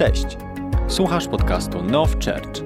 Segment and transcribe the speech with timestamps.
[0.00, 0.36] Cześć!
[0.88, 2.62] Słuchasz podcastu Now Church.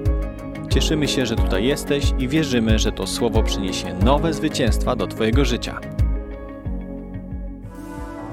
[0.69, 5.45] Cieszymy się, że tutaj jesteś i wierzymy, że to słowo przyniesie nowe zwycięstwa do Twojego
[5.45, 5.79] życia.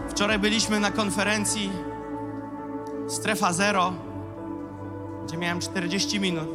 [0.09, 1.71] Wczoraj byliśmy na konferencji
[3.09, 3.92] Strefa Zero,
[5.26, 6.48] gdzie miałem 40 minut.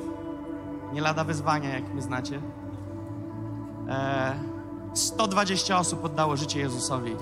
[0.94, 2.42] Nie lada wyzwania, jak mnie znacie.
[3.90, 4.40] E,
[4.94, 7.16] 120 osób oddało życie Jezusowi.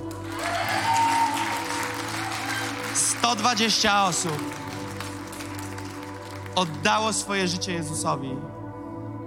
[2.94, 4.65] 120 osób
[6.56, 8.30] oddało swoje życie Jezusowi.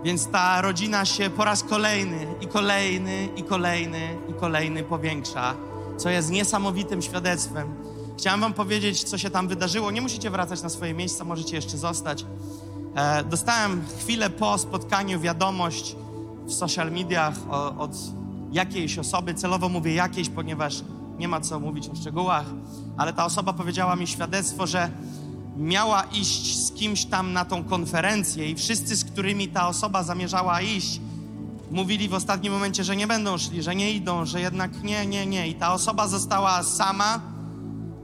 [0.04, 5.54] Więc ta rodzina się po raz kolejny i kolejny i kolejny i kolejny powiększa,
[5.96, 7.74] co jest niesamowitym świadectwem.
[8.18, 9.90] Chciałem Wam powiedzieć, co się tam wydarzyło.
[9.90, 12.24] Nie musicie wracać na swoje miejsca, możecie jeszcze zostać.
[12.94, 15.96] E, dostałem chwilę po spotkaniu wiadomość
[16.46, 17.90] w social mediach o, od
[18.52, 19.34] jakiejś osoby.
[19.34, 20.82] Celowo mówię jakiejś, ponieważ
[21.18, 22.46] nie ma co mówić o szczegółach,
[22.96, 24.90] ale ta osoba powiedziała mi świadectwo, że
[25.58, 30.60] miała iść z kimś tam na tą konferencję i wszyscy, z którymi ta osoba zamierzała
[30.60, 31.00] iść,
[31.70, 35.26] mówili w ostatnim momencie, że nie będą szli, że nie idą, że jednak nie, nie,
[35.26, 35.48] nie.
[35.48, 37.20] I ta osoba została sama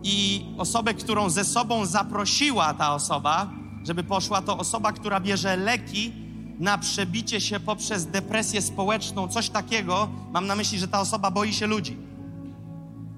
[0.03, 3.51] i osobę, którą ze sobą zaprosiła ta osoba,
[3.85, 6.13] żeby poszła, to osoba, która bierze leki
[6.59, 10.09] na przebicie się poprzez depresję społeczną, coś takiego.
[10.33, 11.97] Mam na myśli, że ta osoba boi się ludzi.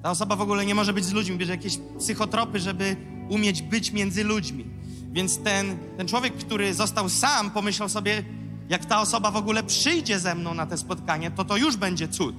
[0.02, 2.96] Ta osoba w ogóle nie może być z ludźmi, bierze jakieś psychotropy, żeby
[3.28, 4.64] umieć być między ludźmi.
[5.12, 8.24] Więc ten, ten człowiek, który został sam, pomyślał sobie,
[8.68, 12.08] jak ta osoba w ogóle przyjdzie ze mną na te spotkanie, to to już będzie
[12.08, 12.34] cud.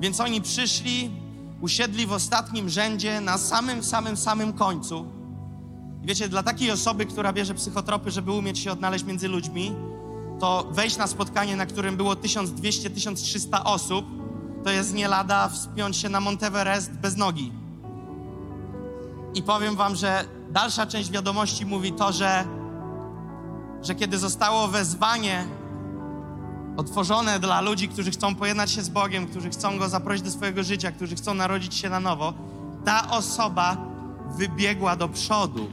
[0.00, 1.10] Więc oni przyszli,
[1.60, 5.06] usiedli w ostatnim rzędzie na samym, samym, samym końcu.
[6.02, 9.72] I wiecie, dla takiej osoby, która bierze psychotropy, żeby umieć się odnaleźć między ludźmi,
[10.40, 14.06] to wejść na spotkanie, na którym było 1200-1300 osób,
[14.64, 17.52] to jest nie lada wspiąć się na Monteverest bez nogi.
[19.34, 22.44] I powiem wam, że dalsza część wiadomości mówi to, że,
[23.82, 25.44] że kiedy zostało wezwanie
[26.76, 30.62] otworzone dla ludzi, którzy chcą pojednać się z Bogiem, którzy chcą Go zaprosić do swojego
[30.62, 32.34] życia, którzy chcą narodzić się na nowo,
[32.84, 33.76] ta osoba
[34.36, 35.68] wybiegła do przodu.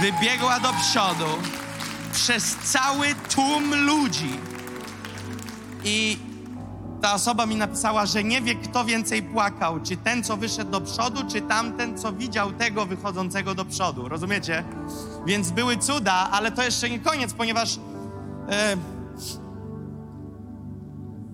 [0.00, 1.30] Wybiegła do przodu
[2.12, 4.40] przez cały tłum ludzi.
[5.84, 6.18] I
[7.00, 10.80] ta osoba mi napisała, że nie wie, kto więcej płakał, czy ten, co wyszedł do
[10.80, 14.08] przodu, czy tamten, co widział tego wychodzącego do przodu.
[14.08, 14.64] Rozumiecie?
[15.26, 17.78] Więc były cuda, ale to jeszcze nie koniec, ponieważ
[18.48, 18.76] e,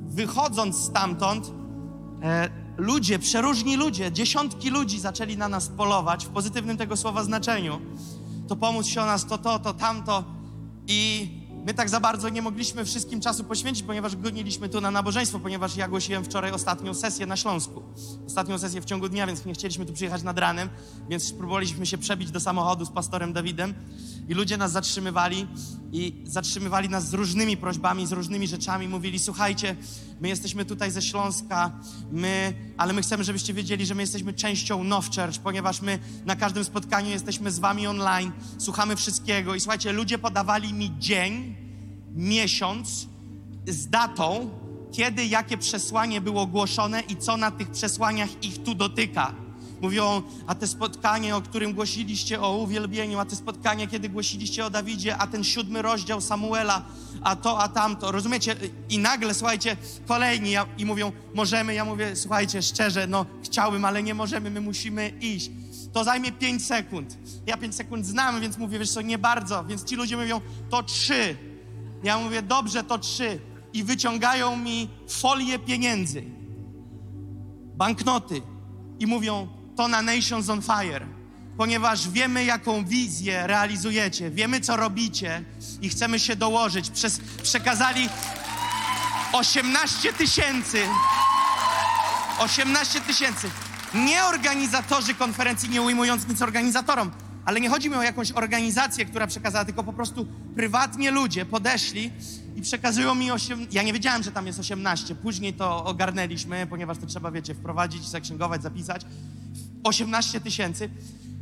[0.09, 1.53] wychodząc stamtąd,
[2.23, 7.81] e, ludzie, przeróżni ludzie, dziesiątki ludzi zaczęli na nas polować w pozytywnym tego słowa znaczeniu.
[8.49, 10.25] To pomóc się o nas, to to, to tamto.
[10.87, 11.29] I
[11.67, 15.77] my tak za bardzo nie mogliśmy wszystkim czasu poświęcić, ponieważ goniliśmy tu na nabożeństwo, ponieważ
[15.77, 17.83] ja głosiłem wczoraj ostatnią sesję na Śląsku.
[18.27, 20.69] Ostatnią sesję w ciągu dnia, więc nie chcieliśmy tu przyjechać nad ranem,
[21.09, 23.75] więc próbowaliśmy się przebić do samochodu z pastorem Dawidem
[24.29, 25.47] i ludzie nas zatrzymywali
[25.93, 28.89] i zatrzymywali nas z różnymi prośbami, z różnymi rzeczami.
[28.89, 29.77] Mówili, słuchajcie,
[30.21, 31.71] my jesteśmy tutaj ze Śląska,
[32.13, 36.37] my, ale my chcemy, żebyście wiedzieli, że my jesteśmy częścią Now Church, ponieważ my na
[36.37, 41.52] każdym spotkaniu jesteśmy z wami online, słuchamy wszystkiego i słuchajcie, ludzie podawali mi dzień,
[42.15, 43.07] miesiąc
[43.67, 44.51] z datą,
[44.93, 49.35] kiedy jakie przesłanie było głoszone i co na tych przesłaniach ich tu dotyka.
[49.81, 54.71] Mówią, a te spotkanie, o którym głosiliście o uwielbieniu, a te spotkanie, kiedy głosiliście o
[54.71, 56.83] Dawidzie, a ten siódmy rozdział Samuela,
[57.23, 58.13] a to, a tamto.
[58.13, 58.57] Rozumiecie?
[58.89, 61.75] I nagle, słuchajcie, kolejni ja, i mówią, możemy.
[61.75, 65.51] Ja mówię, słuchajcie, szczerze, no chciałbym, ale nie możemy, my musimy iść.
[65.93, 67.19] To zajmie 5 sekund.
[67.47, 69.65] Ja 5 sekund znam, więc mówię, wiesz co, nie bardzo.
[69.65, 70.41] Więc ci ludzie mówią,
[70.71, 71.52] to trzy.
[72.03, 73.41] Ja mówię, dobrze, to trzy.
[73.73, 76.25] I wyciągają mi folię pieniędzy,
[77.75, 78.43] banknoty
[78.99, 81.07] i mówią, to na Nations on Fire,
[81.57, 85.45] ponieważ wiemy, jaką wizję realizujecie, wiemy, co robicie
[85.83, 86.91] i chcemy się dołożyć.
[86.91, 88.09] Przez, przekazali
[89.33, 90.87] 18 tysięcy.
[92.39, 93.51] 18 tysięcy.
[93.95, 97.11] Nie organizatorzy konferencji, nie ujmując nic organizatorom,
[97.45, 102.11] ale nie chodzi mi o jakąś organizację, która przekazała, tylko po prostu prywatnie ludzie podeszli
[102.57, 103.67] i przekazują mi 8.
[103.73, 105.15] Ja nie wiedziałem, że tam jest 18.
[105.15, 109.07] Później to ogarnęliśmy, ponieważ to trzeba, wiecie, wprowadzić, zaksięgować, zapisać.
[109.85, 110.91] 18 tysięcy.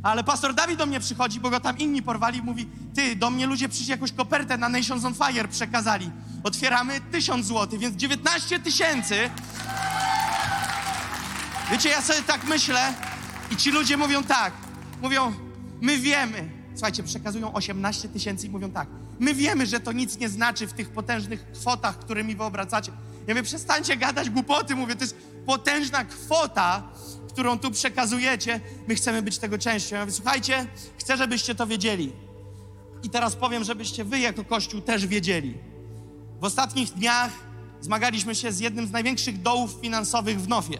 [0.03, 3.29] Ale pastor Dawid do mnie przychodzi, bo go tam inni porwali i mówi: Ty, do
[3.29, 6.11] mnie ludzie przyszli jakąś kopertę na Nations on Fire przekazali.
[6.43, 9.29] Otwieramy 1000 zł, więc 19 tysięcy.
[11.71, 12.93] Wiecie, ja sobie tak myślę
[13.51, 14.53] i ci ludzie mówią tak.
[15.01, 15.50] Mówią,
[15.81, 16.49] my wiemy.
[16.73, 18.87] Słuchajcie, przekazują 18 tysięcy i mówią tak.
[19.19, 22.91] My wiemy, że to nic nie znaczy w tych potężnych kwotach, którymi wy obracacie.
[23.27, 24.75] Ja mówię, przestańcie gadać głupoty.
[24.75, 26.83] Mówię, to jest potężna kwota,
[27.29, 29.95] którą tu przekazujecie, my chcemy być tego częścią.
[29.95, 30.67] Ja mówię, słuchajcie,
[30.97, 32.11] chcę, żebyście to wiedzieli.
[33.03, 35.57] I teraz powiem, żebyście wy jako Kościół też wiedzieli.
[36.41, 37.31] W ostatnich dniach
[37.81, 40.77] zmagaliśmy się z jednym z największych dołów finansowych w Nofie.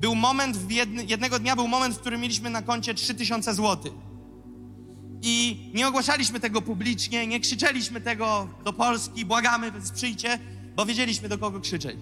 [0.00, 3.92] Był moment, w jedny, jednego dnia był moment, w którym mieliśmy na koncie 3000 zł.
[5.22, 10.38] I nie ogłaszaliśmy tego publicznie, nie krzyczeliśmy tego do Polski, błagamy, sprzyjcie,
[10.76, 11.96] bo wiedzieliśmy do kogo krzyczeć.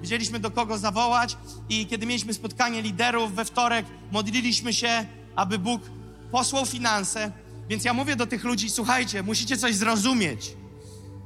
[0.00, 1.36] Wiedzieliśmy do kogo zawołać
[1.68, 5.82] i kiedy mieliśmy spotkanie liderów we wtorek, modliliśmy się, aby Bóg
[6.30, 7.32] posłał finanse.
[7.68, 10.56] Więc ja mówię do tych ludzi, słuchajcie, musicie coś zrozumieć.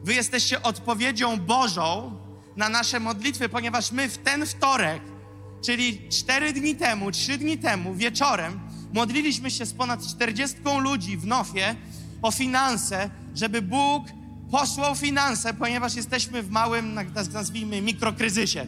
[0.04, 2.16] Wy jesteście odpowiedzią Bożą
[2.56, 5.02] na nasze modlitwy, ponieważ my w ten wtorek,
[5.64, 8.60] czyli cztery dni temu, trzy dni temu, wieczorem,
[8.92, 11.74] modliliśmy się z ponad 40 ludzi w Nofie
[12.22, 14.04] o finanse, żeby Bóg
[14.50, 16.98] posłał finanse, ponieważ jesteśmy w małym,
[17.32, 18.66] nazwijmy, mikrokryzysie.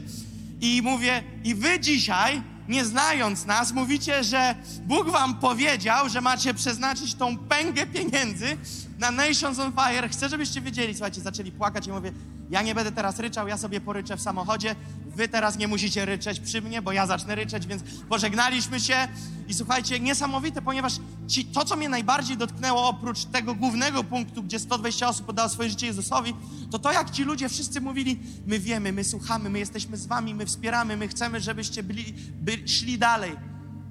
[0.60, 4.54] I mówię, i wy dzisiaj, nie znając nas, mówicie, że
[4.86, 8.56] Bóg wam powiedział, że macie przeznaczyć tą pęgę pieniędzy
[9.00, 10.08] na Nations on Fire.
[10.08, 12.12] Chcę, żebyście wiedzieli, słuchajcie, zaczęli płakać i mówię,
[12.50, 14.76] ja nie będę teraz ryczał, ja sobie poryczę w samochodzie.
[15.06, 19.08] Wy teraz nie musicie ryczeć przy mnie, bo ja zacznę ryczeć, więc pożegnaliśmy się.
[19.48, 20.92] I słuchajcie, niesamowite, ponieważ
[21.28, 25.70] ci, to, co mnie najbardziej dotknęło, oprócz tego głównego punktu, gdzie 120 osób podało swoje
[25.70, 26.34] życie Jezusowi,
[26.70, 30.34] to to, jak ci ludzie wszyscy mówili, my wiemy, my słuchamy, my jesteśmy z wami,
[30.34, 33.49] my wspieramy, my chcemy, żebyście byli, by, szli dalej.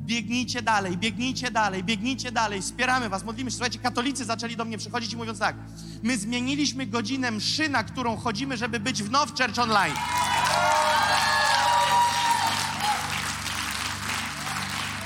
[0.10, 3.58] Biegnijcie dalej, biegnijcie dalej, biegnijcie dalej, wspieramy was, modlimy się.
[3.58, 5.56] Słuchajcie, katolicy zaczęli do mnie przychodzić i mówiąc tak,
[6.04, 9.96] my zmieniliśmy godzinę mszy, na którą chodzimy, żeby być w Now Church Online.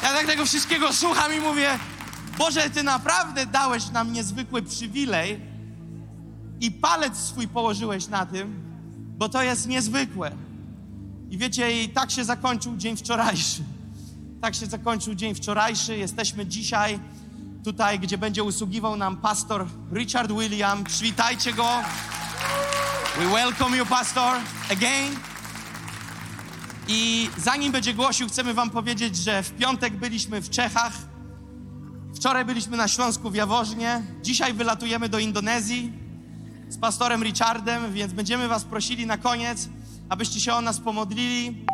[0.04, 1.80] Ja tak tego wszystkiego słucham i mówię,
[2.38, 5.40] Boże, Ty naprawdę dałeś nam niezwykły przywilej
[6.62, 8.64] i palec swój położyłeś na tym,
[9.18, 10.32] bo to jest niezwykłe.
[11.30, 13.64] I wiecie, i tak się zakończył dzień wczorajszy.
[14.44, 15.98] Tak się zakończył dzień wczorajszy.
[15.98, 17.00] Jesteśmy dzisiaj
[17.64, 20.84] tutaj, gdzie będzie usługiwał nam pastor Richard William.
[20.84, 21.70] Przywitajcie go.
[23.18, 24.34] We welcome you, pastor,
[24.72, 25.16] again.
[26.88, 30.94] I zanim będzie głosił, chcemy wam powiedzieć, że w piątek byliśmy w Czechach.
[32.16, 34.02] Wczoraj byliśmy na Śląsku w Jaworznie.
[34.22, 35.94] Dzisiaj wylatujemy do Indonezji
[36.70, 39.70] z pastorem Richardem, więc będziemy was prosili na koniec,
[40.10, 41.66] abyście się o nas pomodlili.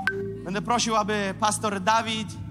[0.45, 2.48] Będę prosił, aby pastor Dawid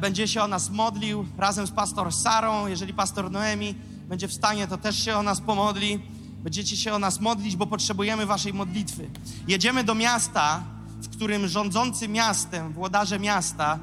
[0.00, 2.66] będzie się o nas modlił razem z pastor Sarą.
[2.66, 3.74] Jeżeli pastor Noemi
[4.08, 6.00] będzie w stanie, to też się o nas pomodli.
[6.42, 9.10] Będziecie się o nas modlić, bo potrzebujemy waszej modlitwy.
[9.48, 10.62] Jedziemy do miasta,
[11.02, 13.78] w którym rządzący miastem, włodarze miasta,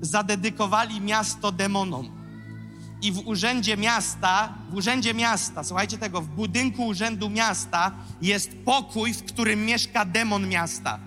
[0.00, 2.10] zadedykowali miasto demonom.
[3.02, 9.14] I w urzędzie miasta, w urzędzie miasta, słuchajcie tego, w budynku urzędu miasta jest pokój,
[9.14, 10.98] w którym mieszka demon miasta.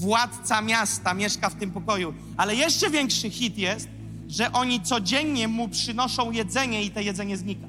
[0.00, 2.14] Władca miasta mieszka w tym pokoju.
[2.36, 3.88] Ale jeszcze większy hit jest,
[4.28, 7.66] że oni codziennie mu przynoszą jedzenie i to jedzenie znika.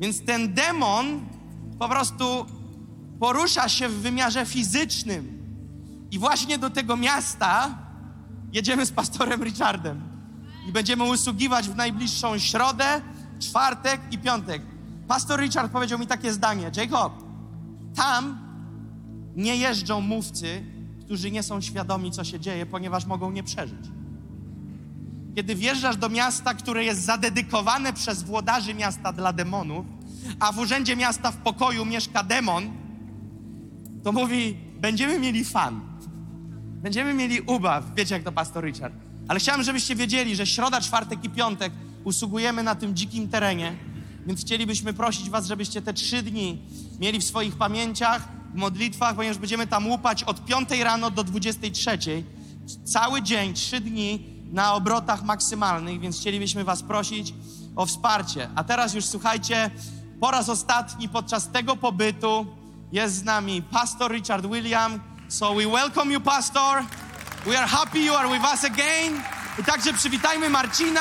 [0.00, 1.20] Więc ten demon
[1.78, 2.46] po prostu
[3.20, 5.38] porusza się w wymiarze fizycznym.
[6.10, 7.78] I właśnie do tego miasta
[8.52, 10.02] jedziemy z pastorem Richardem.
[10.68, 13.00] I będziemy usługiwać w najbliższą środę,
[13.40, 14.62] czwartek i piątek.
[15.08, 17.12] Pastor Richard powiedział mi takie zdanie: Jacob,
[17.94, 18.47] tam
[19.38, 20.62] nie jeżdżą mówcy,
[21.04, 23.86] którzy nie są świadomi, co się dzieje, ponieważ mogą nie przeżyć.
[25.36, 29.86] Kiedy wjeżdżasz do miasta, które jest zadedykowane przez włodarzy miasta dla demonów,
[30.40, 32.70] a w urzędzie miasta w pokoju mieszka demon,
[34.04, 35.80] to mówi, będziemy mieli fan.
[36.82, 37.84] Będziemy mieli ubaw.
[37.96, 38.94] Wiecie, jak to pastor Richard.
[39.28, 41.72] Ale chciałem, żebyście wiedzieli, że środa, czwartek i piątek
[42.04, 43.76] usługujemy na tym dzikim terenie,
[44.26, 46.62] więc chcielibyśmy prosić was, żebyście te trzy dni
[47.00, 51.98] mieli w swoich pamięciach, modlitwach, ponieważ będziemy tam łupać od 5 rano do 23.
[52.84, 57.34] Cały dzień, trzy dni na obrotach maksymalnych, więc chcielibyśmy was prosić
[57.76, 58.48] o wsparcie.
[58.54, 59.70] A teraz już słuchajcie,
[60.20, 62.46] po raz ostatni podczas tego pobytu
[62.92, 65.00] jest z nami pastor Richard William.
[65.28, 66.84] So we welcome you, pastor.
[67.46, 69.22] We are happy you are with us again.
[69.58, 71.00] I także przywitajmy Marcina,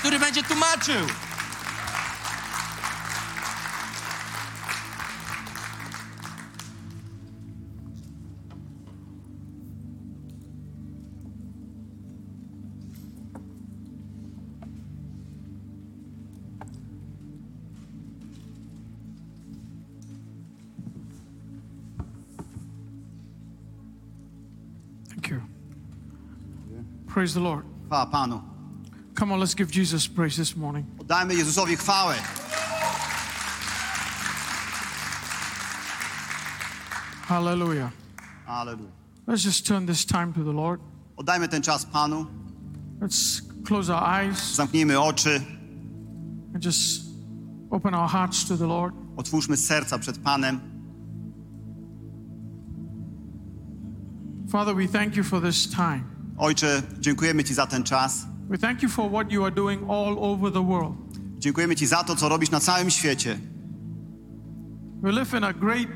[0.00, 1.27] który będzie tłumaczył.
[27.18, 27.64] Praise the Lord.
[27.88, 28.40] Chwała Panu.
[29.16, 30.86] Come on, let's give Jesus praise this morning.
[30.98, 32.14] Oddajmy Jezusowi chwałę.
[37.26, 37.90] Hallelujah.
[38.46, 38.90] Aleluja.
[39.26, 40.80] Let's just turn this time to the Lord.
[41.16, 42.26] Oddajmy ten czas Panu,
[43.00, 45.40] Let's close our eyes zamknijmy oczy,
[46.54, 47.02] and just
[47.70, 48.94] open our hearts to the Lord.
[49.16, 50.60] otwórzmy serca przed Panem.
[54.48, 56.17] Father, we thank you for this time.
[56.38, 58.26] Ojcze, dziękujemy Ci za ten czas.
[58.48, 60.94] We thank you for what you are doing all over the world.
[61.38, 63.38] Dziękujemy Ci za to, co robisz na całym świecie.
[65.02, 65.88] We live in a great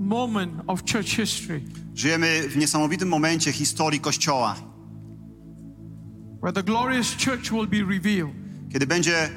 [0.00, 1.62] moment of church history
[1.94, 4.56] Żyjemy w niesamowitym momencie historii Kościoła,
[6.42, 8.34] where the glorious church will be revealed.
[8.72, 9.30] kiedy będzie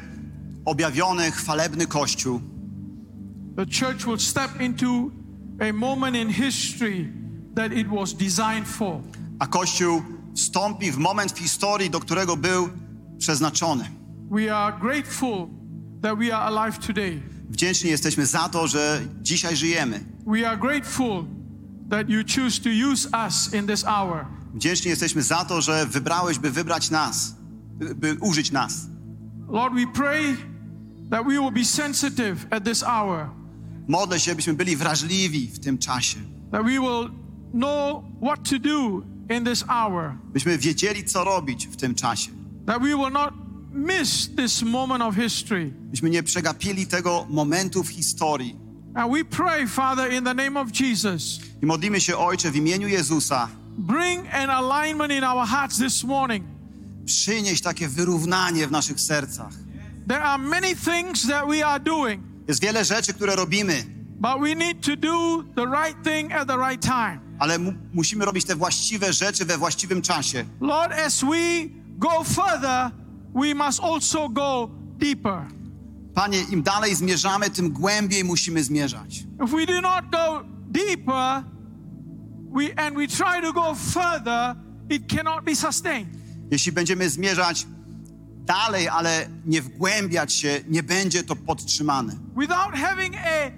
[0.66, 2.42] objawiony chwalebny Kościół.
[3.56, 5.12] The church will step into
[5.70, 7.14] a moment in history
[7.56, 9.02] that it was designed for.
[9.40, 10.02] a Kościół
[10.36, 12.70] wstąpi w moment w historii, do którego był
[13.18, 13.90] przeznaczony.
[14.32, 15.48] We are grateful
[16.02, 17.22] that we are alive today.
[17.50, 20.06] Wdzięczni jesteśmy za to, że dzisiaj żyjemy.
[20.28, 21.26] We are grateful
[21.90, 24.26] that you choose to use us in this hour.
[24.54, 27.36] Wdzięczni jesteśmy za to, że wybrałeś, by wybrać nas,
[27.74, 28.88] by, by użyć nas.
[29.50, 30.38] Lord, we pray
[31.10, 33.30] that we will be sensitive at this hour,
[33.88, 36.18] Modlę się, byśmy byli wrażliwi w tym czasie,
[36.52, 37.10] that we will
[37.54, 39.02] know what to do
[39.38, 42.32] in this hour, byśmy wiedzieli, co robić w tym czasie,
[42.66, 43.34] that we will not
[43.74, 45.72] miss this moment of history.
[45.76, 48.56] byśmy nie przegapili tego momentu w historii.
[48.96, 52.88] And we pray, Father, in the name of Jesus, I modlimy się, Ojcze, w imieniu
[52.88, 53.48] Jezusa,
[53.78, 56.46] bring an alignment in our hearts this morning.
[57.06, 59.54] przynieś takie wyrównanie w naszych sercach.
[60.08, 63.84] There are many things that we are doing, Jest wiele rzeczy, które robimy,
[64.22, 67.20] but we need to do the right thing at the right time.
[67.40, 70.46] ale mu- musimy robić te właściwe rzeczy we właściwym czasie.
[70.62, 72.92] Lord, as we go further,
[73.36, 75.48] we must also go deeper.
[76.14, 79.24] Panie, im dalej zmierzamy, tym głębiej musimy zmierzać.
[79.46, 81.44] If we do not go deeper,
[82.54, 84.56] we and we try to go further,
[84.90, 86.08] it cannot be sustained.
[86.52, 87.68] Jeśli będziemy zmierzać
[88.46, 92.14] dalej, ale nie wgłębiać się, nie będzie to podtrzymane.
[92.38, 93.52] Without having a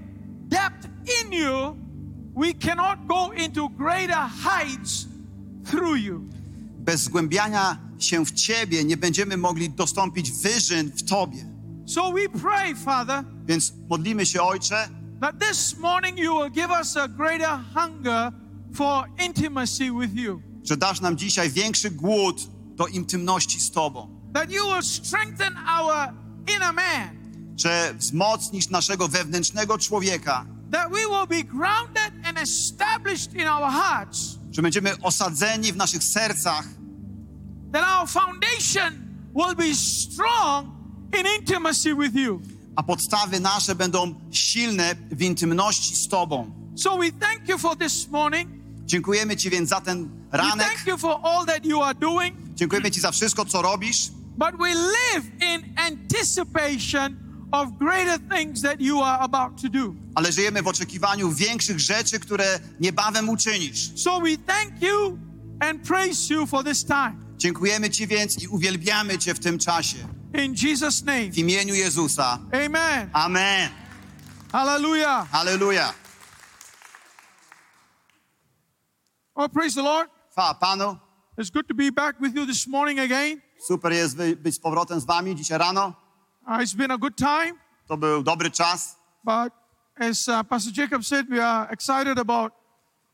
[0.53, 0.87] depth
[1.23, 1.75] in you,
[2.35, 5.07] we cannot go into greater heights
[5.65, 6.21] through you.
[6.79, 11.45] Bez zgłębiania się w Ciebie nie będziemy mogli dostąpić wyżyn w Tobie.
[11.85, 14.89] So we pray, Father, Więc modlimy się, Ojcze,
[15.21, 18.31] that this morning you will give us a greater hunger
[18.73, 20.41] for intimacy with you.
[20.63, 24.23] że dasz nam dzisiaj większy głód do intymności z Tobą.
[24.33, 26.13] That you will strengthen our
[26.55, 27.22] inner man.
[27.57, 34.19] Że wzmocnisz naszego wewnętrznego człowieka, That we will be grounded and established in our hearts.
[34.51, 36.65] że będziemy osadzeni w naszych sercach,
[37.73, 38.93] That our foundation
[39.35, 40.67] will be strong
[41.19, 42.41] in intimacy with you.
[42.75, 46.51] a podstawy nasze będą silne w intymności z Tobą.
[46.75, 48.49] So we thank you for this morning.
[48.85, 50.67] Dziękujemy Ci więc za ten We ranek.
[50.67, 52.35] thank you for all that you are doing.
[52.55, 57.15] Dziękujemy Ci za wszystko, co robisz, But we live in anticipation
[57.53, 59.93] of greater things that you are about to do.
[60.15, 63.91] ale żyjemy w oczekiwaniu większych rzeczy, które niebawem uczynisz.
[63.95, 65.17] So we thank you
[65.59, 67.13] and praise you for this time.
[67.37, 69.97] Dziękujemy Ci więc i uwielbiamy Cię w tym czasie.
[70.45, 71.31] In Jesus' name.
[71.31, 72.39] W imieniu Jezusa.
[72.65, 73.09] Amen.
[73.13, 73.69] Amen.
[74.51, 75.29] Hallelujah.
[75.31, 75.93] Halleluja.
[79.35, 80.09] Oh, praise the Lord.
[80.31, 80.97] Chwała Panu.
[81.37, 83.41] It's good to be back with you this morning again.
[83.67, 85.93] Super jest być z powrotem z Wami dzisiaj rano.
[86.47, 87.53] Uh, it's been a good time,
[87.87, 88.95] To był dobry czas.
[89.23, 89.53] but
[89.99, 92.53] as uh, Pastor Jacob said, we are excited about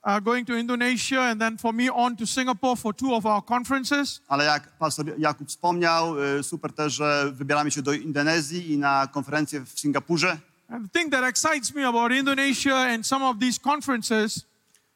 [0.04, 3.42] uh, going to Indonesia and then for me on to Singapore for two of our
[3.46, 4.22] conferences.
[4.28, 9.08] Ale jak pastor Jakub wspomniał, y, super też, że wybieramy się do Indonezji i na
[9.08, 10.38] konferencję w Singapurze.
[10.70, 14.46] And the thing that excites me about Indonesia and some of these conferences,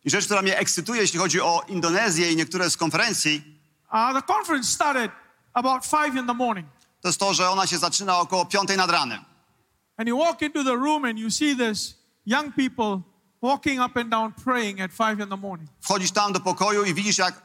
[0.05, 3.41] I rzecz, która mnie ekscytuje, jeśli chodzi o Indonezję i niektóre z konferencji,
[3.91, 5.11] uh, the conference started
[5.53, 6.67] about five in the morning.
[7.03, 9.25] To jest to, że ona się zaczyna około piątej nad ranem.
[9.97, 11.95] And you walk into the room and you see this
[12.25, 13.01] young people
[13.41, 15.69] walking up and down praying at five in the morning.
[15.81, 17.41] Wchodzisz tam do pokoju i widzisz, jak,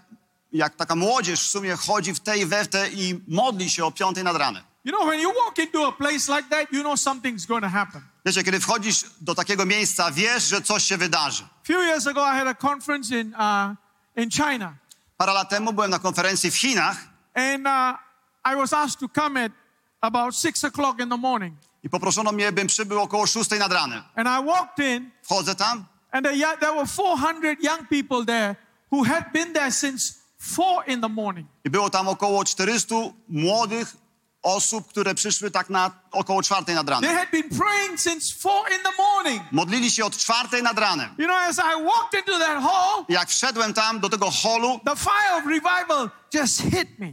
[0.52, 3.90] jak taka młodzież w sumie chodzi w tej we w te i modli się o
[3.90, 4.62] piątej nad ranem.
[4.84, 7.70] You know, when you walk into a place like that, you know something's going to
[7.70, 8.02] happen.
[8.26, 11.44] Wiecie, kiedy wchodzisz do takiego miejsca, wiesz, że coś się wydarzy.
[11.66, 13.76] Few years ago, I had a conference in, uh,
[14.16, 14.74] in China,
[15.16, 16.96] Parę lat temu byłem na konferencji w Chinach
[17.34, 18.07] and uh,
[18.52, 19.52] I was asked to come at
[20.00, 21.54] about six o'clock in the morning.
[21.84, 24.02] i poproszono mnie, bym przybył około szóstej nad ranem.
[24.16, 28.56] And I walked in, Wchodzę tam and there, there were 400 young people there
[28.92, 31.48] who had been there since four in the morning.
[31.64, 32.94] i było tam około 400
[33.28, 33.96] młodych
[34.42, 37.16] osób, które przyszły tak na około czwartej nad They ranem.
[37.16, 39.42] had been praying since four in the morning.
[39.52, 41.14] Modlili się od czwartej nad ranem.
[41.18, 44.96] You know, as I walked into that hall, Jak wszedłem tam do tego holu, the
[44.96, 47.12] fire of revival just hit me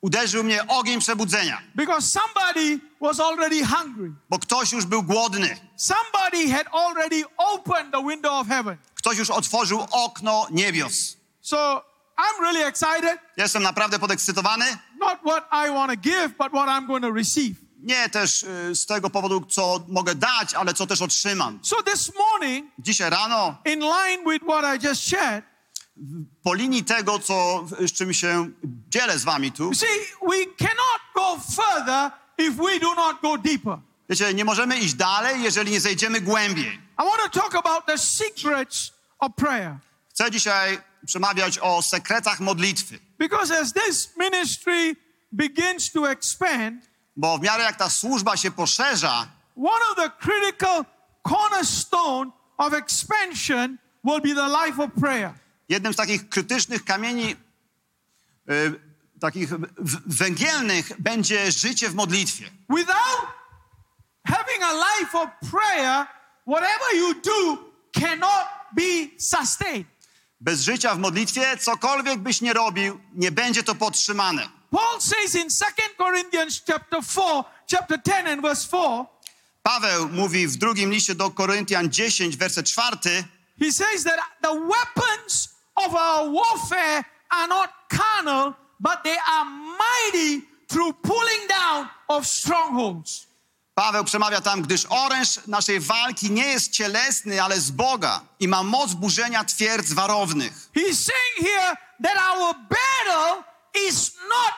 [0.00, 4.12] uderzył mnie ogień przebudzenia, because somebody was already hungry.
[4.30, 5.56] bo ktoś już był głodny.
[5.76, 8.76] Somebody had already opened the window of heaven.
[8.94, 11.16] Ktoś już otworzył okno niebios.
[11.40, 11.82] So
[12.18, 13.18] I'm really excited.
[13.36, 14.64] Jestem naprawdę podekscytowany.
[15.00, 17.56] Not what I want to give, but what I'm going to receive.
[17.82, 21.58] Nie też y, z tego powodu, co mogę dać, ale co też otrzymam.
[21.62, 25.44] So this morning, Dzisiaj rano, in line with what I just shared,
[26.42, 28.50] po linii tego, co, z czym się
[28.88, 29.70] dzielę z wami tu,
[34.08, 36.80] wiecie, nie możemy iść dalej, jeżeli nie zejdziemy głębiej.
[36.98, 39.76] I want to talk about the secrets of prayer.
[40.10, 44.96] Chcę dzisiaj przemawiać o sekretach modlitwy, Because as this ministry
[45.32, 49.26] begins to expand, bo w miarę jak ta służba się poszerza,
[49.56, 50.84] one of the critical
[51.22, 55.34] cornerstone of expansion will be the life of prayer.
[55.68, 57.36] Jednym z takich krytycznych kamieni,
[58.50, 58.80] y,
[59.20, 59.50] takich
[60.06, 62.50] węgielnych, będzie życie w modlitwie.
[62.68, 63.26] Without
[64.26, 66.06] having a life of prayer,
[66.46, 67.58] whatever you do
[68.00, 69.86] cannot be sustained.
[70.40, 74.48] Bez życia w modlitwie, cokolwiek byś nie robił, nie będzie to podtrzymane.
[74.70, 75.66] Paul says in 2
[75.98, 79.04] Corinthians chapter 4, chapter 10 and verse 4,
[79.62, 83.24] Paweł mówi w drugim liście do Koryntian 10, werset 4,
[83.58, 89.44] he says that the weapons of our warfare are not carnal, but they are
[89.78, 93.26] mighty through pulling down of strongholds.
[93.74, 98.62] Paweł przemawia tam, gdyż oręż naszej walki nie jest cielesny, ale z Boga i ma
[98.62, 100.70] moc burzenia twierdz warownych.
[100.76, 103.44] He's saying here that our battle
[103.88, 104.52] is not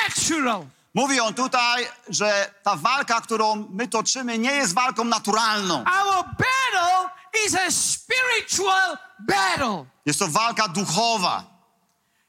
[0.00, 0.66] natural.
[0.94, 5.74] Mówi on tutaj, że ta walka, którą my toczymy, nie jest walką naturalną.
[5.78, 7.10] Our battle
[7.44, 9.86] is a spiritual battle.
[10.06, 11.44] Jest to walka duchowa.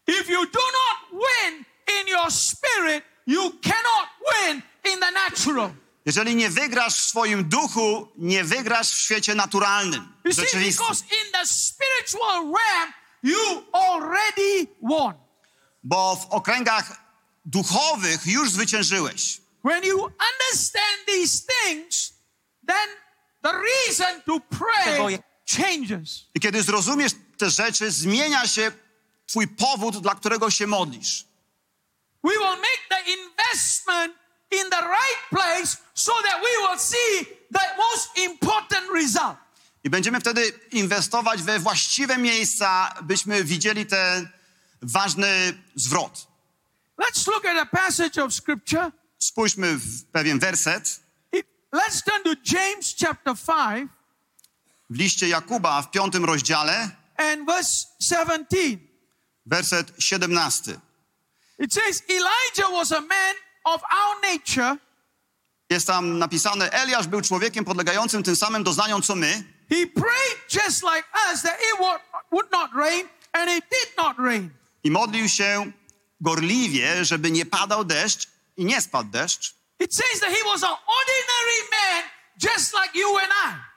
[0.07, 1.65] If you do not win
[1.99, 5.71] in your spirit, you cannot win in the natural.
[6.05, 10.85] Jeżeli nie wygrasz w swoim duchu, nie wygrasz w świecie naturalnym, rzeczywistym.
[10.87, 12.93] because in the spiritual realm,
[13.23, 15.13] you already won.
[15.83, 17.01] Bo w okręgach
[17.45, 19.41] duchowych już zwyciężyłeś.
[19.63, 22.13] When you understand these things,
[22.67, 22.89] then
[23.41, 26.25] the reason to pray changes.
[26.35, 28.71] I kiedy zrozumiesz te rzeczy, zmienia się
[29.27, 31.25] twój powód, dla którego się modlisz.
[32.23, 34.13] We will make the investment
[34.51, 39.37] in the right place so that we will see the most important result.
[39.83, 44.29] I będziemy wtedy inwestować we właściwe miejsca, byśmy widzieli ten
[44.81, 46.27] ważny zwrot.
[46.97, 48.91] Let's look at a passage of scripture.
[49.19, 50.99] Spójrzmy w pewien werset
[51.71, 53.89] let's turn to James chapter 5
[54.89, 58.77] w liście Jakuba w piątym rozdziale, and verse 17.
[59.45, 60.79] werset 17.
[61.59, 64.77] It says, Elijah was a man of our nature.
[65.69, 70.83] Jest tam napisane, Eliasz był człowiekiem podlegającym tym samym doznaniom co my He prayed just
[70.83, 72.01] like us that it would,
[72.31, 74.49] would not rain, and it did not rain.
[74.83, 75.71] i modlił się
[76.21, 78.27] gorliwie, żeby nie padał deszcz
[78.57, 79.56] i nie spadł deszcz.
[79.79, 82.03] It says that he was an ordinary man
[82.43, 83.67] just like you and I.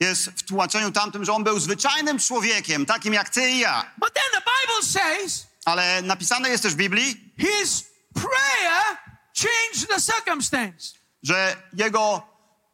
[0.00, 3.90] Jest w tłumaczeniu tamtym, że on był zwyczajnym człowiekiem, takim jak ty i ja.
[3.98, 7.84] But then the Bible says Ale napisane jest też w Biblii, his
[8.14, 8.98] prayer
[9.36, 10.88] changed the circumstance.
[11.22, 12.22] że jego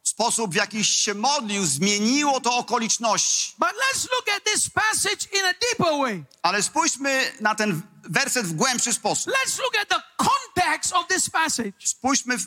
[0.03, 3.53] sposób, w jaki się modlił, zmieniło to okoliczności.
[3.59, 6.23] But let's look at this passage in a deeper way.
[6.41, 9.33] Ale spójrzmy na ten werset w głębszy sposób.
[9.33, 11.73] Let's look at the context of this passage.
[11.83, 12.37] Spójrzmy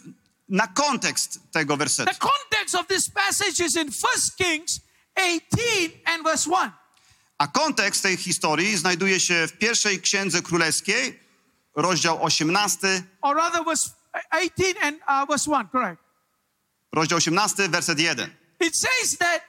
[0.48, 2.10] na kontekst tego The wersetu.
[2.18, 3.92] context of this passage is in 1
[4.38, 4.80] Kings
[5.16, 6.72] 18 and verse 1.
[7.38, 11.20] A kontekst tej historii znajduje się w pierwszej księdze królewskiej,
[11.76, 13.90] rozdział 18, Or rather, verse
[14.30, 16.02] 18 and uh, verse 1, correct.
[16.92, 18.30] rozdział 18, werset 1.
[18.60, 19.42] It says that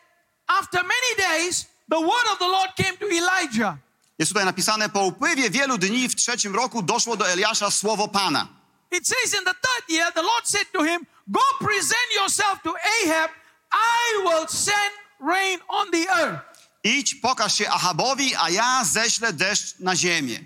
[0.48, 3.78] after many days, the word of the Lord came to Elijah.
[4.20, 8.48] Jest tutaj napisane, po upływie wielu dni w trzecim roku doszło do Eliasza słowo Pana.
[8.92, 12.70] It says in the third year, the Lord said to him, Go present yourself to
[13.04, 13.30] Ahab,
[13.72, 16.42] I will send rain on the earth.
[16.84, 20.40] Idź, pokaż się Ahabowi, a ja ześlę deszcz na ziemię.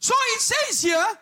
[0.00, 1.16] So it says here,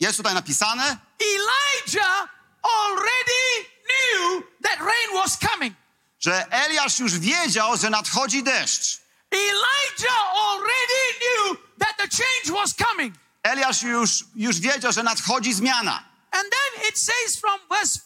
[0.00, 2.28] Jest tutaj napisane, Elijah
[2.62, 5.74] already knew that rain was coming.
[6.20, 9.00] że Eliasz już wiedział, że nadchodzi deszcz.
[9.30, 13.14] Elijah already knew that the change was coming.
[13.42, 16.12] Eliasz już, już wiedział, że nadchodzi zmiana.
[16.32, 18.00] And then it says from verse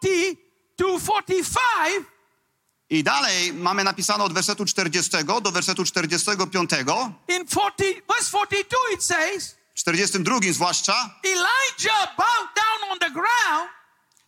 [0.00, 0.36] 40
[0.76, 2.06] to 45
[2.90, 5.10] I dalej mamy napisane od wersetu 40
[5.42, 6.70] do wersetu 45,
[7.28, 13.70] in 40 verse 42 it says 42 zwłaszcza, Elijah bowed down on the ground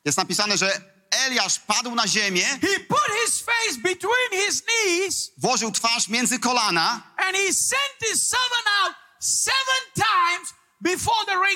[0.05, 5.73] jest napisane, że Eliasz padł na ziemię, he put his face between his knees włożył
[5.73, 11.51] twarz między kolana and he sent his servant out seven times before the rain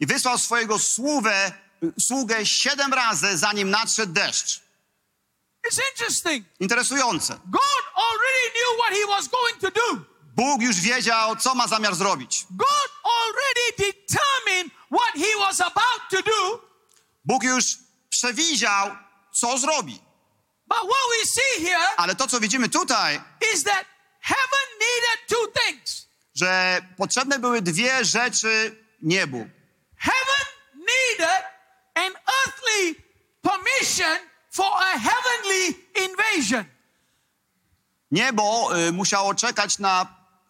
[0.00, 1.52] i wysłał swojego sługę,
[2.00, 4.60] sługę siedem razy, zanim nadszedł deszcz.
[5.68, 6.46] It's interesting.
[6.60, 7.38] Interesujące.
[7.46, 10.04] God already knew what he was going to do.
[10.36, 12.46] Bóg już wiedział, co ma zamiar zrobić.
[12.50, 16.68] God already determined what he was about to do.
[17.24, 17.64] Bóg już
[18.08, 18.96] przewidział,
[19.32, 20.00] co zrobi.
[20.66, 23.20] But what we see here Ale to, co widzimy tutaj,
[23.54, 23.86] is that
[24.20, 26.03] heaven needed two things.
[26.34, 29.46] Że potrzebne były dwie rzeczy niebu.
[29.96, 31.44] Heaven needed
[31.94, 32.94] an earthly
[33.42, 34.18] permission
[34.50, 36.64] for a heavenly invasion.
[38.10, 40.06] Niebo y, musiało czekać na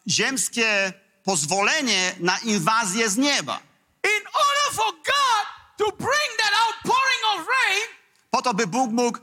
[0.09, 0.93] ziemskie
[1.25, 3.61] pozwolenie na inwazję z nieba.
[4.05, 7.83] In order for God to bring that outpouring of rain,
[8.31, 9.19] Po to, by Bóg mógł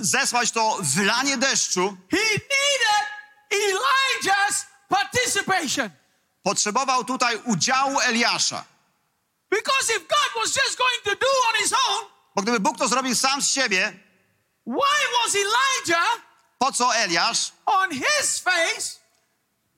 [0.00, 3.04] zesłać to wylanie deszczu, he needed
[3.50, 5.90] Elijah's participation.
[6.42, 8.64] potrzebował tutaj udziału Eliasza.
[9.50, 12.04] Because if God was just going to do on his own,
[12.36, 13.92] Bo gdyby Bóg to zrobił sam z siebie,
[14.66, 16.20] why was Elijah
[16.58, 18.98] po co Eliasz on his face?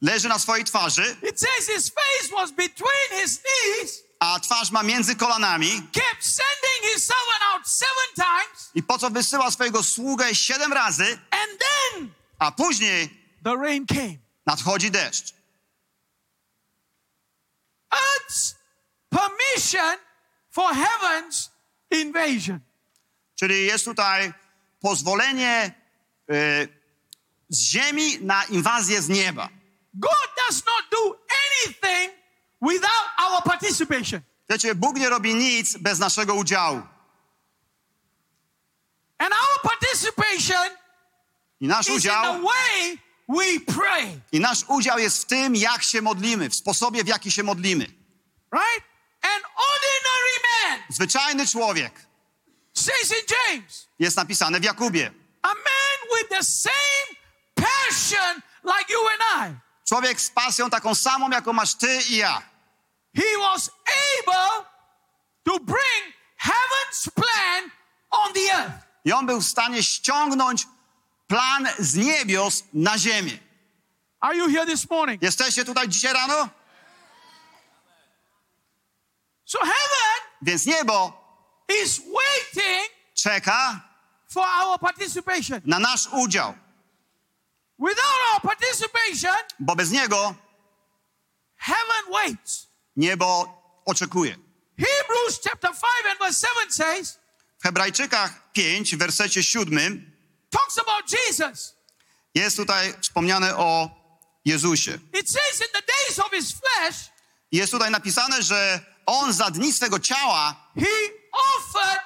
[0.03, 4.83] leży na swojej twarzy, It says his face was between his knees, a twarz ma
[4.83, 5.83] między kolanami?
[5.93, 11.19] kept sending his servant out seven times, I po co wysyła swojego sługę siedem razy,
[11.31, 13.09] and then a później
[13.45, 14.19] the rain came.
[14.47, 15.35] Nadchodzi deszcz.
[17.91, 18.55] Earth's
[19.11, 19.99] permission
[20.51, 21.51] for heaven's
[21.91, 22.61] invasion.
[23.35, 24.33] Czyli jest tutaj
[24.81, 25.75] pozwolenie
[26.31, 26.69] y,
[27.49, 29.49] z ziemi na inwazję z nieba.
[29.95, 32.13] God does not do anything
[32.63, 34.21] without our participation.
[34.49, 36.83] Wiecie, Bóg nie robi nic bez naszego udziału.
[39.19, 40.71] And our participation
[41.61, 42.99] I nasz is in the udział, way
[43.29, 47.31] we pray, i nasz udział jest w tym, jak się modlimy, w sposobie, w jaki
[47.33, 47.85] się modlimy.
[48.53, 48.85] right?
[49.23, 50.37] An ordinary
[50.71, 52.07] man, Zwyczajny człowiek,
[52.75, 55.13] says in James, jest napisane w Jakubie.
[55.43, 57.17] a man with the same
[57.55, 59.57] passion like you and I.
[59.89, 62.43] Człowiek z pasją taką samą, jaką masz ty i ja.
[63.17, 63.71] He was
[64.23, 64.65] able
[65.45, 67.71] to bring heaven's plan
[68.11, 68.87] on the earth.
[69.05, 70.67] I on był w stanie ściągnąć
[71.29, 73.39] plan z niebios na ziemię.
[74.21, 75.23] Are you here this morning?
[75.23, 76.49] Jesteście tutaj dzisiaj rano?
[79.45, 81.13] So heaven Więc niebo
[81.83, 83.81] is waiting czeka
[84.29, 85.61] for our participation.
[85.65, 86.55] na nasz udział,
[87.79, 90.35] Without our participation, bo bez niego
[91.57, 92.67] heaven waits.
[92.97, 93.49] niebo
[93.87, 94.37] oczekuje.
[94.79, 97.19] Hebrews chapter 5 and verse 7 says,
[97.59, 100.16] W Hebrajczykach 5, w wersecie 7
[100.51, 101.75] talks about Jesus.
[102.35, 103.91] jest tutaj wspomniane o
[104.45, 104.99] Jezusie.
[105.21, 106.97] It says in the days of his flesh,
[107.53, 110.87] Jest tutaj napisane, że on za dni swego ciała he
[111.57, 112.01] offered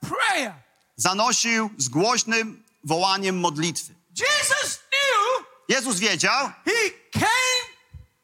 [0.00, 0.54] prayer.
[0.96, 3.94] zanosił z głośnym wołaniem modlitwy.
[4.18, 7.66] Jesus knew Jezus wiedział, he came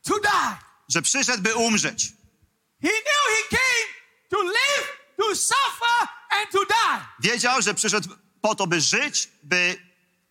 [0.03, 0.57] to die.
[0.89, 2.13] że przyszedł, by umrzeć.
[2.83, 3.89] He knew he came
[4.31, 7.07] to live, to suffer, and to die.
[7.31, 8.09] Wiedział, że przyszedł
[8.43, 9.77] po to, by żyć, by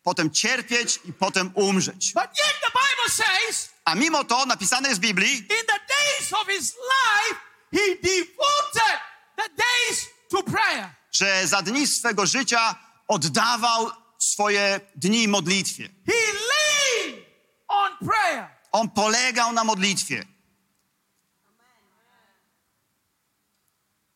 [0.04, 2.14] potem cierpieć i potem umrzeć.
[2.14, 6.34] But yet the Bible says, A mimo to napisane jest w Biblii, in the days
[6.34, 7.40] of his life,
[7.72, 9.00] he devoted
[9.38, 10.90] the days to prayer.
[11.12, 12.76] że za dni swego życia
[13.08, 15.90] oddawał swoje dni modlitwie.
[16.08, 17.26] He leaned
[17.68, 18.48] on prayer.
[18.72, 20.26] On polegał na modlitwie.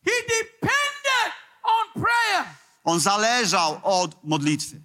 [0.04, 1.32] He depended
[1.62, 2.46] on prayer.
[2.86, 4.80] On zależał od modlitwy.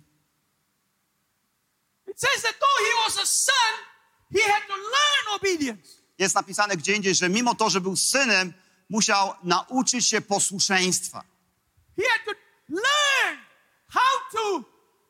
[6.18, 8.54] Jest napisane gdzie indziej, że mimo to, że był synem,
[8.90, 11.24] musiał nauczyć się posłuszeństwa.
[11.98, 12.32] He had to
[12.70, 13.40] learn
[13.90, 14.64] how to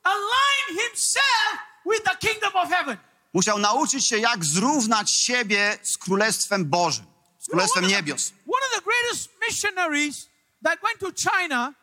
[0.04, 1.58] align himself
[1.92, 2.98] with the kingdom of heaven.
[3.34, 7.06] Musiał nauczyć się, jak zrównać siebie z Królestwem Bożym,
[7.40, 8.34] z Królestwem Niebios.
[8.48, 10.30] one of the greatest missionaries
[10.64, 11.74] that went to China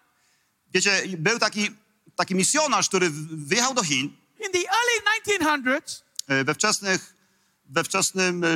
[0.74, 1.70] Wiecie, był taki,
[2.16, 7.14] taki misjonarz, który wyjechał do Chin in the early 1900s e, we wczesnych,
[7.70, 8.48] we, wczesnym, e,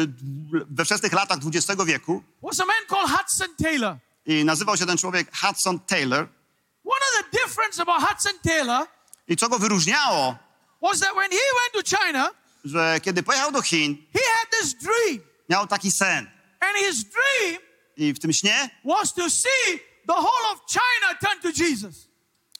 [0.70, 2.22] we wczesnych latach XX wieku.
[2.42, 3.96] was a man called Hudson Taylor.
[4.26, 6.28] I nazywał się ten człowiek Hudson Taylor.
[6.84, 8.86] One of the difference about Hudson Taylor
[9.28, 10.36] I co go wyróżniało,
[10.82, 12.30] was that when he went to China,
[12.64, 15.22] że kiedy pojechał do Chin, he had this dream.
[15.48, 16.30] miał taki sen.
[16.60, 17.62] And his dream
[17.96, 22.08] I w tym śnie, was to see the whole of China turn to Jesus.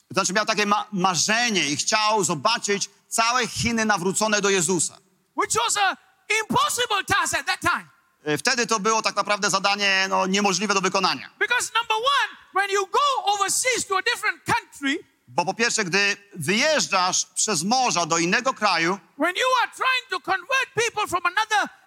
[0.09, 4.99] to znaczy miał takie ma- marzenie i chciał zobaczyć całe Chiny nawrócone do Jezusa.
[5.37, 5.97] which was a
[6.41, 7.89] impossible task at that time.
[8.25, 11.31] E, Wtedy to było tak naprawdę zadanie no, niemożliwe do wykonania.
[11.39, 16.17] Because number one, when you go overseas to a different country, Bo po pierwsze, gdy
[16.35, 19.71] wyjeżdżasz przez morza do innego kraju, when you are
[20.11, 20.21] to
[21.09, 21.23] from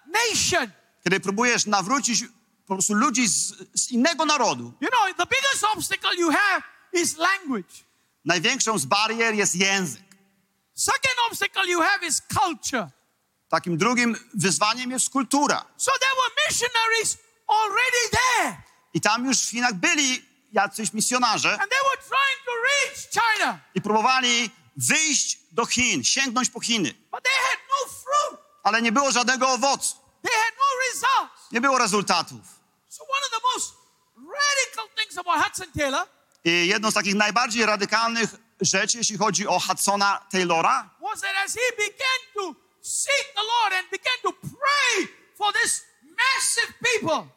[0.06, 0.70] nation,
[1.04, 2.24] kiedy próbujesz nawrócić
[2.66, 7.16] po prostu ludzi z, z innego narodu, you know, the biggest obstacle you have is
[7.16, 7.74] language.
[8.24, 10.02] największą z barier jest język.
[10.74, 12.88] Second obstacle you have is culture.
[13.48, 15.64] Takim drugim wyzwaniem jest kultura.
[15.76, 18.62] So there were missionaries already there,
[18.94, 23.58] I tam już w Chinach byli jacyś misjonarze and they were trying to reach China,
[23.74, 28.40] i próbowali wyjść do Chin, sięgnąć po Chiny, but they had no fruit.
[28.62, 31.52] ale nie było żadnego owocu, They had no results.
[31.52, 32.40] nie było rezultatów.
[36.44, 41.54] I jedną z takich najbardziej radykalnych rzeczy, jeśli chodzi o Hudsona Taylora, was that as
[41.54, 47.28] he began to seek the Lord and began to pray for this massive people,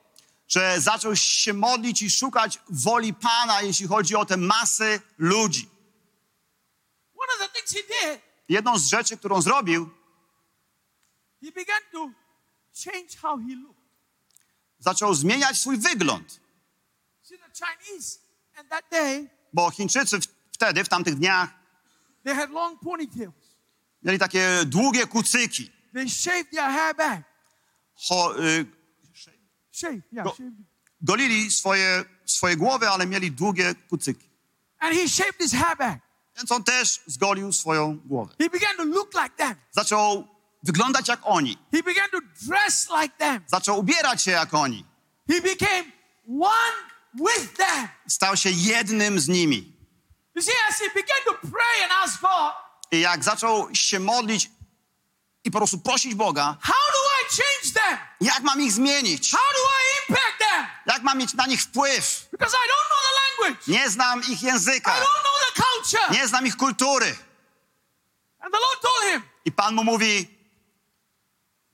[0.48, 5.70] że zaczął się modlić i szukać woli Pana, jeśli chodzi o te masy ludzi.
[8.50, 9.90] Jedną z rzeczy, którą zrobił,
[11.44, 12.10] he began to
[12.86, 13.79] change how he looked.
[14.80, 16.40] Zaczął zmieniać swój wygląd.
[18.70, 18.86] That
[19.54, 20.20] Bo Chińczycy
[20.52, 21.50] wtedy, w tamtych dniach,
[24.04, 25.72] mieli takie długie kucyki.
[28.08, 28.66] Cho, y,
[30.12, 30.36] Go-
[31.02, 34.30] golili swoje, swoje głowy, ale mieli długie kucyki.
[34.80, 36.00] And he shaved his hair back.
[36.38, 38.36] Więc on też zgolił swoją głowę.
[38.42, 39.56] He began to look like them.
[39.72, 40.28] Zaczął
[40.64, 41.58] wyglądać jak oni.
[41.72, 42.18] He began to
[42.48, 43.44] dress like them.
[43.48, 44.86] Zaczął ubierać się jak oni.
[45.32, 45.84] He became
[46.42, 46.76] one
[47.14, 47.88] with them.
[48.08, 49.78] Stał się jednym z nimi.
[50.36, 52.54] You see, as he began to pray and ask God,
[52.92, 54.50] I jak zaczął się modlić
[55.44, 57.98] i po prostu prosić Boga, how do I change them?
[58.22, 59.32] jak mam ich zmienić?
[59.32, 60.66] How do I impact them?
[60.86, 62.28] Jak mam mieć na nich wpływ?
[62.32, 63.72] Because I don't know the language.
[63.72, 64.92] Nie znam ich I języka.
[64.92, 66.20] don't know the culture.
[66.20, 67.16] Nie znam ich kultury.
[68.40, 71.58] And the Lord told him, I Pan mu mówi, they can't change un- until you
[71.58, 71.69] change.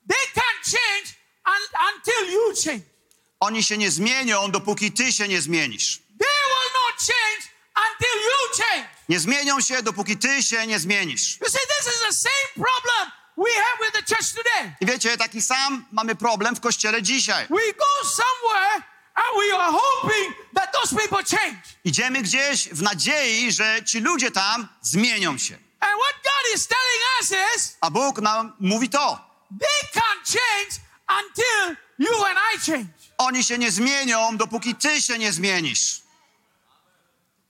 [3.40, 5.98] Oni się nie zmienią, dopóki ty się nie zmienisz.
[6.18, 7.42] They will not change
[7.88, 8.88] until you change.
[9.08, 11.40] Nie zmienią się, dopóki ty się nie zmienisz.
[11.40, 14.76] You see, this is the same problem we have with the church today.
[14.80, 17.46] I wiecie, taki sam mamy problem w kościele dzisiaj.
[17.50, 18.82] We go somewhere
[19.14, 21.62] and we are hoping that those people change.
[21.84, 25.54] Idziemy gdzieś w nadziei, że ci ludzie tam zmienią się.
[25.80, 29.25] And what God is telling us is A Bóg nam mówi to.
[29.50, 32.88] They can't change until you and I change.
[33.18, 36.02] Oni się nie zmienią, dopóki ty się nie zmienisz.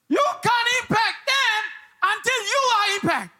[0.08, 1.62] You can't impact them
[2.16, 3.36] until you are impact.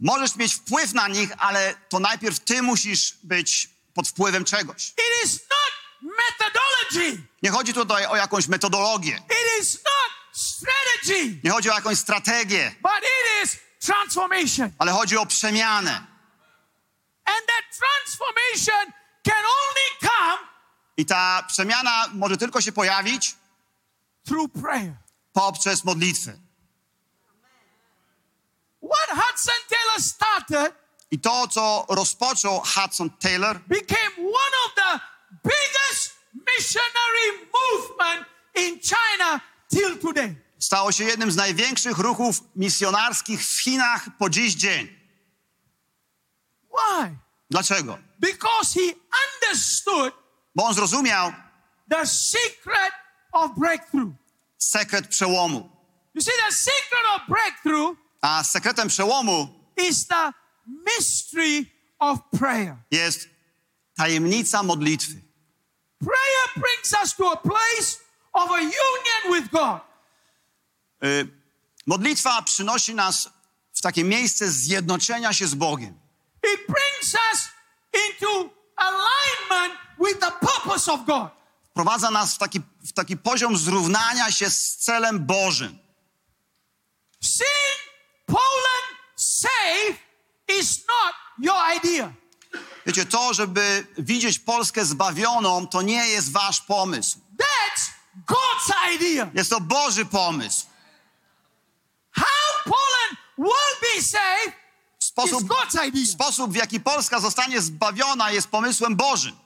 [0.00, 4.88] Możesz mieć wpływ na nich, ale to najpierw ty musisz być pod wpływem czegoś.
[4.88, 5.72] It is not
[6.02, 7.22] methodology.
[7.42, 12.74] Nie chodzi tutaj o jakąś metodologię, It is not strategy, nie chodzi o jakąś strategię,
[12.82, 14.72] but it is transformation.
[14.78, 15.90] ale chodzi o przemianę.
[15.90, 17.09] And that transformation can only come
[20.96, 23.36] I ta przemiana może tylko się pojawić
[24.26, 24.92] through prayer.
[25.32, 26.32] poprzez modlitwę.
[28.82, 30.74] What Hudson Taylor started
[31.10, 35.00] I to, co rozpoczął Hudson Taylor, became one of the
[35.44, 40.34] biggest missionary movement in China till today.
[40.58, 44.99] stało się jednym z największych ruchów misjonarskich w Chinach po dziś dzień.
[46.88, 47.16] Why?
[47.50, 47.98] Dlaczego?
[48.20, 48.94] Because he
[49.26, 50.14] understood
[50.54, 51.32] Bo on zrozumiał
[51.90, 52.92] the secret
[53.32, 54.12] of breakthrough.
[54.58, 55.70] sekret przełomu.
[56.14, 60.32] You see, the secret of breakthrough A sekretem przełomu is the
[60.66, 61.66] mystery
[61.98, 62.76] of prayer.
[62.90, 63.28] jest
[63.96, 65.14] tajemnica modlitwy.
[65.98, 67.98] Prayer brings us to a place
[68.32, 69.80] of a union with God.
[71.04, 71.28] Y,
[71.86, 73.28] Modlitwa przynosi nas
[73.72, 75.99] w takie miejsce zjednoczenia się z Bogiem.
[76.42, 77.48] It brings us
[77.92, 81.30] into alignment with the purpose of God.
[81.70, 85.78] Wprowadza nas w taki, w taki poziom zrównania się z celem Bożym.
[87.20, 87.80] Seeing
[88.26, 89.98] Poland saved
[90.48, 92.12] is not your idea.
[92.86, 97.18] Wiecie, to, żeby widzieć Polskę zbawioną, to nie jest wasz pomysł.
[97.38, 97.90] That's
[98.26, 99.30] God's idea.
[99.34, 100.66] Jest to Boży pomysł.
[102.10, 102.24] How
[102.64, 104.14] Poland will be is
[105.00, 105.42] Sposób,
[106.12, 109.36] sposób, w jaki Polska zostanie zbawiona, jest pomysłem Bożym.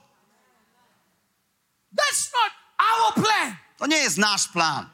[1.97, 3.55] That's not our plan.
[3.77, 4.89] To nie jest nasz plan.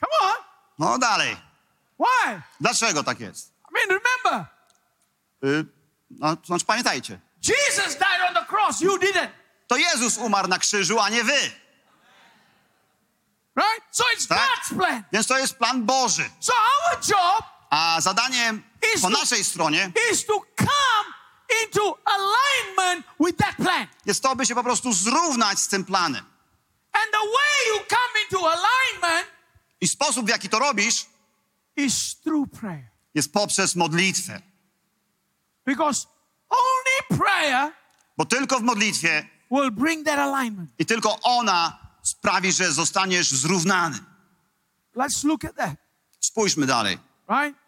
[0.00, 0.36] Come on.
[0.78, 1.36] No dalej.
[1.98, 2.42] Why?
[2.60, 3.52] Dlaczego tak jest?
[3.70, 4.46] I mean, remember,
[5.44, 5.64] Y,
[6.10, 7.20] no, znaczy pamiętajcie.
[7.48, 8.80] Jesus died on the cross.
[8.80, 9.28] You didn't.
[9.66, 11.50] To Jezus umarł na krzyżu, a nie wy.
[13.56, 13.82] Right?
[13.90, 14.38] So it's Tak?
[14.38, 15.02] God's plan.
[15.12, 16.30] Więc to jest plan Boży.
[16.40, 18.62] So our job A zadaniem
[18.94, 19.92] Is po naszej stronie
[24.06, 26.24] jest to, by się po prostu zrównać z tym planem.
[29.80, 31.06] I sposób, w jaki to robisz,
[33.14, 34.42] jest poprzez modlitwę.
[35.66, 36.06] Because
[36.48, 37.72] only prayer
[38.16, 40.70] Bo tylko w modlitwie will bring that alignment.
[40.78, 43.98] i tylko ona sprawi, że zostaniesz zrównany.
[44.96, 45.74] Let's look at that,
[46.20, 46.98] Spójrzmy dalej.
[47.28, 47.61] right?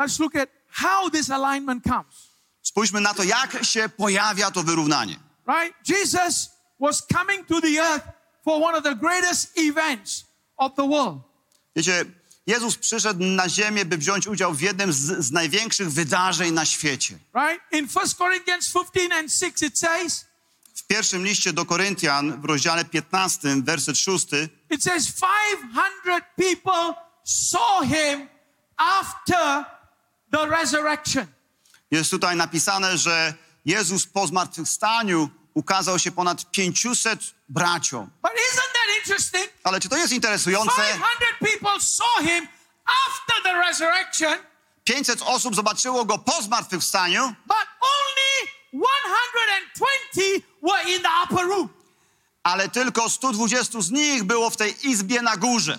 [0.00, 2.30] Let's look at how this alignment comes,
[2.62, 5.16] Spójrzmy na to, jak się pojawia to wyrównanie.
[5.46, 5.74] right?
[5.88, 8.04] Jesus was coming to the earth
[8.44, 10.24] for one of the greatest events
[10.56, 11.22] of the world.
[11.76, 12.04] Wiecie,
[12.46, 17.18] Jezus przyszedł na ziemię, by wziąć udział w jednym z, z największych wydarzeń na świecie.
[17.34, 17.72] Right?
[17.72, 20.24] In 1 Corinthians 15 and 6, it says,
[20.74, 24.26] W pierwszym liście do Koryntian w rozdziale 15, werset 6,
[24.70, 28.28] it says 500 people saw him
[28.76, 29.64] after
[30.32, 31.26] the resurrection.
[31.90, 38.10] jest tutaj napisane, że Jezus po zmartwychwstaniu ukazał się ponad 500 braciom.
[38.22, 39.48] But isn't that interesting?
[39.64, 40.72] Ale czy to jest interesujące?
[40.82, 41.00] 500
[41.38, 42.48] people saw him
[43.08, 44.34] after the resurrection,
[44.84, 51.68] 500 osób zobaczyło go po zmartwychwstaniu, but only 120 were in the upper room.
[52.42, 55.78] ale tylko 120 z nich było w tej izbie na górze.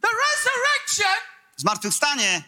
[0.00, 1.16] The resurrection
[1.56, 2.42] Zmartwychwstanie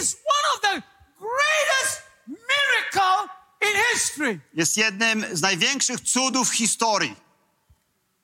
[0.00, 0.82] is one of the
[1.18, 3.28] greatest miracle
[3.60, 4.40] in history.
[4.54, 7.16] jest jednym z największych cudów w historii.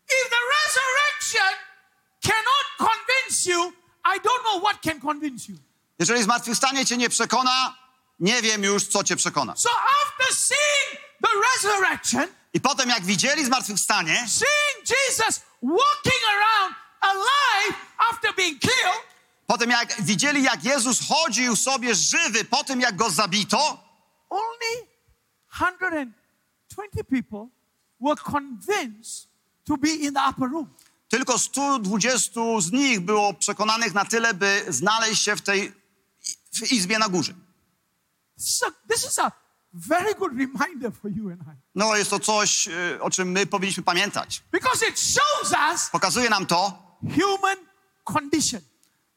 [0.09, 1.55] If the resurrection
[2.23, 3.73] cannot convince you,
[4.05, 5.59] I don't know what can convince you.
[5.99, 7.77] Jeżeli zmartwychwstanie cię nie przekona,
[8.21, 9.57] nie wiem już, co cię przekona.
[9.57, 9.71] So
[10.05, 17.77] after seeing the resurrection, I potem, jak widzieli zmartwychwstanie, seeing Jesus walking around alive
[18.11, 19.05] after being killed,
[19.51, 23.85] potem jak widzieli, jak Jezus chodził sobie żywy po tym, jak go zabito,
[24.31, 24.87] only
[25.51, 27.47] 120 people
[28.01, 29.29] were convinced
[29.65, 30.69] to be in the upper room.
[31.09, 35.73] tylko 120 z nich było przekonanych na tyle, by znaleźć się w tej
[36.53, 37.35] w izbie na górze.
[38.37, 39.33] This is a, this is a
[39.73, 41.61] very good reminder for you and I.
[41.75, 44.43] No, jest to coś, y, o czym my powinniśmy pamiętać.
[44.53, 47.57] Because it shows us Pokazuje nam to human
[48.05, 48.70] condition.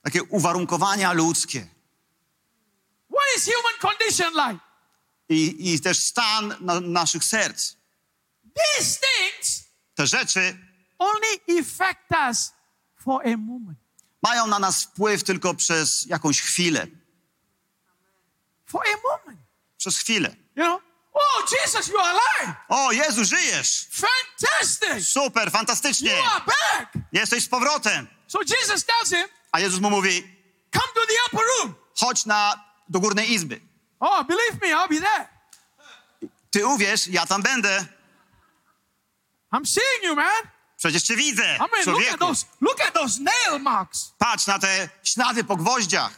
[0.03, 1.67] Takie uwarunkowania ludzkie
[3.09, 4.59] What is human condition like?
[5.29, 7.73] i, i też stan na, naszych serc.
[8.55, 9.63] These things
[9.95, 10.57] Te rzeczy
[10.99, 12.51] only affect us
[13.03, 13.77] for a moment.
[14.21, 16.87] mają na nas wpływ tylko przez jakąś chwilę.
[18.65, 19.39] For a moment.
[19.77, 20.35] Przez chwilę.
[20.55, 20.81] You know?
[21.13, 22.55] Oh, Jesus, you are alive.
[22.69, 23.87] O, Jezu, żyjesz!
[23.91, 25.07] Fantastic.
[25.07, 26.11] Super, fantastycznie!
[26.17, 26.93] You are back.
[27.11, 28.07] Jesteś z powrotem!
[28.27, 30.21] So Jesus tells him, A Jezus mu mówi,
[30.71, 31.75] come to the upper room.
[31.95, 33.61] chodź na, do górnej izby.
[33.99, 35.27] Oh, believe me, I'll be there.
[36.51, 37.85] Ty uwierz, ja tam będę.
[39.53, 40.43] I'm seeing you, man.
[40.77, 42.17] Przecież cię widzę, I mean, look at człowieku.
[42.17, 44.13] those, look at those nail marks.
[44.17, 46.11] Patrz na te ślady po gwoździach.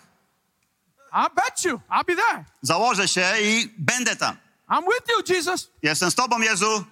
[1.13, 2.45] I bet you, I'll be there.
[2.61, 4.37] Założę się i będę tam.
[4.69, 5.69] I'm with you, Jesus.
[5.83, 6.85] Jestem z tobą, Jezu.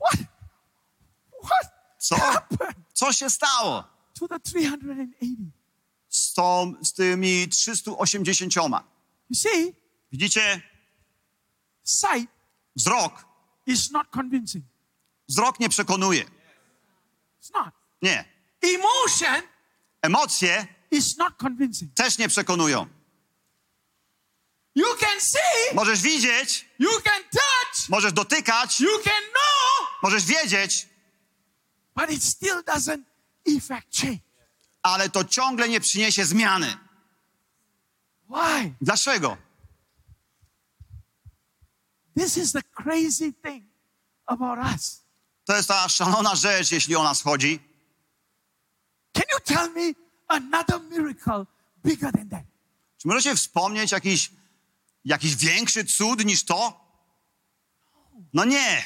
[0.00, 0.20] What?
[1.44, 1.70] What
[2.06, 2.16] Co?
[2.92, 3.84] Co się stało
[4.20, 5.38] to the 380?
[6.08, 8.74] z, tą, z tymi 380?
[9.30, 9.74] You see,
[10.12, 10.62] Widzicie?
[11.84, 12.28] sight
[12.76, 13.24] Wzrok.
[13.66, 14.64] is not convincing.
[15.28, 16.24] Wzrok nie przekonuje.
[16.24, 17.74] It's not.
[18.02, 18.24] Nie.
[18.62, 19.42] Emotion
[20.02, 21.94] Emocje is not convincing.
[21.94, 22.86] też nie przekonują.
[24.74, 30.88] You can see, Możesz widzieć, you can touch, możesz dotykać, you can know, możesz wiedzieć,
[31.96, 33.04] but it still doesn't
[33.44, 34.20] effect change.
[34.82, 36.76] ale to ciągle nie przyniesie zmiany.
[38.30, 38.74] Why?
[38.80, 39.36] Dlaczego?
[42.16, 43.64] This is the crazy thing
[44.26, 45.02] about us.
[45.44, 47.60] To jest ta szalona rzecz, jeśli o nas chodzi.
[49.12, 49.92] Can you tell me
[50.28, 51.46] another miracle
[51.84, 52.44] bigger than that?
[52.98, 54.30] Czy możecie wspomnieć jakiś,
[55.04, 56.80] jakiś większy cud niż to?
[58.32, 58.84] No nie.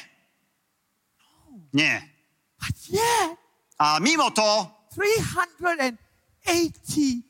[1.73, 2.10] Nie.
[3.77, 7.23] A mimo to 380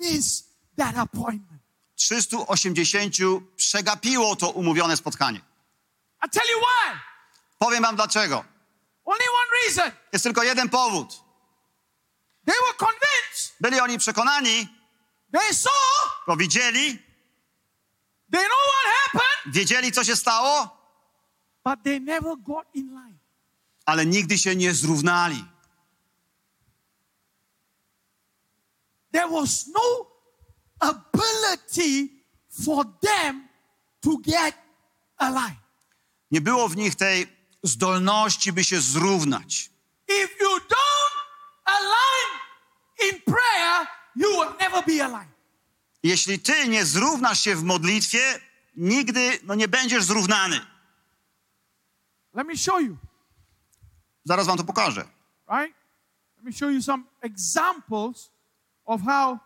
[0.00, 0.44] missed
[0.76, 1.60] that appointment.
[1.96, 5.40] 380 przegapiło to umówione spotkanie.
[6.26, 6.98] I tell you why.
[7.58, 8.44] Powiem wam dlaczego.
[9.04, 9.92] Only one reason.
[10.12, 11.24] Jest tylko jeden powód.
[12.46, 13.54] They were convinced.
[13.60, 14.68] Byli oni przekonani,
[15.32, 15.72] They saw.
[16.38, 16.98] widzieli,
[18.32, 19.54] They know what happened.
[19.54, 20.76] wiedzieli co się stało,
[21.64, 23.13] But they never got in line.
[23.84, 25.44] Ale nigdy się nie zrównali.
[29.12, 30.06] There was no
[30.80, 32.08] ability
[32.64, 33.48] for them
[34.00, 34.54] to get
[35.16, 35.56] a line.
[36.30, 37.26] Nie było w nich tej
[37.62, 39.70] zdolności, by się zrównać.
[40.08, 41.14] If you don't
[41.64, 42.30] align
[43.08, 45.34] in prayer, you will never be aligned.
[46.02, 48.40] Jeśli ty nie zrównasz się w modlitwie,
[48.76, 50.60] nigdy no, nie będziesz zrównany.
[52.34, 52.96] Let me show you,
[54.24, 55.04] Zaraz wam to pokażę.
[55.48, 55.74] right?
[56.36, 58.30] Let me show you some examples
[58.84, 59.38] of how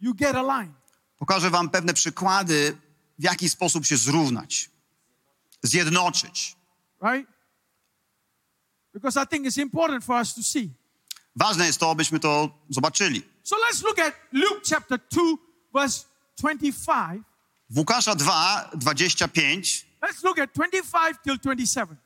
[0.00, 0.74] you get aligned.
[1.18, 2.78] Pokażę wam pewne przykłady,
[3.18, 4.70] w jaki sposób się zrównać,
[5.62, 6.56] zjednoczyć.
[7.02, 7.30] right?
[8.94, 10.70] Because I think it's important for us to see.
[11.36, 13.22] Ważne jest to, abyśmy to zobaczyli.
[13.42, 15.22] So let's look at Luke chapter 2,
[15.74, 16.04] verse
[16.38, 17.22] 25.
[17.70, 21.96] W Łukasza 2, 25 Let's look at 25 till 27.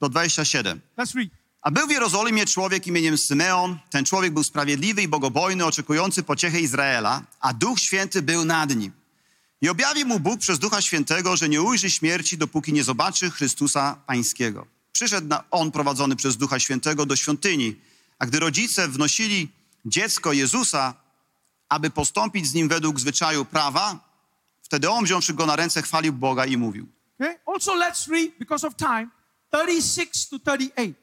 [0.00, 0.80] do 27.
[0.98, 1.28] Let's read.
[1.62, 3.78] A był w Jerozolimie człowiek imieniem Symeon.
[3.90, 8.92] Ten człowiek był sprawiedliwy i bogobojny, oczekujący pociechy Izraela, a Duch Święty był nad nim.
[9.60, 13.96] I objawił mu Bóg przez Ducha Świętego, że nie ujrzy śmierci, dopóki nie zobaczy Chrystusa
[14.06, 14.66] Pańskiego.
[14.92, 17.76] Przyszedł on prowadzony przez Ducha Świętego do świątyni,
[18.18, 19.48] a gdy rodzice wnosili
[19.84, 20.94] dziecko Jezusa,
[21.68, 23.98] aby postąpić z nim według zwyczaju prawa,
[24.62, 26.86] wtedy on, wziąwszy go na ręce, chwalił Boga i mówił.
[27.20, 27.38] Okay?
[27.46, 29.08] Also, let's read, because of time,
[29.50, 30.94] 36 to 38.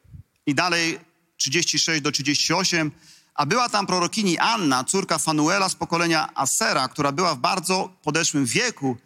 [0.46, 1.00] I dalej
[1.38, 2.92] 36 do 38.
[3.36, 8.46] A była tam prorokini Anna, córka Fanuela z pokolenia Asera, która była w bardzo podeszłym
[8.46, 8.98] wieku,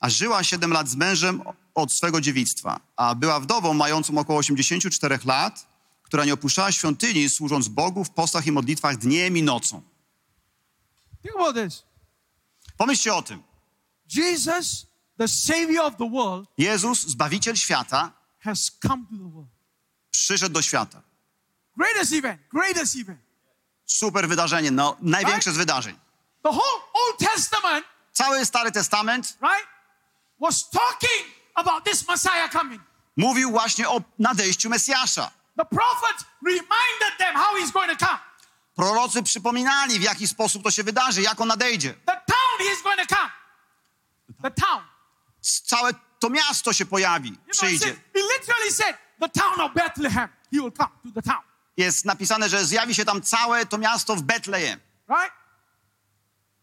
[0.00, 1.42] a żyła 7 lat z mężem
[1.74, 2.80] od swego dziewictwa.
[2.96, 5.66] A była wdową mającą około 84 lat,
[6.02, 9.82] która nie opuszczała świątyni, służąc Bogu w postach i modlitwach dniem i nocą.
[11.22, 11.82] Think about this.
[12.76, 13.42] Pomyślcie o tym.
[14.14, 14.86] Jesus,
[15.18, 18.12] the Savior of the world, Jezus, Zbawiciel świata,
[18.44, 19.48] has come to the world.
[20.10, 21.02] przyszedł do świata.
[21.76, 23.20] Greatest event, greatest event.
[23.86, 25.98] Super wydarzenie, no, największe z wydarzeń.
[26.42, 29.66] The whole Old Testament, Cały Stary Testament right,
[30.40, 32.82] was talking about this Messiah coming.
[33.16, 35.30] mówił właśnie o nadejściu Mesjasza.
[35.58, 38.18] The prophets reminded them how he's going to come.
[38.74, 41.94] Prorocy przypominali, w jaki sposób to się wydarzy, jak on nadejdzie.
[41.94, 43.30] The town he's going to come.
[44.42, 44.82] The town.
[45.64, 45.94] Całe
[46.24, 47.96] to miasto się pojawi, przyjdzie.
[51.76, 54.80] Jest napisane, że zjawi się tam całe to miasto w Betlejem.
[55.08, 55.32] Right?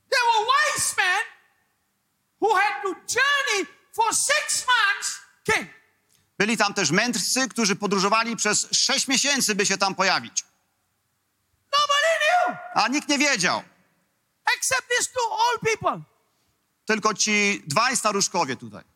[0.09, 1.23] There were wise men
[2.41, 5.67] who had to journey for six months came.
[6.37, 10.43] Byli tam też mędrcy, którzy podróżowali przez sześć miesięcy, by się tam pojawić.
[11.71, 13.63] Nobody knew A nikt nie wiedział.
[14.57, 16.01] except these two old people.
[16.85, 18.90] Tylko ci dwaj staruszkowie tutaj.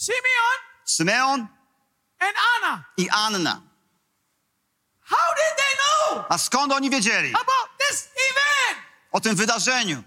[0.00, 1.48] Simeon Symeon
[2.20, 2.84] and Anna.
[2.96, 3.62] i Anna.
[5.00, 8.78] How did they know A skąd oni wiedzieli about this event?
[9.12, 10.02] o tym wydarzeniu?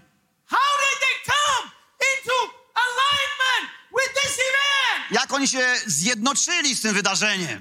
[0.46, 1.70] How did they come
[2.16, 2.34] into
[2.74, 5.10] alignment with this event?
[5.10, 7.60] Jak oni się zjednoczyli z tym wydarzeniem?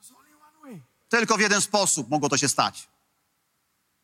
[0.00, 0.82] There's only one way.
[1.08, 2.88] Tylko w jeden sposób mogło to się stać.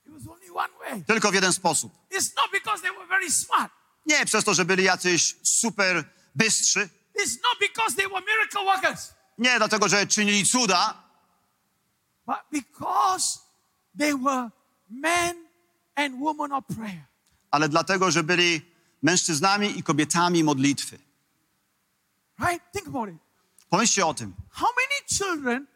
[0.07, 1.05] It was only one way.
[1.05, 1.93] Tylko w jeden sposób.
[2.11, 3.73] It's not because they were very smart.
[4.07, 6.05] Nie przez to, że byli jacyś super
[6.35, 6.89] bystrzy.
[7.23, 9.15] It's not because they were miracle workers.
[9.39, 11.05] Nie dlatego, że czynili cuda,
[12.27, 13.39] But because
[13.99, 14.51] they were
[14.91, 15.37] men
[15.97, 17.05] and women of prayer.
[17.51, 18.61] ale dlatego, że byli
[19.03, 20.99] mężczyznami i kobietami modlitwy.
[22.39, 22.73] Right?
[22.73, 23.17] Think about it.
[23.71, 24.35] Pomyślcie o tym.
[24.51, 25.67] How many children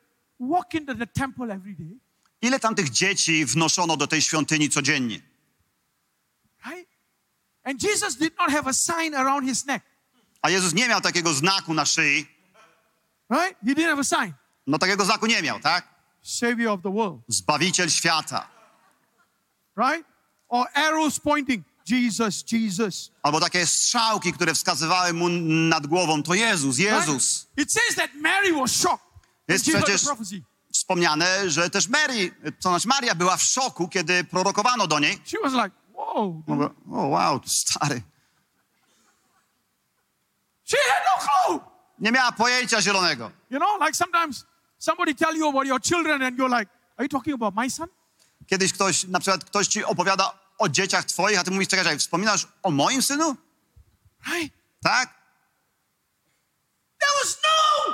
[0.40, 1.98] walk into the temple every day?
[2.42, 5.20] Ile tam tych dzieci wnoszono do tej świątyni codziennie?
[6.66, 6.88] Right?
[7.64, 9.84] And Jesus did not have a sign around his neck.
[10.42, 12.26] A Jezus nie miał takiego znaku na szyi.
[13.30, 13.56] Right?
[13.66, 14.34] He didn't have a sign.
[14.66, 15.88] No takiego znaku nie miał, tak?
[16.22, 17.20] Savior of the world.
[17.28, 18.48] Zbawiciel świata.
[19.76, 20.06] Right?
[20.48, 21.64] Or arrows pointing.
[21.86, 23.10] Jesus, Jesus.
[23.22, 25.28] Albo takie strzałki, które wskazywały mu
[25.68, 26.22] nad głową.
[26.22, 26.92] To Jezus, Right?
[26.92, 27.46] Jezus.
[27.56, 29.08] It says that Mary was shocked.
[29.48, 30.02] Jest przecież
[30.72, 32.30] wspomniane, że też Mary,
[32.60, 35.18] to znaczy Maria była w szoku, kiedy prorokowano do niej.
[35.24, 36.42] She was like, whoa.
[36.46, 38.02] Mówię, O wow, stary.
[40.70, 41.60] She had no clue.
[41.98, 43.30] Nie miała pojęcia zielonego.
[43.50, 44.44] You know, like sometimes
[44.78, 47.88] somebody tell you about your children and you're like, are you talking about my son?
[48.46, 51.98] Kiedyś ktoś, na przykład ktoś ci opowiada o dzieciach twoich, a ty mówisz, czekaj, czekaj,
[51.98, 53.36] wspominasz o moim synu?
[54.26, 54.54] Right?
[54.82, 55.08] Tak?
[56.98, 57.92] There was no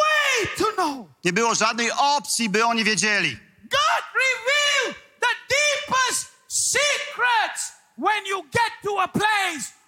[0.00, 1.06] way to know.
[1.24, 3.38] Nie było żadnej opcji, by oni wiedzieli.
[3.62, 9.81] God revealed the deepest secrets when you get to a place.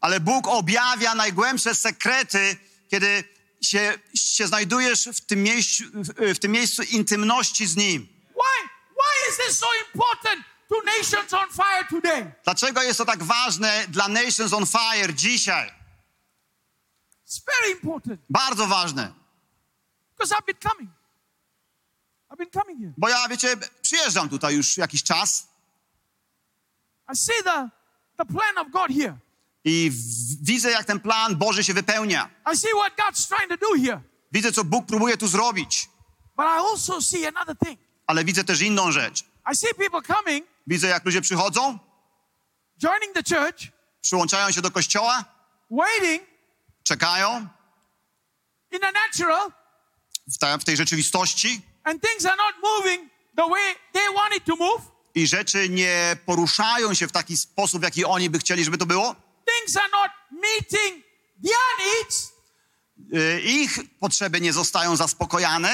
[0.00, 2.56] Ale Bóg objawia najgłębsze sekrety,
[2.90, 3.24] kiedy
[3.62, 5.84] się, się znajdujesz w tym, miejscu,
[6.34, 8.02] w, tym miejscu intymności z Nim.
[8.30, 8.68] Why?
[8.90, 12.32] Why is this so important to nations on fire today?
[12.44, 15.70] Dlaczego jest to tak ważne dla Nations on Fire dzisiaj?
[17.26, 19.12] It's very important Bardzo ważne.
[20.16, 20.90] because I've been coming.
[22.30, 22.92] I've been coming here.
[22.98, 25.48] Bo ja, wiecie, przyjeżdżam tutaj już jakiś czas
[27.12, 27.70] I see the,
[28.18, 29.18] the plan of God here.
[29.64, 29.90] i
[30.42, 32.30] widzę, jak ten plan Boży się wypełnia.
[32.52, 34.00] I see what God's trying to do here.
[34.32, 35.88] Widzę, co Bóg próbuje tu zrobić.
[36.36, 37.80] But I also see another thing.
[38.06, 39.24] Ale widzę też inną rzecz.
[39.52, 41.78] I see people coming, Widzę, jak ludzie przychodzą,
[42.78, 43.58] joining the church,
[44.00, 45.24] przyłączają się do kościoła,
[45.70, 46.22] waiting
[46.84, 47.48] czekają
[48.70, 49.52] in the natural,
[50.26, 54.56] w, w tej rzeczywistości and things are not moving the way they want it to
[54.56, 54.82] move.
[55.18, 58.86] I rzeczy nie poruszają się w taki sposób, w jaki oni by chcieli, żeby to
[58.86, 59.14] było.
[59.56, 61.04] Things are not meeting
[61.44, 62.32] their needs.
[63.14, 65.68] Y, Ich potrzeby nie zostają zaspokojane.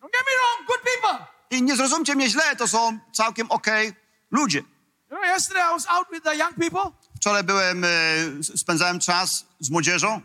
[0.00, 1.26] Don't get me wrong, good people.
[1.50, 3.92] I nie zrozumcie mnie źle, to są całkiem okej
[4.30, 4.58] ludzie.
[4.58, 7.88] You know, yesterday I was out with the young people, Wczoraj byłem, y,
[8.56, 10.20] spędzałem czas z młodzieżą.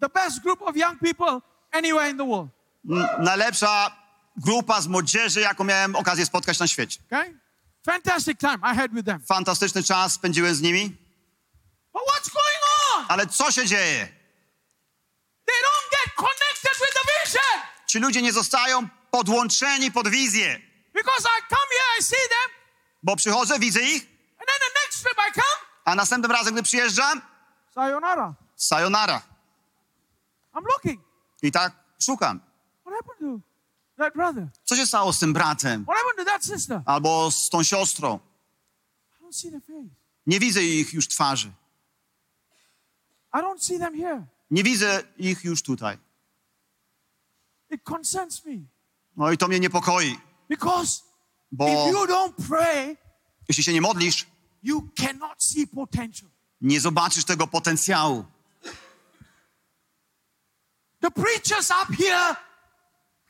[0.00, 1.40] the best group of young people
[1.72, 2.50] anywhere in the world.
[3.18, 3.96] Najlepsza
[4.36, 7.00] grupa z młodzieży, jaką miałem okazję spotkać na świecie.
[7.06, 7.38] Okay?
[7.86, 9.20] Fantastic time I had with them.
[9.26, 10.96] Fantastyczny czas spędziłem z nimi.
[11.92, 12.62] But what's going
[12.96, 13.04] on?
[13.08, 14.08] Ale co się dzieje?
[15.46, 17.60] They don't get connected with the vision.
[17.86, 20.60] Ci ludzie nie zostają podłączeni pod wizję.
[20.94, 22.50] Because I come here, I see them,
[23.02, 24.02] Bo przychodzę, widzę ich,
[24.38, 27.22] and then the next trip I come, a następnym razem, gdy przyjeżdżam,
[27.74, 28.34] sayonara.
[28.56, 29.22] sayonara.
[30.54, 31.00] I'm looking.
[31.42, 31.72] I tak
[32.02, 32.40] szukam.
[32.84, 33.49] What happened to brother?
[34.64, 35.84] Co się stało z tym bratem?
[36.86, 38.18] Albo z tą siostrą?
[40.26, 41.52] Nie widzę ich już twarzy.
[44.50, 45.98] Nie widzę ich już tutaj.
[49.16, 50.18] No i to mnie niepokoi,
[51.52, 51.66] bo
[53.48, 54.26] jeśli się nie modlisz,
[56.60, 58.24] nie zobaczysz tego potencjału.
[61.00, 62.36] The preachers up here,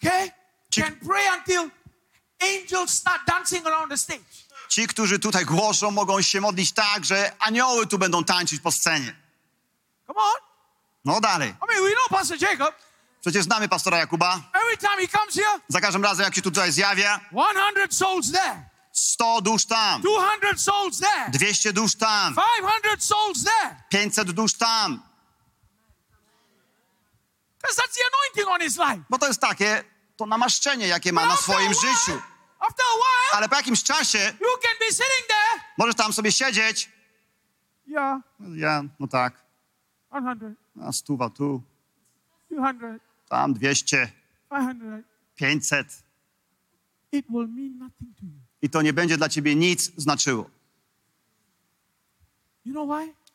[0.03, 0.31] okay,
[0.75, 1.71] can pray until
[2.41, 4.51] angels start dancing around the stage.
[4.69, 9.17] Ci, którzy tutaj głoszą, mogą się modlić tak, że anioły tu będą tańczyć po scenie.
[10.07, 10.41] Come on.
[11.05, 11.49] No dalej.
[11.49, 12.75] I mean, we know Pastor Jacob.
[13.21, 14.41] Przecież znamy pastora Jakuba.
[14.53, 18.65] Every time he comes here, Za każdym razem, jak się tutaj zjawia, 100 souls there,
[18.93, 23.77] 100 dusz tam, 200 souls there, 200 dusz tam, 500 souls there.
[23.89, 25.03] 500 dusz tam.
[27.63, 29.05] That's the anointing on his life.
[29.11, 29.85] Bo to jest takie,
[30.21, 32.21] to namaszczenie, jakie ma na swoim życiu.
[33.33, 34.33] Ale po jakimś czasie
[35.79, 36.91] możesz tam sobie siedzieć.
[37.87, 38.21] Yeah,
[38.55, 39.45] Ja, no tak,
[40.09, 40.21] 100,
[40.83, 41.63] a stuwa tu,
[42.51, 42.99] 200,
[43.29, 44.13] tam 200,
[44.51, 45.05] 500.
[45.37, 46.03] 500.
[47.13, 48.41] It will mean nothing to you.
[48.63, 50.51] I to nie będzie dla ciebie nic znaczyło.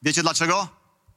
[0.01, 0.67] Wiecie dlaczego?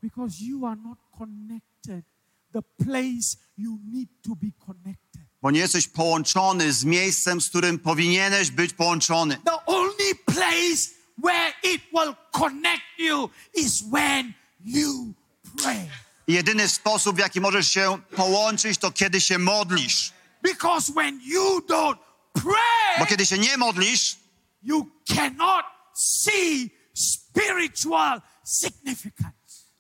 [0.03, 2.05] Because you are not connected
[2.53, 5.08] the place you need to be connected.
[5.43, 9.39] Bo nie jesteś połączony z miejscem, z którym powinieneś być połączony.
[9.45, 10.91] The only place
[11.25, 14.35] where it will connect you is when
[14.65, 15.15] you
[15.63, 15.89] pray.
[16.29, 20.13] Jedyny sposób, w jaki możesz się połączyć, to kiedy się modlisz.
[20.43, 21.97] Because when you don't
[22.35, 24.17] Bo pray, kiedy się nie modlisz,
[24.63, 24.87] you
[25.17, 25.65] cannot
[25.95, 29.33] see spiritual significance.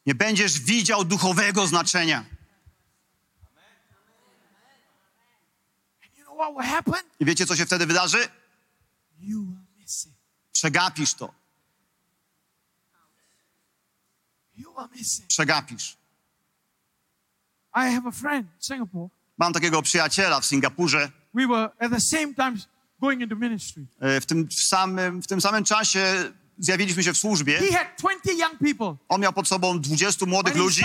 [0.07, 2.19] nie będziesz widział duchowego znaczenia.
[2.19, 2.27] And
[6.19, 6.28] you know what will happen?
[7.21, 8.29] I wiecie, co się wtedy wydarzy?
[10.53, 11.35] Przegapisz to.
[15.29, 15.97] Przegapisz.
[17.75, 19.09] I have a friend in Singapore.
[19.39, 21.11] Mam takiego przyjaciela w Singapurze.
[21.35, 22.57] We were at the same time
[23.01, 23.87] going into ministry.
[24.01, 27.59] E, W tym samym, w tym samym czasie zjawiliśmy się w służbie.
[27.59, 30.83] He had 20 young people On miał pod sobą 20 młodych ludzi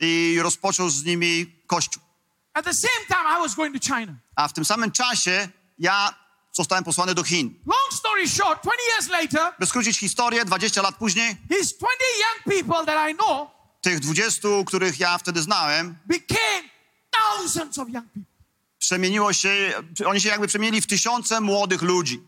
[0.00, 2.02] i rozpoczął z nimi kościół.
[2.54, 4.14] At the same time, I was going to China.
[4.36, 5.48] A w tym samym czasie
[5.78, 6.14] ja
[6.52, 7.54] zostałem posłany do Chin.
[7.66, 11.78] Long story short, 20 years later, By skrócić historię, 20 lat później, these 20
[12.18, 16.68] young people that I know tych 20, których ja wtedy znałem, became
[17.10, 18.32] thousands of young people.
[18.78, 19.72] Przemieniło się,
[20.06, 22.22] oni się jakby przemienili w tysiące młodych ludzi.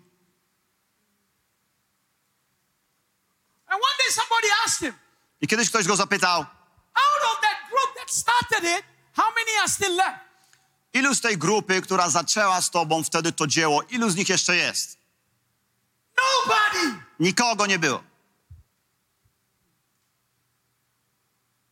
[3.66, 4.95] And one day somebody asked him,
[5.41, 8.85] I kiedyś ktoś go zapytał, out of that group that started it,
[9.16, 10.24] how many are still left?
[10.94, 14.56] ilu z tej grupy, która zaczęła z tobą wtedy to dzieło, ilu z nich jeszcze
[14.56, 14.98] jest?
[16.16, 16.98] Nobody.
[17.20, 18.02] Nikogo nie było.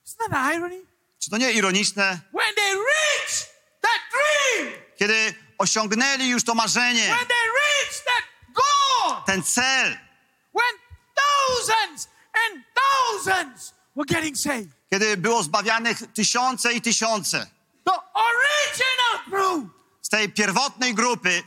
[0.07, 0.83] Isn't that irony?
[1.19, 2.21] Czy to nie ironiczne?
[2.33, 3.47] When they reach
[3.81, 8.25] that dream, Kiedy osiągnęli już to marzenie, when they reach that
[8.55, 9.99] goal, ten cel,
[10.55, 10.75] when
[11.15, 17.51] thousands and thousands were getting saved, kiedy było zbawianych tysiące i tysiące
[17.85, 21.43] the original group z tej pierwotnej grupy,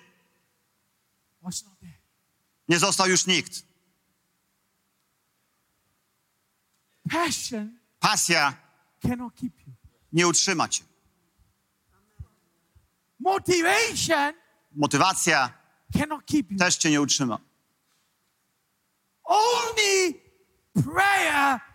[2.68, 3.64] nie został już nikt.
[7.12, 8.54] Passion Pasja
[9.02, 9.74] cannot keep you.
[10.14, 10.84] nie utrzyma cię.
[13.20, 14.34] Motivation
[14.72, 15.54] Motywacja
[15.94, 16.58] cannot keep you.
[16.58, 17.40] też cię nie utrzyma.
[19.24, 20.14] Only
[20.84, 21.75] prayer.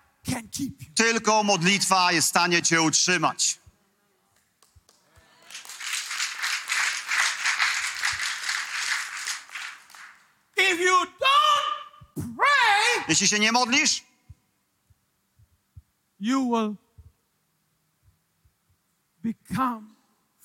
[0.94, 3.58] Tylko modlitwa jest w stanie cię utrzymać.
[12.14, 14.02] Pray, Jeśli się nie modlisz,
[16.20, 16.74] you will
[19.22, 19.94] become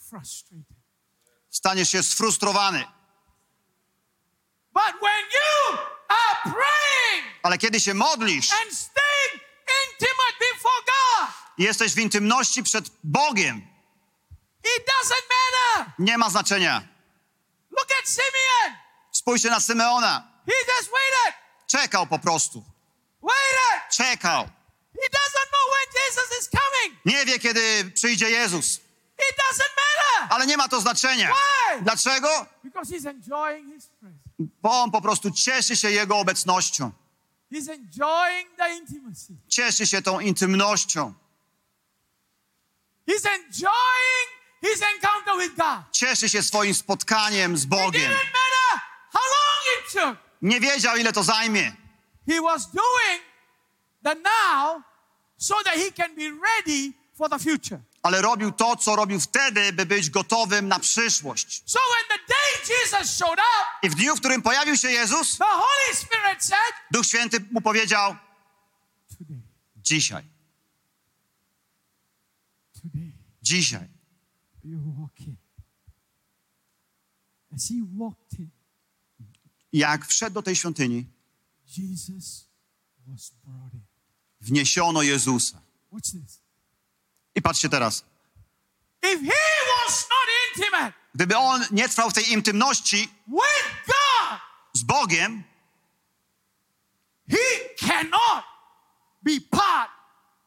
[0.10, 0.66] frustrated.
[1.50, 2.86] staniesz się sfrustrowany.
[4.74, 5.78] But when you
[6.10, 9.85] are praying Ale kiedy się modlisz and staying intimate before God, i
[11.58, 13.58] jesteś w intymności przed Bogiem,
[14.78, 15.94] it doesn't matter.
[16.00, 16.82] nie ma znaczenia.
[17.72, 18.78] Look at Simeon.
[19.12, 20.28] Spójrzcie na Symeona.
[20.46, 21.34] He just waited,
[21.68, 22.64] Czekał po prostu.
[23.22, 23.92] waited.
[23.96, 24.44] Czekał.
[24.94, 27.06] He doesn't know when Jesus is coming.
[27.06, 28.76] Nie wie, kiedy przyjdzie Jezus.
[29.18, 31.34] It doesn't matter Ale nie ma to znaczenia.
[31.34, 31.82] Why?
[31.82, 32.46] Dlaczego?
[32.64, 34.20] because he's enjoying his presence.
[34.62, 36.92] Bo on po prostu cieszy się Jego obecnością.
[39.48, 41.14] Cieszy się tą intymnością.
[43.08, 44.28] He's enjoying
[44.62, 45.92] his encounter with God.
[45.92, 48.12] Cieszy się swoim spotkaniem z It Bogiem.
[48.12, 48.82] didn't matter
[49.12, 50.18] how long it took.
[50.42, 51.76] Nie wiedział, ile to zajmie.
[52.30, 53.22] He was doing
[54.04, 54.84] the now
[55.38, 57.80] so that he can be ready for the future.
[58.04, 61.64] Ale robił to, co robił wtedy, by być gotowym na przyszłość.
[61.66, 62.34] So when the
[62.68, 66.44] day Jesus showed up, I w dniu, w którym pojawił się Jezus, the Holy Spirit
[66.44, 68.16] said, Duch Święty mu powiedział:
[69.78, 70.24] Dzisiaj,
[73.42, 73.88] dzisiaj.
[74.64, 75.38] you walk in.
[77.56, 78.50] As he walked in,
[79.74, 81.06] Jak wszedł do tej świątyni,
[81.78, 82.48] Jesus
[83.08, 83.82] was brought in.
[84.42, 85.62] wniesiono Jezusa.
[87.36, 88.06] I patrzcie teraz.
[89.04, 89.42] If he
[89.86, 94.40] was not intimate Gdyby on nie trwał w tej intymności God,
[94.74, 95.44] z Bogiem,
[97.30, 97.38] he
[97.88, 98.44] cannot
[99.24, 99.92] be part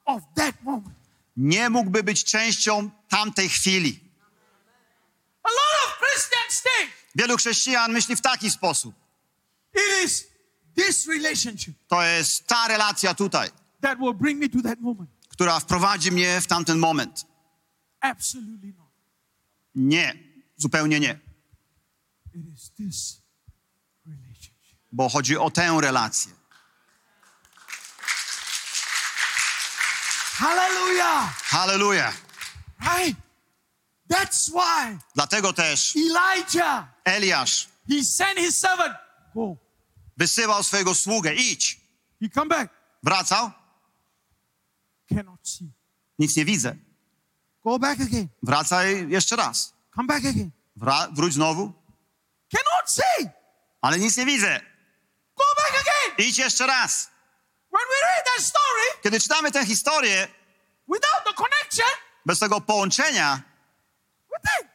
[0.04, 0.96] of that moment.
[1.36, 4.00] nie mógłby być częścią tamtej chwili.
[5.42, 8.94] A lot of Christians think Wielu chrześcijan myśli w taki sposób.
[9.74, 10.26] it is
[10.76, 13.50] this relationship To jest ta relacja tutaj,
[13.80, 15.10] that will bring me to that moment.
[15.28, 17.26] która wprowadzi mnie w tamten moment.
[18.00, 18.88] Absolutely not.
[19.74, 20.27] Nie,
[20.58, 21.20] zupełnie nie.
[24.92, 26.32] Bo chodzi o tę relację.
[30.38, 31.42] Hallelujah.
[31.44, 32.12] Halleluja.
[32.80, 33.16] Right?
[34.08, 38.94] That's why Dlatego też Elijah, Eliasz he sent his servant.
[39.34, 39.56] Go.
[40.16, 41.34] wysyłał swojego sługę.
[41.34, 41.80] Idź.
[42.20, 42.72] He come back.
[43.02, 43.50] Wracał.
[45.08, 45.72] Cannot see.
[46.18, 46.76] Nic nie widzę.
[47.64, 48.28] Go back again.
[48.42, 49.72] Wracaj jeszcze raz.
[49.94, 50.50] Come back again.
[50.76, 51.72] Wra- wróć znowu.
[52.52, 53.28] Cannot see.
[53.80, 54.60] Ale nic nie widzę.
[55.36, 56.26] Go back again.
[56.28, 57.10] Idź jeszcze raz.
[57.72, 60.28] When we read that story, Kiedy czytamy tę historię,
[60.88, 61.86] without the connection,
[62.26, 63.42] bez tego połączenia,
[64.30, 64.70] we think,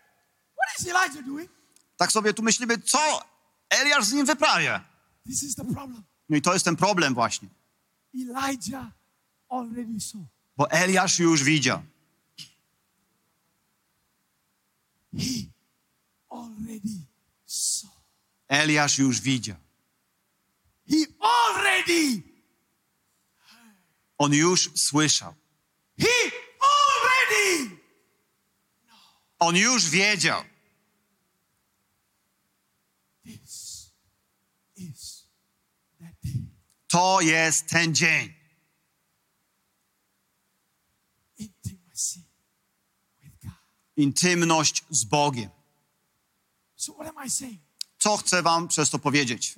[0.58, 1.52] what is Elijah doing?
[1.98, 3.22] tak sobie tu myślimy, co
[3.70, 4.84] Eliasz z nim wyprawia.
[5.26, 6.04] This is the problem.
[6.30, 7.50] No i to jest ten problem właśnie.
[8.16, 8.86] Elijah
[9.50, 10.22] already saw.
[10.58, 11.82] Bo Eliasz już widział.
[15.18, 15.52] He
[16.30, 17.08] already
[17.46, 17.90] saw.
[18.48, 19.58] Eliasz już widział.
[20.90, 22.24] He already,
[24.18, 25.34] On już słyszał.
[26.00, 27.78] he already
[29.40, 30.44] On już wiedział.
[33.24, 33.92] This
[34.76, 35.28] is
[36.00, 36.48] that day.
[36.88, 38.34] To jest ten dzień.
[41.38, 42.20] Intimacy
[43.22, 43.52] with God.
[43.98, 45.50] Intymność z Bogiem.
[48.00, 49.54] Co chcę wam przez to powiedzieć?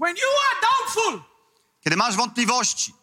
[1.84, 2.94] Kiedy masz wątpliwości,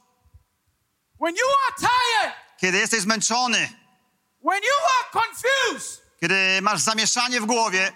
[2.61, 3.73] kiedy jesteś zmęczony,
[6.21, 7.93] kiedy masz zamieszanie w głowie,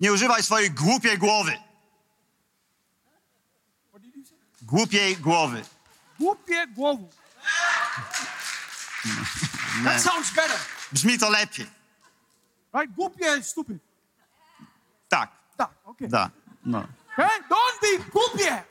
[0.00, 1.58] nie używaj swojej głupiej głowy.
[4.62, 5.64] Głupiej głowy.
[6.18, 7.10] Głupie głowu.
[9.84, 10.58] That sounds better,
[10.92, 11.66] Brzmi to lepiej.
[12.74, 12.94] right?
[12.94, 13.78] Głupie stupid.
[15.08, 16.08] Tak, Tak, okay.
[16.08, 16.30] da.
[16.64, 16.86] No.
[17.12, 17.40] Okay?
[17.48, 18.62] Don't be głupie.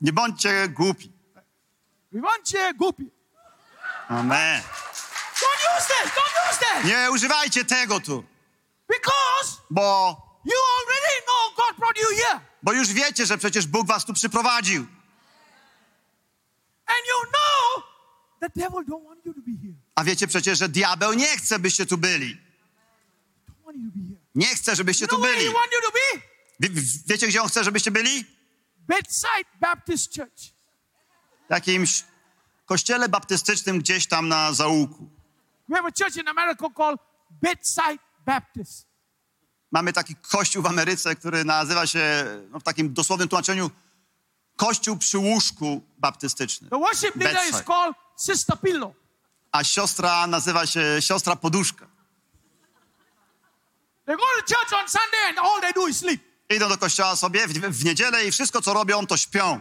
[0.00, 1.12] Nie bądźcie głupi.
[2.12, 3.10] Bądźcie głupi.
[4.08, 4.62] Amen.
[4.62, 6.12] Don't use this.
[6.12, 6.84] Don't use this.
[6.84, 8.24] Nie używajcie tego tu,
[8.88, 12.40] Because bo, you already know God brought you here.
[12.62, 14.86] bo już wiecie, że przecież Bóg was tu przyprowadził.
[16.86, 17.87] And you know
[19.94, 22.36] A wiecie przecież, że diabeł nie chce, byście tu byli.
[23.48, 24.20] Don't want you to be here.
[24.34, 25.46] Nie chce, żebyście tu where byli.
[25.46, 26.22] he want you to be?
[26.60, 28.24] Wie, wiecie, gdzie on chce, żebyście byli?
[28.78, 30.42] Bedside Baptist Church.
[31.48, 32.04] W jakimś
[32.66, 34.52] kościele baptystycznym gdzieś tam na
[38.26, 38.88] Baptist.
[39.70, 43.70] Mamy taki kościół w Ameryce, który nazywa się no, w takim dosłownym tłumaczeniu
[44.56, 46.68] kościół przy łóżku baptystyczny.
[46.68, 48.94] The worship leader is called Sister Pillow.
[49.52, 51.86] A siostra nazywa się siostra poduszka.
[54.06, 56.22] They go to church on Sunday and all they do is sleep.
[56.50, 59.60] Idą do kościoła sobie w, w niedzielę i wszystko, co robią, to śpią.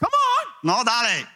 [0.00, 0.52] Come on.
[0.64, 1.26] No dalej.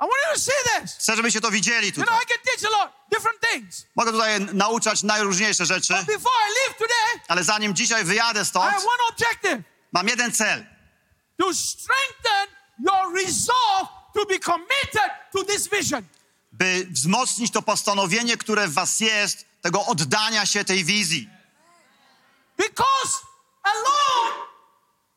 [0.00, 0.94] I want you to see this.
[0.98, 2.22] Chcę, żebyście to widzieli You know, tutaj.
[2.22, 3.86] I can teach a lot, different things.
[3.96, 8.44] Mogę tutaj nauczać najróżniejsze rzeczy, But before I leave today, ale zanim dzisiaj wyjadę I
[8.44, 9.62] stąd, have one objective
[9.92, 10.66] mam jeden cel.
[11.38, 12.46] to strengthen
[12.78, 16.04] your resolve to be committed to this vision.
[16.52, 21.28] By wzmocnić to postanowienie, które w was jest, tego oddania się tej wizji.
[22.56, 23.18] Because
[23.62, 24.46] alone,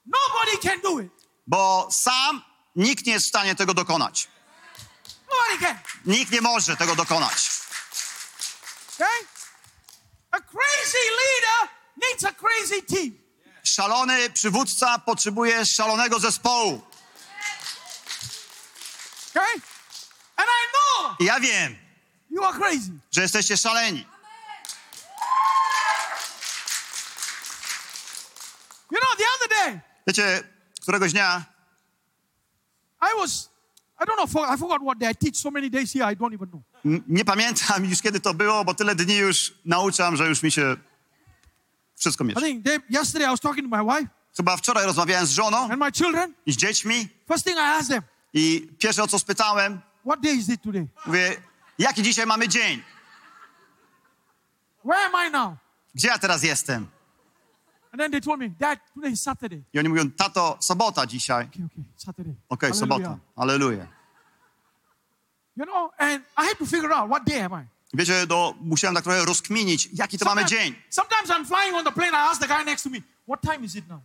[0.05, 1.11] nobody can do it.
[1.47, 2.41] Bo sam
[2.75, 4.27] nikt nie jest w stanie tego dokonać.
[5.29, 5.79] Nobody can.
[6.05, 7.49] Nikt nie może tego dokonać.
[8.95, 9.27] Okay?
[10.31, 13.25] A crazy leader needs a crazy team.
[13.63, 16.81] Szalony przywódca potrzebuje szalonego zespołu.
[19.35, 19.61] Okay?
[20.37, 21.75] And I know I ja wiem,
[22.29, 22.91] you are crazy.
[23.11, 24.05] że jesteście szaleni.
[28.91, 30.43] You know, the other day, Wiecie,
[30.81, 31.45] któregoś dnia
[33.01, 33.49] I was,
[34.01, 35.11] I don't know, for, I forgot what day.
[35.11, 36.61] I teach so many days here, I don't even know.
[37.07, 40.75] nie pamiętam już kiedy to było, bo tyle dni już nauczam, że już mi się
[41.95, 45.31] wszystko I think they, yesterday I was talking to my wife Chyba wczoraj rozmawiałem z
[45.31, 46.33] żoną and my children.
[46.45, 48.01] i z dziećmi First thing I asked them,
[48.35, 50.87] i pierwsze o co spytałem, what day is it today?
[51.05, 51.35] mówię,
[51.79, 52.83] jaki dzisiaj mamy dzień?
[54.85, 55.53] Where am I now?
[55.95, 56.87] Gdzie ja teraz jestem?
[57.91, 59.63] And then they told me, Dad, today is Saturday.
[59.73, 61.45] I oni mówią, tato, sobota dzisiaj.
[61.45, 62.35] Okay, okay, Saturday.
[62.49, 62.79] Okej, Hallelujah.
[62.79, 63.17] sobota.
[63.35, 63.87] Aleluja.
[65.57, 67.65] You know, and I had to figure out what day am I.
[67.93, 70.75] Wiecie, no, musiałem tak trochę rozkminić, jaki to mamy dzień.
[70.89, 73.65] sometimes I'm flying on the plane, I ask the guy next to me, what time
[73.65, 74.01] is it now?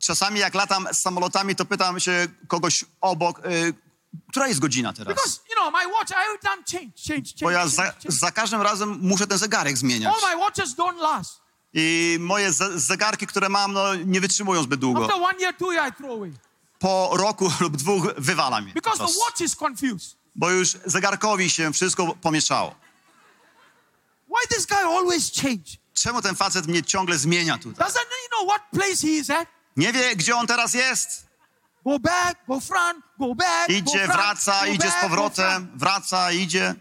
[0.00, 3.74] Czasami jak latam z samolotami, to pytam się kogoś obok, y,
[4.30, 5.14] która jest godzina teraz?
[5.14, 8.62] Because, you know, my watch, every time change, change, change, Bo ja za, za każdym
[8.62, 10.14] razem muszę ten zegarek zmieniać.
[10.14, 11.40] All my watches don't last.
[11.72, 15.04] I moje ze- zegarki, które mam, no, nie wytrzymują zbyt długo.
[15.04, 16.32] After one year, two year, I throw away.
[16.78, 18.74] Po roku lub dwóch wywalam je.
[18.74, 20.16] Because the watch is confused.
[20.34, 22.74] Bo już zegarkowi się wszystko pomieszało.
[24.28, 25.78] Why this guy always change?
[25.94, 27.86] Czemu ten facet mnie ciągle zmienia tutaj?
[27.86, 29.48] Doesn't he know what place he is at?
[29.76, 31.26] Nie wie, gdzie on teraz jest.
[31.86, 35.08] Go back, go front, go back, go Idzie, front, wraca, go idzie z back, go
[35.08, 35.10] front.
[35.34, 36.74] powrotem, wraca, idzie.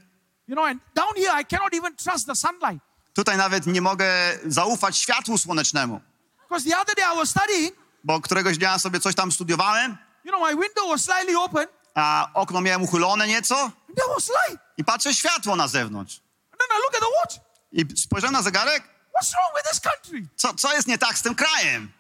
[0.48, 2.86] You know, and down here, I cannot even trust the sunlight.
[3.14, 4.08] Tutaj nawet nie mogę
[4.46, 6.02] zaufać światłu słonecznemu.
[6.50, 10.32] Because the other day I was studying, Bo któregoś dnia sobie coś tam studiowałem, you
[10.32, 14.62] know, my window was slightly open, a okno miałem uchylone nieco and there was light.
[14.78, 16.22] i patrzę światło na zewnątrz.
[16.52, 17.46] And then I look at the watch.
[17.72, 20.28] I spojrzałem na zegarek, What's wrong with this country?
[20.36, 21.92] co, co jest nie tak z tym krajem?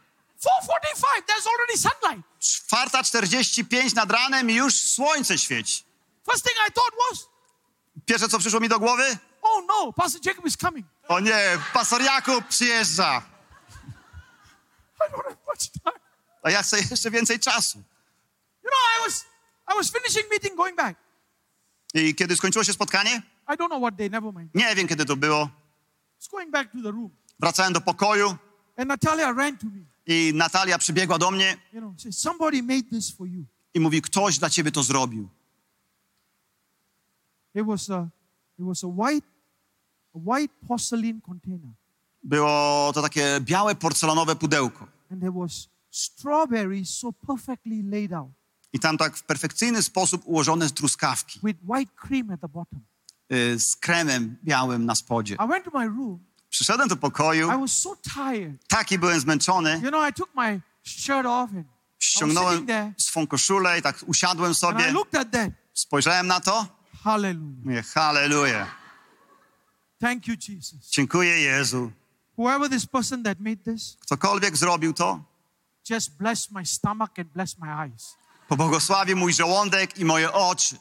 [0.44, 2.24] 445, there's already sunlight.
[2.40, 5.84] Czwarta 45 nad ranem i już słońce świeci.
[6.32, 7.28] First thing I thought was,
[8.06, 9.18] Pierwsze, co przyszło mi do głowy?
[9.42, 10.88] oh no, Pastor Jacob is coming.
[11.08, 13.22] O nie, pastor Jakub przyjeżdża,
[15.00, 16.00] I don't have much time.
[16.44, 17.78] a ja chcę jeszcze więcej czasu.
[18.64, 19.26] You know, I was
[19.74, 20.98] I was finishing meeting, going back.
[21.94, 23.22] I kiedy skończyło się spotkanie?
[23.50, 24.56] I don't know what day, never mind.
[24.56, 25.50] Nie wiem, kiedy to było.
[26.20, 27.10] Just going back to the room.
[27.40, 28.38] Wracałem do pokoju
[28.78, 29.93] And Natalia ran to me.
[30.08, 33.44] I Natalia przybiegła do mnie You know, says, somebody made this for you.
[33.74, 35.30] i mówi, ktoś dla ciebie to zrobił.
[37.56, 38.08] It was a,
[38.60, 39.28] it was a white,
[40.16, 41.72] a white porcelain container,
[42.24, 44.88] Było to takie białe porcelanowe pudełko.
[45.12, 48.32] and there was strawberries so perfectly laid out
[48.74, 52.80] I tam tak w perfekcyjny sposób ułożone truskawki with white cream at the bottom.
[53.34, 55.36] y, z kremem białym na spodzie.
[55.36, 56.20] I went to my room.
[56.54, 58.68] Przyszedłem do pokoju, I was so tired.
[58.68, 61.68] taki byłem zmęczony, You know, I took my shirt off and
[62.00, 65.50] ściągnąłem swą koszulę i tak usiadłem and I sobie, looked at that.
[65.74, 66.68] spojrzałem na to,
[67.04, 67.66] Hallelujah.
[67.66, 68.68] mówię, halleluja,
[70.02, 70.90] Thank you, Jesus.
[70.90, 71.92] dziękuję Jezu.
[72.38, 75.24] Whoever this person that made this, Ktokolwiek zrobił to,
[75.90, 78.16] just bless my stomach and bless my eyes.
[78.48, 80.78] pobłogosławi mój żołądek i moje oczy.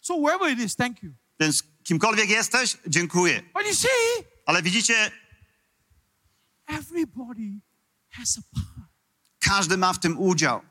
[0.00, 1.12] So whoever it is, thank you.
[1.40, 3.42] Więc kimkolwiek jesteś, dziękuję.
[4.46, 5.10] Ale widzicie,
[9.40, 10.62] każdy ma w tym udział.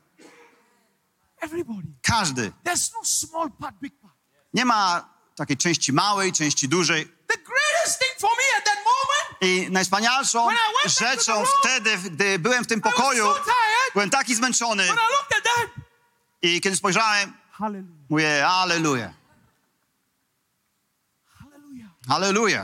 [2.02, 2.52] Każdy.
[4.02, 4.10] No.
[4.54, 7.12] Nie ma takiej części małej, części dużej.
[9.40, 10.48] I najwspanialszą
[10.86, 13.26] rzeczą wtedy, gdy byłem w tym pokoju,
[13.94, 14.88] byłem taki zmęczony
[16.42, 17.32] I kiedy spojrzałem,
[18.08, 19.14] mówię, halleluja,
[22.08, 22.58] hallelujah.
[22.58, 22.62] halleluja.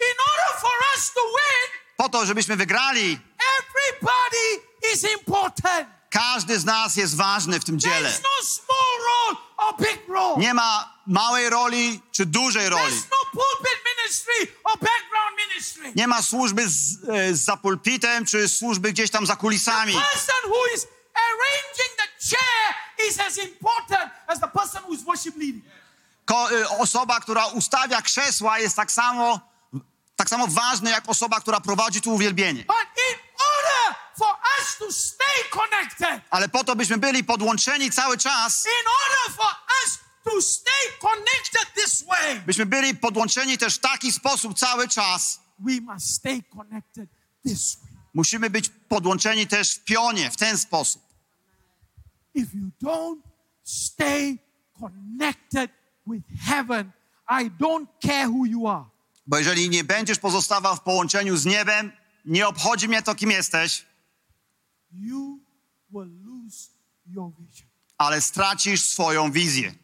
[0.00, 3.18] In order for us to win, Po to, żebyśmy wygrali,
[3.58, 4.62] everybody
[4.92, 5.88] is important.
[6.10, 8.12] każdy z nas jest ważny w tym dziele.
[8.22, 10.36] No small role or big role.
[10.38, 12.92] Nie ma małej roli czy dużej roli.
[12.92, 15.92] There's no pulpit ministry or background ministry.
[15.96, 19.92] Nie ma służby z, e, za pulpitem czy służby gdzieś tam za kulisami.
[19.92, 22.74] person who is arranging the chair
[23.08, 25.64] is as important as the person who is worship leading.
[26.30, 29.40] Y, osoba, która ustawia krzesła jest tak samo,
[30.16, 32.64] tak samo ważna jak osoba, która prowadzi tu uwielbienie.
[32.64, 32.76] But
[33.10, 33.18] in
[33.56, 38.86] order for us to stay connected, Ale po to, byśmy byli podłączeni cały czas, in
[39.04, 39.54] order for
[39.84, 45.40] us to stay connected this way, byśmy byli podłączeni też w taki sposób cały czas,
[45.58, 47.10] we must stay connected
[47.46, 47.92] this way.
[48.14, 51.02] musimy być podłączeni też w pionie, w ten sposób.
[52.34, 53.20] If you don't
[53.64, 54.38] stay
[54.80, 56.92] connected with heaven,
[57.28, 58.84] I don't care who you are.
[59.26, 61.92] Bo jeżeli nie będziesz pozostawał w połączeniu z niebem,
[62.24, 63.86] nie obchodzi mnie to, kim jesteś,
[64.92, 65.38] You
[65.90, 66.68] will lose
[67.06, 67.68] your vision.
[67.98, 69.74] ale stracisz swoją wizję.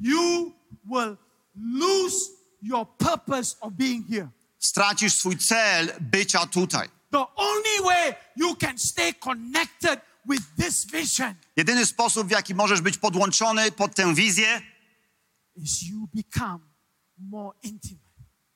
[0.00, 0.52] you
[0.84, 1.16] will
[1.56, 2.16] lose
[2.62, 4.28] your purpose of being here.
[4.58, 6.88] Stracisz swój cel bycia tutaj.
[7.10, 12.80] The only way you can stay connected with this vision Jedyny sposób, w jaki możesz
[12.80, 15.45] być podłączony pod tę wizję, is you become more intimate.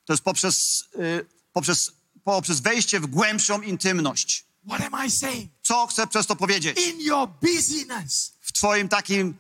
[0.04, 1.92] To jest poprzez, y, poprzez,
[2.24, 4.44] poprzez wejście w głębszą intymność.
[4.68, 5.50] What am I saying?
[5.62, 6.78] Co chcę przez to powiedzieć?
[6.86, 9.34] In your busyness, W twoim takim,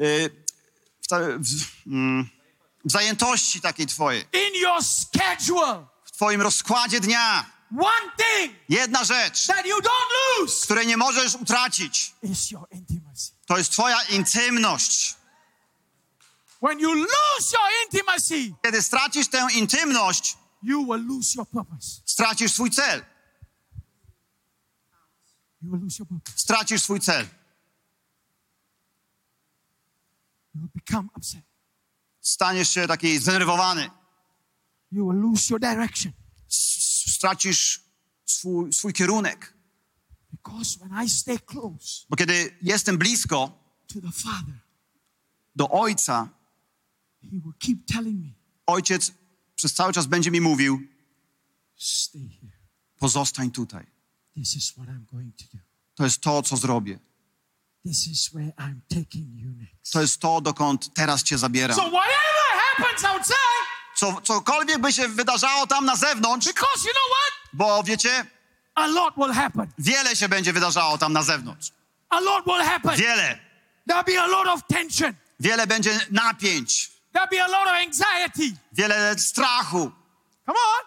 [0.00, 0.30] y,
[1.10, 1.14] w,
[1.48, 2.28] w, mm,
[2.84, 7.46] w zajętości takiej twojej, in your schedule, w twoim rozkładzie dnia.
[7.78, 13.32] one thing Jedna rzecz, that you don't lose której nie możesz utracić, is your intimacy.
[13.46, 15.14] to jest twoja intymność.
[16.62, 22.00] When you lose your intimacy, Kiedy stracisz tę intymność, you will lose your purpose.
[22.04, 23.02] stracisz swój cel.
[25.62, 26.32] You will lose your purpose.
[26.38, 27.26] Stracisz swój cel.
[30.54, 31.42] You will become upset.
[32.20, 33.90] Staniesz się taki zdenerwowany.
[34.92, 36.12] You will lose your direction.
[37.08, 37.80] Stracisz
[38.26, 39.54] swój, swój kierunek.
[40.32, 43.52] Because when I stay close Bo kiedy jestem blisko
[43.86, 44.54] to the Father,
[45.56, 47.11] do Ojca, He will keep telling me,
[48.66, 49.12] Ojciec
[49.54, 50.80] przez cały czas będzie mi mówił:
[51.76, 52.52] stay here.
[52.98, 53.86] pozostań tutaj.
[54.34, 55.34] This is what I'm going
[55.94, 56.98] to jest to, co zrobię.
[57.86, 59.92] This is where I'm taking you next.
[59.92, 61.76] To jest to, dokąd teraz cię zabieram.
[61.76, 63.36] So whatever happens outside,
[63.96, 67.50] Co, cokolwiek by się wydarzało tam na zewnątrz, because you know what?
[67.52, 68.26] bo wiecie,
[68.74, 69.72] A lot will happen.
[69.78, 71.72] wiele się będzie wydarzało tam na zewnątrz.
[72.08, 72.96] A lot will happen.
[72.96, 73.38] Wiele.
[73.88, 75.14] There'll be a lot of tension.
[75.40, 78.56] Wiele będzie napięć, There'll be a lot of anxiety.
[78.72, 79.92] wiele strachu.
[80.46, 80.84] Come on.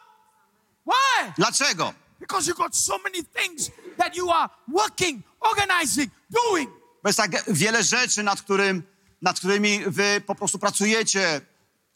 [0.85, 1.33] Why?
[1.37, 1.93] Dlaczego?
[2.19, 6.69] Because you got so many things that you are working, organizing, doing.
[7.03, 8.83] Bo jest tak wiele rzeczy, nad, którym,
[9.21, 11.41] nad którymi wy po prostu pracujecie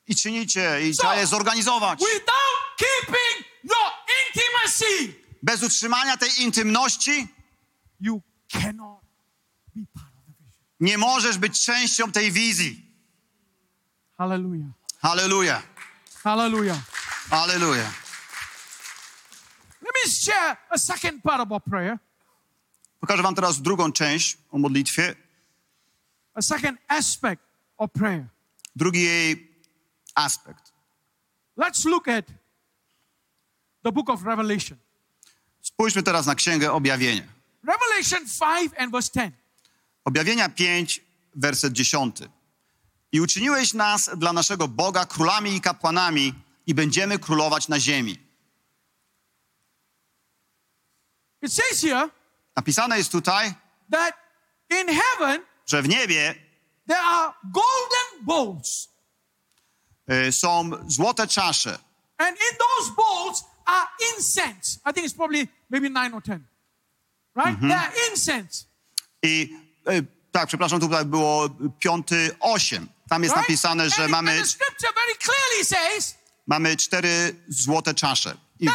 [0.08, 2.00] i czynicie i trzeba je zorganizować.
[2.00, 3.92] Without keeping your
[4.28, 5.14] intimacy,
[5.44, 7.28] Bez utrzymania tej intymności
[8.02, 8.22] you
[8.52, 9.02] cannot
[9.76, 10.64] be part of the vision.
[10.80, 12.89] nie możesz być częścią tej wizji.
[14.20, 14.68] Hallelujah.
[15.02, 15.62] Halleluja,
[16.24, 16.82] Hallelujah.
[17.32, 17.88] halleluja.
[19.82, 21.98] Let me share a second part about prayer,
[23.00, 25.16] Pokażę wam teraz drugą część o modlitwie,
[26.34, 27.42] a second aspect
[27.78, 28.26] of prayer.
[28.76, 29.50] drugi jej
[30.16, 30.74] aspekt.
[31.58, 32.26] Let's look at
[33.84, 34.78] the book of Revelation.
[35.62, 37.24] Spójrzmy teraz na Księgę Objawienia.
[37.64, 39.34] Revelation 5 and verse 10.
[40.06, 41.00] Objawienia 5,
[41.36, 42.12] werset 10.
[43.12, 46.34] I uczyniłeś nas dla naszego Boga królami i kapłanami
[46.68, 48.18] i będziemy królować na ziemi.
[51.42, 52.10] It says here
[52.56, 53.54] Napisane jest tutaj,
[53.92, 54.14] that
[54.70, 56.36] in heaven że w niebie
[56.88, 58.90] there are golden bowls,
[60.28, 61.80] y, są złote czasze
[62.18, 64.80] and in those bowls are incense.
[64.86, 66.48] I think it's probably maybe nine or ten.
[67.36, 67.62] Right?
[67.62, 68.66] They are incense.
[69.24, 69.50] i
[69.90, 71.50] y, tak, przepraszam, tutaj było
[71.80, 72.88] piąty, osiem.
[73.10, 74.44] Tam jest napisane, że mamy,
[76.48, 78.38] mamy cztery złote czasze.
[78.60, 78.70] I,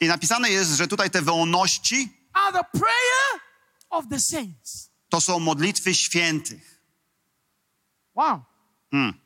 [0.00, 2.08] I napisane jest, że tutaj te wolności
[5.08, 6.82] to są modlitwy świętych.
[8.14, 8.42] Wow.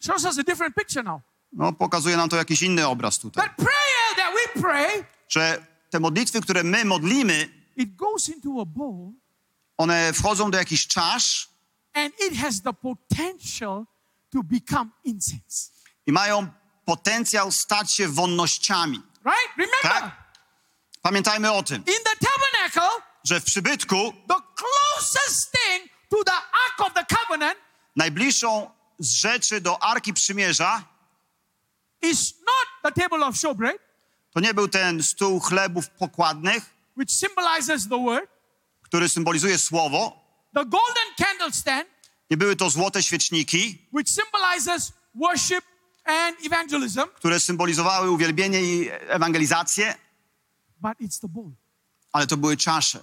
[0.01, 1.21] Shows us a different picture now.
[1.53, 3.45] No, pokazuje nam to jakiś inny obraz tutaj.
[3.45, 8.65] That prayer that we pray, Że te modlitwy, które my modlimy, it goes into a
[8.65, 9.13] bowl
[9.77, 11.49] one wchodzą do jakichś czasz
[11.97, 13.85] and it has the potential
[14.33, 15.71] to become incense.
[16.07, 16.47] i mają
[16.85, 19.03] potencjał stać się wonnościami.
[19.25, 19.57] Right?
[19.57, 20.27] Remember, Tak.
[21.03, 26.81] Pamiętajmy o tym, in the tabernacle, że w przybytku the closest thing to the Ark
[26.81, 27.59] of the Covenant
[27.97, 30.85] najbliższą z rzeczy do Arki Przymierza
[32.03, 33.77] is not the table of showbread,
[34.35, 38.31] to nie był ten stół chlebów pokładnych, which symbolizes the word,
[38.83, 40.26] który symbolizuje słowo,
[40.57, 41.89] the golden candlestand,
[42.31, 45.65] nie były to złote świeczniki, which symbolizes worship
[46.05, 49.95] and evangelism, które symbolizowały uwielbienie i ewangelizację,
[50.81, 51.51] but it's the bowl,
[52.13, 53.01] ale to były czasze.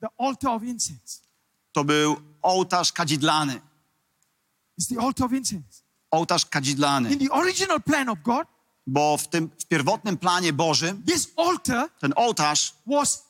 [0.00, 1.20] the altar of incense.
[1.72, 3.60] To był ołtarz kadzidlany.
[4.80, 5.82] It's the altar of incense.
[6.10, 7.12] Ołtarz kadzidlany.
[7.12, 8.46] In the original plan of God,
[8.86, 13.24] Bo w tym w pierwotnym planie Bożym this altar ten ołtarz was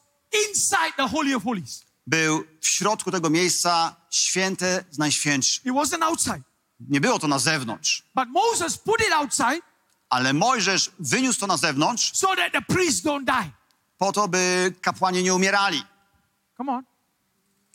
[0.48, 1.84] inside the Holy of Holies.
[2.06, 5.66] Był w środku tego miejsca święte z najświętszych.
[5.66, 6.42] It wasn't outside.
[6.80, 9.60] Nie było to na zewnątrz, But Moses put it outside
[10.10, 13.50] ale Mojżesz wyniósł to na zewnątrz so that the priests don't die.
[13.98, 15.84] po to, by kapłani nie umierali.
[16.56, 16.84] Come on.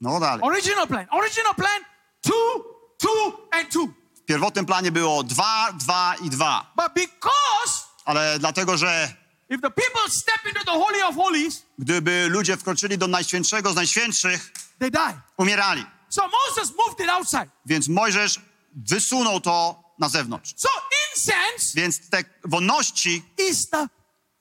[0.01, 0.43] No dalej.
[0.43, 1.07] Original plan.
[1.11, 1.81] Original plan,
[2.21, 2.63] two,
[2.97, 3.87] two, and two.
[4.15, 6.73] W pierwotnym planie było dwa, dwa i dwa.
[6.75, 9.13] But because Ale dlatego, że
[9.49, 13.75] if the people step into the Holy of Holies, gdyby ludzie wkroczyli do Najświętszego z
[13.75, 15.21] Najświętszych, they die.
[15.37, 15.85] umierali.
[16.09, 17.47] So Moses moved it outside.
[17.65, 18.39] Więc Mojżesz
[18.75, 20.53] wysunął to na zewnątrz.
[20.57, 20.69] So
[21.15, 23.87] incense Więc te wonności, is the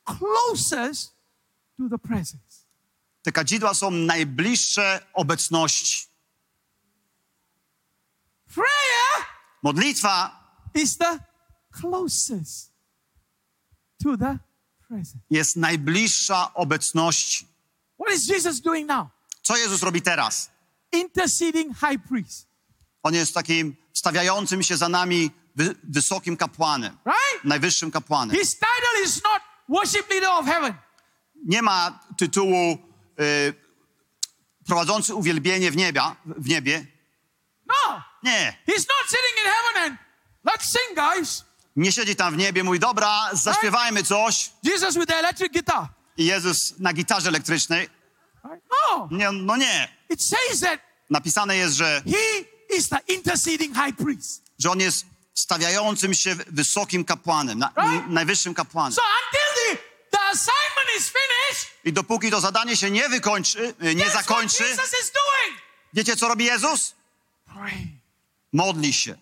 [0.05, 1.13] closest
[1.77, 2.59] to the presence.
[3.23, 6.09] te kadzidła są najbliższe obecności.
[8.55, 9.27] Prayer
[9.63, 10.31] Modlitwa
[10.75, 11.19] is the
[11.81, 12.73] closest
[14.03, 14.39] to the.
[15.31, 17.47] Jest najbliższa obecności.
[18.05, 19.09] What is Jesus doing now?
[19.43, 20.51] Co Jezus robi teraz?
[20.93, 22.47] Interceding high priest,
[23.03, 27.45] On jest takim stawiającym się za nami wy, wysokim kapłanem, right?
[27.45, 28.37] najwyższym kapłanem.
[28.37, 30.75] His title is not worship leader of heaven.
[31.45, 32.79] Nie ma tytułu
[33.21, 33.55] y,
[34.67, 36.87] prowadzący uwielbienie w, niebia, w niebie.
[37.67, 38.57] No, Nie.
[38.67, 39.99] he's not sitting in heaven and
[40.45, 41.45] let's sing, guys.
[41.79, 44.51] Nie siedzi tam w niebie, mówi, dobra, zaśpiewajmy coś.
[44.63, 45.87] Jesus with the electric guitar.
[46.17, 47.89] I Jezus na gitarze elektrycznej.
[48.45, 49.89] No, Nie, no nie.
[50.11, 52.45] it says that Napisane jest, że, he
[52.77, 54.43] is the interceding high priest.
[54.59, 58.09] że on jest stawiającym się wysokim kapłanem, na, Right.
[58.09, 58.93] najwyższym kapłanem.
[58.93, 63.95] So until the, the assignment is finished, I dopóki to zadanie się nie wykończy, y,
[63.95, 65.59] nie what zakończy, Jesus is doing?
[65.95, 66.95] wiecie co robi Jezus?
[67.55, 67.87] Pray.
[68.53, 69.19] Modli się.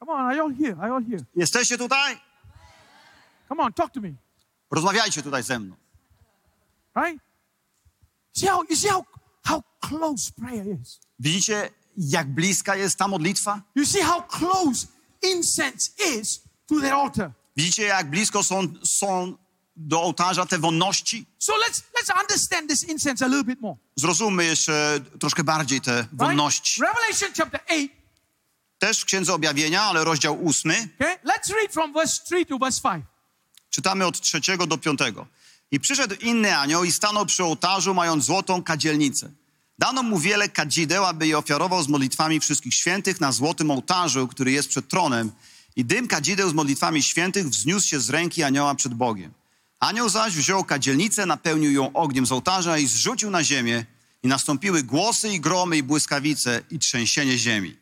[0.00, 0.76] Come on, are you all here?
[0.80, 1.24] Are you all here?
[1.36, 2.20] Jesteście tutaj?
[3.48, 4.12] Come on, talk to me.
[4.70, 5.76] Rozmawiajcie tutaj ze mną.
[6.96, 7.22] Right?
[8.36, 9.04] See how you see how
[9.44, 11.00] how close prayer is.
[11.18, 13.60] Widzicie, jak bliska jest ta modlitwa?
[13.74, 14.86] You see how close
[15.22, 17.30] incense is to the altar.
[17.56, 19.36] Widzicie, jak blisko są, są
[19.76, 21.26] do ołtarza te wonności?
[21.38, 23.76] So let's let's understand this incense a little bit more.
[23.96, 26.08] Zrozummy jeszcze troszkę bardziej te Right?
[26.16, 26.82] wonności.
[26.82, 27.99] Revelation chapter 8.
[28.80, 30.88] Też w Księdze Objawienia, ale rozdział ósmy.
[31.00, 33.04] Okay, let's read from verse 3 to verse 5.
[33.70, 35.26] Czytamy od trzeciego do piątego.
[35.70, 39.30] I przyszedł inny anioł i stanął przy ołtarzu, mając złotą kadzielnicę.
[39.78, 44.52] Dano mu wiele kadzideł, aby je ofiarował z modlitwami wszystkich świętych na złotym ołtarzu, który
[44.52, 45.32] jest przed tronem.
[45.76, 49.32] I dym kadzideł z modlitwami świętych wzniósł się z ręki anioła przed Bogiem.
[49.80, 53.84] Anioł zaś wziął kadzielnicę, napełnił ją ogniem z ołtarza i zrzucił na ziemię.
[54.22, 57.79] I nastąpiły głosy i gromy i błyskawice i trzęsienie ziemi.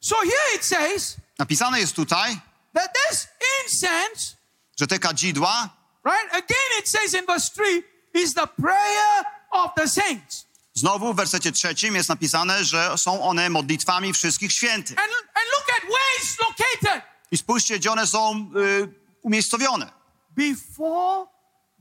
[0.00, 2.40] So here it says Napisane jest tutaj,
[2.74, 3.28] that this
[3.64, 4.36] incense,
[4.80, 5.68] że te kadzidła,
[6.04, 6.28] right?
[6.34, 7.82] Again, it says in verse 3
[8.14, 10.46] is the prayer of the saints.
[10.74, 14.98] znowu w wersecie trzecim jest napisane, że są one modlitwami wszystkich świętych.
[14.98, 19.90] And, and look at where it's located I spójrzcie, gdzie one są y, umiejscowione.
[20.36, 21.26] before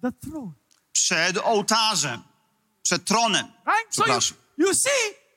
[0.01, 0.51] the throne,
[0.91, 2.23] Przed ołtarzem,
[2.83, 3.45] przed tronem.
[3.65, 3.95] right?
[3.95, 4.37] So you, Przepraszam.
[4.57, 4.89] you see,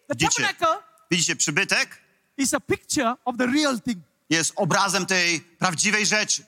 [0.08, 2.01] the Widzicie, tabernacle widzicie, przybytek
[2.42, 3.98] is a picture of the real thing.
[4.30, 6.44] jest obrazem tej prawdziwej rzeczy.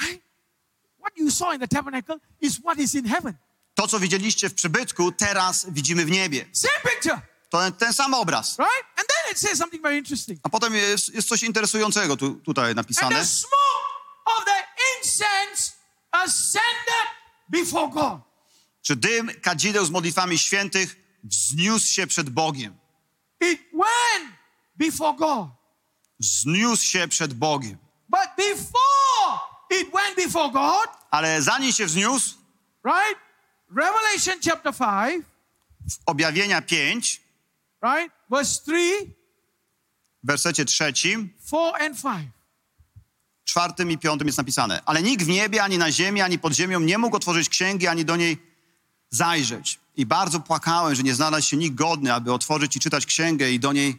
[0.00, 0.22] Right?
[1.00, 3.34] What you saw in the tabernacle is what is in heaven.
[3.74, 6.46] To, co widzieliście w przybytku, teraz widzimy w niebie.
[6.52, 8.58] Same picture, To ten sam obraz.
[8.58, 8.84] right?
[8.98, 10.40] And then it says something very interesting.
[10.42, 13.16] A potem jest, jest coś interesującego tu, tutaj And napisane.
[13.16, 13.90] the smoke
[14.38, 14.64] of the
[14.98, 15.72] incense
[16.10, 17.06] ascended
[17.48, 18.20] before God.
[18.82, 22.78] Że dym kadzideł z modlitwami świętych wzniósł się przed Bogiem.
[23.40, 24.34] It went
[24.76, 25.48] before God.
[26.20, 27.78] Wzniósł się przed Bogiem.
[28.08, 29.40] But before
[29.70, 32.34] it went before God, Ale zanim się wzniósł,
[32.84, 33.20] right?
[33.76, 35.24] Revelation chapter 5,
[35.90, 37.20] w objawienia 5,
[37.82, 38.14] right?
[38.30, 39.14] Verse 3,
[40.22, 42.28] w wersecie trzecim, 4, and 5.
[43.44, 44.82] czwartym i piątym jest napisane.
[44.86, 48.04] Ale nikt w niebie, ani na ziemi, ani pod ziemią nie mógł otworzyć księgi, ani
[48.04, 48.38] do niej
[49.10, 49.79] zajrzeć.
[49.96, 53.60] I bardzo płakałem, że nie znalazł się nikt godny, aby otworzyć i czytać księgę i
[53.60, 53.98] do niej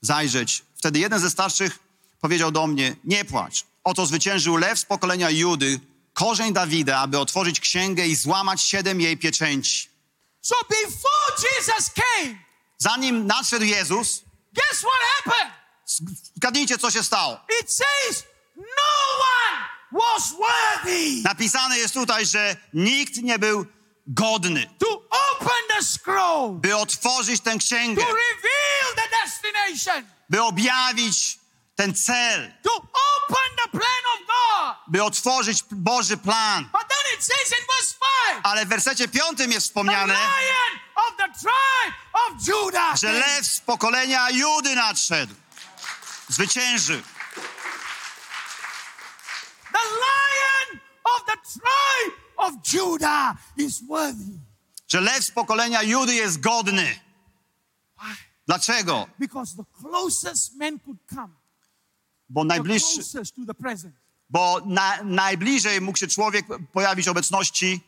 [0.00, 0.62] zajrzeć.
[0.76, 1.78] Wtedy jeden ze starszych
[2.20, 3.64] powiedział do mnie, nie płacz.
[3.84, 5.80] Oto zwyciężył lew z pokolenia Judy,
[6.14, 9.88] korzeń Dawida, aby otworzyć księgę i złamać siedem jej pieczęci.
[10.42, 12.38] So before Jesus came,
[12.78, 14.22] Zanim nadszedł Jezus,
[14.54, 15.60] guess what happened?
[16.36, 17.40] zgadnijcie, co się stało.
[17.62, 18.24] It says
[18.56, 18.90] no
[19.42, 23.66] one was worthy Napisane jest tutaj, że nikt nie był
[24.14, 31.38] godny, to open the scroll, by otworzyć tę księgę, to reveal the destination, by objawić
[31.76, 34.76] ten cel, to open the plan of God.
[34.86, 36.64] by otworzyć Boży plan.
[36.72, 37.94] But then it says in verse
[38.30, 40.16] 5, Ale w wersecie piątym jest the wspomniane,
[43.00, 45.34] że lew z pokolenia Judy nadszedł.
[46.28, 47.02] Zwyciężył.
[49.72, 54.38] The lion of the tribe of Judah is worthy.
[54.88, 57.00] Że lew z pokolenia Judy jest godny.
[57.98, 58.16] Why?
[58.46, 59.06] Dlaczego?
[59.18, 61.34] Because the closest man could come,
[62.28, 63.02] Bo najbliższy,
[64.30, 67.80] bo na, najbliżej mógł się człowiek pojawić obecności,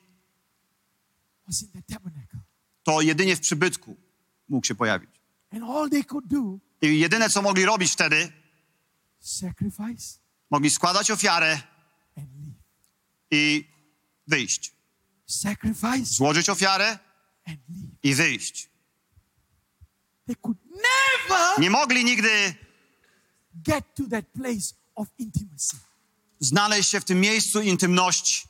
[2.82, 3.96] to jedynie w przybytku
[4.48, 5.11] mógł się pojawić.
[6.82, 8.32] I jedyne, co mogli robić wtedy,
[10.50, 11.61] mogli składać ofiarę
[13.30, 13.72] i
[14.27, 14.73] wyjść.
[16.16, 16.99] Złożyć ofiarę
[18.03, 18.68] i wyjść.
[21.59, 22.55] Nie mogli nigdy
[26.41, 28.49] znaleźć się w tym miejscu intymności.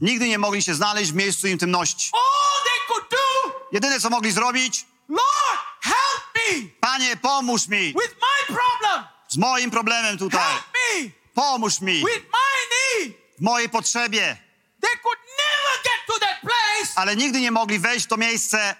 [0.00, 2.10] Nigdy nie mogli się znaleźć w miejscu intymności.
[3.72, 9.04] Jedyne, co mogli zrobić, Lord, help me Panie, pomóż mi with my problem.
[9.28, 10.40] z moim problemem tutaj.
[10.40, 10.79] Help me
[11.34, 13.16] Pomóż mi with my need.
[13.38, 14.36] w mojej potrzebie.
[14.80, 18.76] They could never get to that place Ale nigdy nie mogli wejść w to miejsce,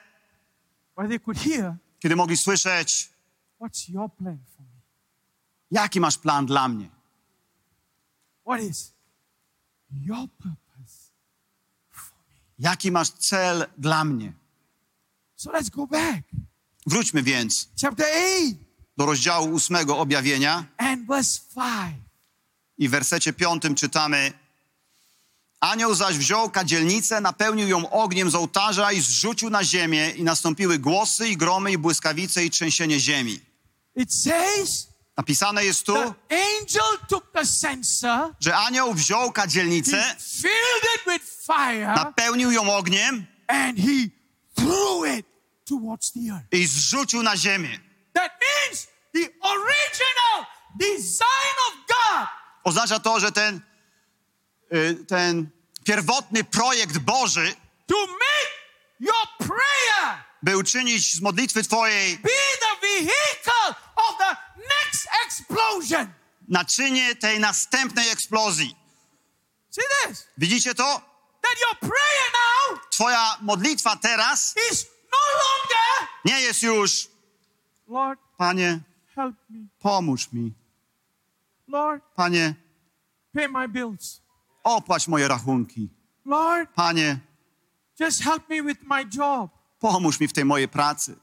[0.97, 3.11] where they could hear, kiedy mogli słyszeć,
[3.61, 4.81] What's your plan for me?
[5.71, 6.89] jaki masz plan dla mnie.
[8.47, 8.93] What is
[9.91, 11.11] your purpose
[11.93, 12.35] for me?
[12.59, 14.33] Jaki masz cel dla mnie.
[15.37, 16.23] So let's go back.
[16.87, 18.65] Wróćmy więc Chapter 8
[18.97, 22.10] do rozdziału ósmego objawienia and verse 5.
[22.81, 24.33] i w wersecie piątym czytamy
[25.61, 30.79] Anioł zaś wziął kadzielnicę, napełnił ją ogniem z ołtarza i zrzucił na ziemię i nastąpiły
[30.79, 33.41] głosy i gromy i błyskawice i trzęsienie ziemi.
[33.97, 40.17] It says Napisane jest tu, the angel took the censer, że anioł wziął he kadzielnicę,
[40.19, 44.09] filled it with fire, napełnił ją ogniem and he
[44.55, 45.27] threw it
[45.65, 46.53] towards the earth.
[46.53, 47.79] i zrzucił na ziemię.
[48.15, 50.47] That means the original
[50.79, 51.90] design of God
[52.65, 53.61] Oznacza to, że ten,
[54.73, 55.51] y, ten
[55.85, 57.55] pierwotny projekt Boży,
[57.87, 58.51] to make
[59.01, 62.31] your prayer by uczynić z modlitwy Twojej be
[62.61, 66.13] the vehicle of the next explosion.
[66.49, 68.77] naczynie tej następnej eksplozji.
[69.71, 70.27] See this?
[70.39, 70.85] Widzicie to?
[71.43, 77.09] That your prayer now Twoja modlitwa teraz is no longer, nie jest już,
[77.89, 78.81] Lord, Panie,
[79.79, 80.53] pomóż mi.
[81.71, 82.55] Lord, Panie,
[83.35, 84.21] pay my bills.
[84.65, 85.89] opłać moje rachunki.
[86.25, 87.21] Lord, Panie,
[88.01, 89.51] Just help me with my job.
[89.79, 91.17] Pomóż mi w tej mojej pracy.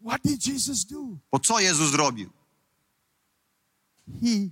[0.00, 1.18] What did Jesus do?
[1.32, 2.30] Bo co Jezus zrobił?
[4.22, 4.50] He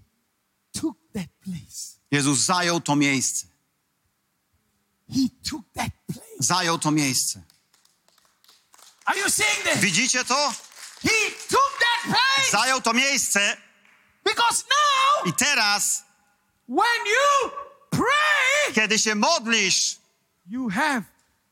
[0.72, 1.98] took that place.
[2.10, 3.46] Jezus zajął to miejsce.
[5.08, 6.36] He took that place.
[6.38, 7.42] Zajął to miejsce.
[9.04, 9.80] Are you seeing this?
[9.80, 10.52] Widzicie to?
[11.02, 12.50] He took that place.
[12.50, 13.56] Zajął to miejsce
[14.24, 16.04] Because now, i teraz,
[16.68, 17.50] when you
[17.90, 19.96] pray, kiedy się modlisz,
[20.46, 21.02] you have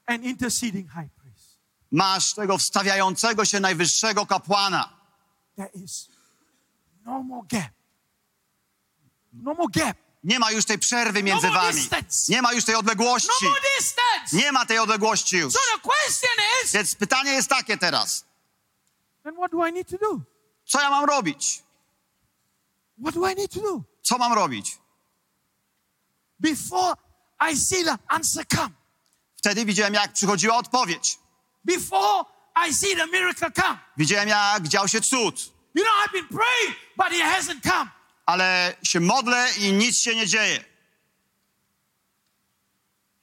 [0.07, 1.59] an interceding high priest.
[1.93, 4.97] masz tego wstawiającego się najwyższego kapłana.
[5.57, 6.09] There is
[7.05, 7.71] no more gap.
[9.33, 9.97] No more gap.
[10.25, 11.81] Nie ma już tej przerwy między No more wami.
[11.81, 12.33] distance.
[12.33, 13.29] Nie ma już tej No odległości.
[13.79, 14.37] distance.
[14.37, 15.53] Nie ma tej odległości już.
[15.55, 16.31] So the question
[16.65, 18.25] is, Więc pytanie jest takie teraz.
[19.27, 20.21] Then what do I need to do?
[20.65, 21.63] Co ja mam robić?
[22.99, 23.83] What do I need to do?
[24.03, 24.79] Co mam robić?
[26.41, 26.95] Before
[27.41, 28.71] I see the answer come.
[29.37, 31.19] Wtedy widziałem, jak przychodziła odpowiedź.
[31.65, 32.25] Before
[32.69, 33.79] I see the miracle come.
[33.97, 35.53] Widziałem, jak dział się cud.
[35.75, 37.91] You know, I've been praying, but it hasn't come.
[38.27, 40.65] Ale się modlę i nic się nie dzieje.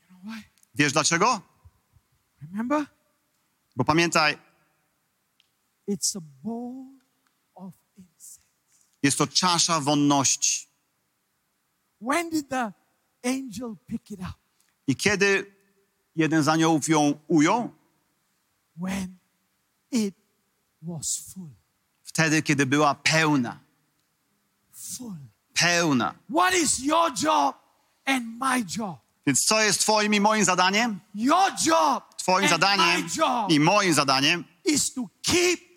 [0.02, 0.44] You know why?
[0.76, 1.42] Wiesz dlaczego?
[2.42, 2.86] Remember?
[3.76, 4.38] Bo pamiętaj,
[5.88, 6.86] It's a bowl
[7.56, 8.44] of incense.
[9.04, 10.68] jest to czasza wonności.
[12.02, 12.74] When did the
[13.24, 14.34] angel pick it up?
[14.88, 15.56] I kiedy
[16.16, 17.70] jeden z aniołów ją ujął?
[18.78, 19.18] When
[19.92, 20.16] it
[20.82, 21.50] was full.
[22.04, 23.60] Wtedy, kiedy była pełna.
[24.72, 25.18] Full.
[25.54, 26.16] Pełna.
[26.30, 27.56] What is your job
[28.06, 29.00] and my job?
[29.26, 31.00] Więc co jest twoim i moim zadaniem?
[31.16, 33.08] Your job Twoim zadaniem
[33.50, 35.73] i moim zadaniem is to keep.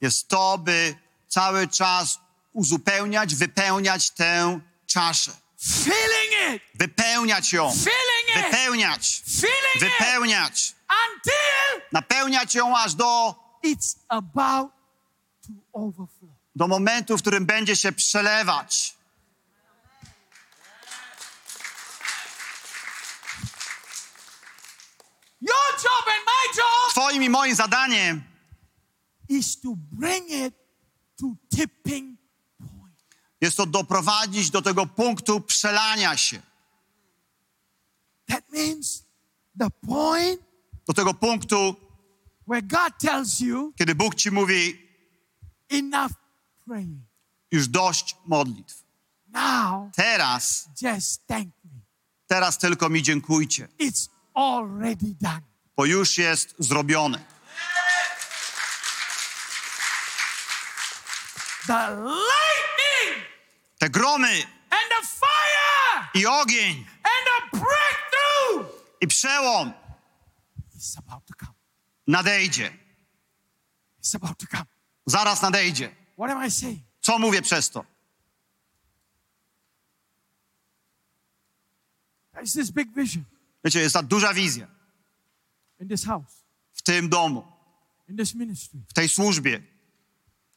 [0.00, 0.94] Jest to, by
[1.28, 2.18] cały czas
[2.52, 5.32] uzupełniać, wypełniać tę czaszę.
[5.60, 6.62] Filling it.
[6.74, 7.70] Wypełniać ją.
[7.72, 8.44] Filling it.
[8.44, 9.22] Wypełniać.
[9.26, 10.74] Filling it Wypełniać.
[11.14, 13.34] until Napełniać ją aż do,
[13.64, 14.72] it's about
[15.46, 16.30] to overflow.
[16.56, 18.94] do momentu, w którym będzie się przelewać.
[25.40, 28.22] Your job and my job Twoim i moim zadaniem
[29.38, 30.54] is to bring it
[31.20, 31.26] to
[31.56, 32.18] tipping
[32.58, 32.94] point.
[33.40, 36.42] jest to doprowadzić do tego punktu przelania się.
[38.26, 39.04] That means
[39.58, 40.40] the point
[40.86, 41.76] Do tego punktu,
[42.48, 44.88] where God tells you kiedy Bóg ci mówi,
[45.68, 46.12] enough
[46.66, 47.00] praying.
[47.50, 48.82] już dość modlitw.
[49.28, 51.80] Now Teraz, just thank me.
[52.26, 55.40] teraz tylko mi dziękujcie, It's already done.
[55.76, 57.24] bo już jest zrobione.
[61.66, 63.24] The lightning
[63.78, 69.72] Te gromy and the fire i ogień and the breakthrough i przełom
[70.76, 71.54] is about to come.
[72.06, 72.70] nadejdzie.
[74.02, 74.66] It's about to come.
[75.06, 75.94] Zaraz nadejdzie.
[76.18, 76.80] What am I saying?
[77.00, 77.84] Co mówię przez to?
[82.34, 83.24] There's this big vision
[83.64, 84.66] Wiecie, jest ta duża wizja
[85.80, 87.52] in this house, w tym domu,
[88.08, 88.80] in this ministry.
[88.88, 89.62] w tej służbie.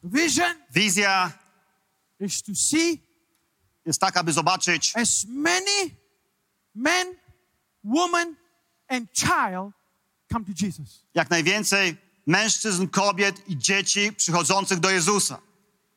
[0.05, 1.31] Vision Wizja
[2.19, 2.99] is to see
[3.85, 5.95] jest taka, by zobaczyć as many
[6.75, 7.15] men,
[7.83, 8.35] women,
[8.87, 9.73] and child
[10.33, 11.05] come to Jesus.
[11.13, 15.39] jak najwięcej mężczyzn, kobiet i dzieci przychodzących do Jezusa.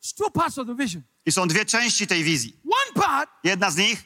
[0.03, 1.03] It's two parts of the vision.
[1.27, 2.57] I są dwie części tej wizji.
[2.65, 4.05] One part Jedna z nich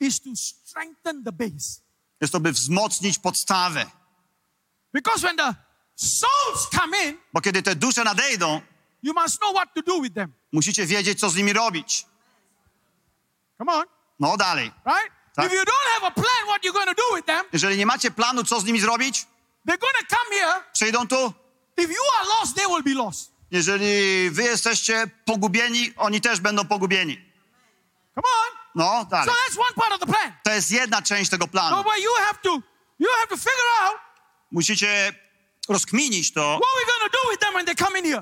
[0.00, 1.80] is to strengthen the base.
[2.20, 3.86] jest to, by wzmocnić podstawę.
[4.92, 5.54] Because when the
[5.96, 8.60] souls come in, Bo kiedy te dusze nadejdą,
[9.02, 10.32] you must know what to do with them.
[10.52, 12.06] musicie wiedzieć, co z nimi robić.
[13.58, 13.84] Come on,
[14.20, 14.72] No dalej.
[14.86, 15.10] right?
[15.36, 15.46] Tak.
[15.46, 17.86] If you don't have a plan what you're going to do with them, Jeżeli nie
[17.86, 19.26] macie planu, co z nimi zrobić,
[19.68, 20.60] they're going to come here.
[20.72, 21.32] przyjdą tu.
[21.76, 23.32] If you are lost, they will be lost.
[23.50, 27.16] Jeżeli wy jesteście pogubieni, oni też będą pogubieni.
[28.14, 28.58] Come on.
[28.74, 29.28] No, So dalej.
[29.28, 30.32] that's one part of the plan.
[30.42, 31.76] To jest jedna część tego So planu.
[31.84, 32.50] but you have to
[32.98, 33.96] you have to figure out
[34.50, 35.12] Musicie
[35.68, 36.60] rozkminić to,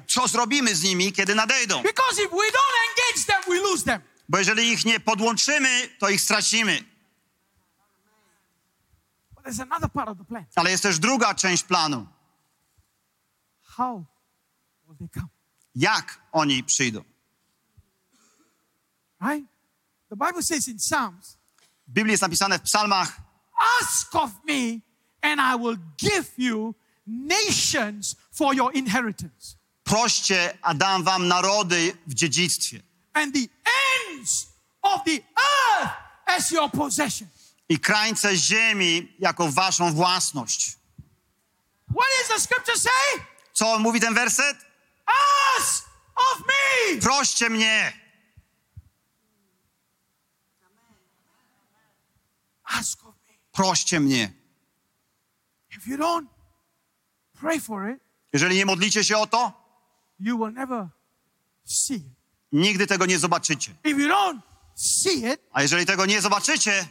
[0.06, 1.82] co zrobimy z nimi, kiedy nadejdą.
[1.82, 4.02] Because if we don't engage them, we lose them.
[4.28, 6.84] Bo jeżeli ich nie podłączymy, to ich stracimy.
[10.54, 12.06] Ale jest też druga część planu.
[15.74, 17.04] Jak oni przyjdą?
[19.20, 19.48] Right?
[20.08, 21.36] The Bible says in Psalms,
[21.88, 23.16] W Biblii jest napisane w psalmach,
[23.80, 24.80] ask of me
[25.22, 26.74] and I will give you
[27.06, 32.82] nations for your inheritance proście, a dam wam narody w dziedzictwie.
[33.14, 33.48] and the
[34.08, 34.46] ends
[34.82, 35.92] of the earth
[36.26, 37.28] as your possession.
[37.68, 40.76] i krańce ziemi jako waszą własność.
[41.88, 43.24] What does the scripture say?
[43.52, 44.56] Co mówi ten werset?
[45.58, 47.00] Ask of me.
[47.00, 47.92] Proście mnie.
[52.64, 53.34] Ask of me.
[53.52, 54.32] Proście mnie.
[55.70, 56.31] If you don't
[58.32, 59.52] Jeżeli nie modlicie się o to,
[60.20, 60.88] you will never
[61.64, 62.02] see it.
[62.52, 63.74] nigdy tego nie zobaczycie.
[65.52, 66.88] A jeżeli tego nie zobaczycie,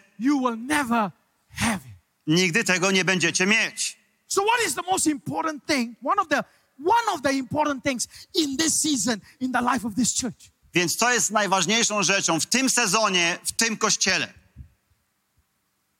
[2.27, 3.97] nigdy tego nie będziecie mieć.
[4.27, 5.97] So, what is the most important thing?
[6.03, 6.43] One of the
[6.85, 10.51] one of the important things in this season in the life of this church.
[10.73, 14.33] Więc to jest najważniejszą rzeczą w tym sezonie, w tym kościele.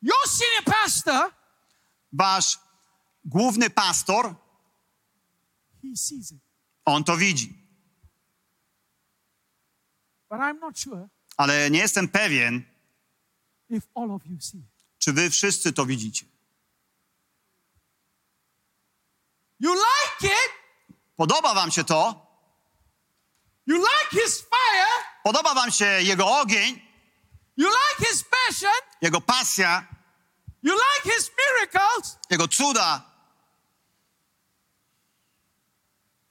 [0.01, 1.31] Your senior pastor,
[2.13, 2.59] Wasz
[3.25, 4.35] główny pastor,
[6.85, 7.53] on to widzi.
[11.37, 12.63] Ale nie jestem pewien,
[14.99, 16.25] czy wy wszyscy to widzicie.
[19.59, 20.51] You like it,
[21.15, 22.27] Podoba wam się to?
[23.65, 26.81] you like his fire, Podoba wam się jego ogień,
[27.57, 28.71] you like his passion,
[29.01, 29.87] jego pasja,
[30.63, 33.01] you like his miracles, jego cuda,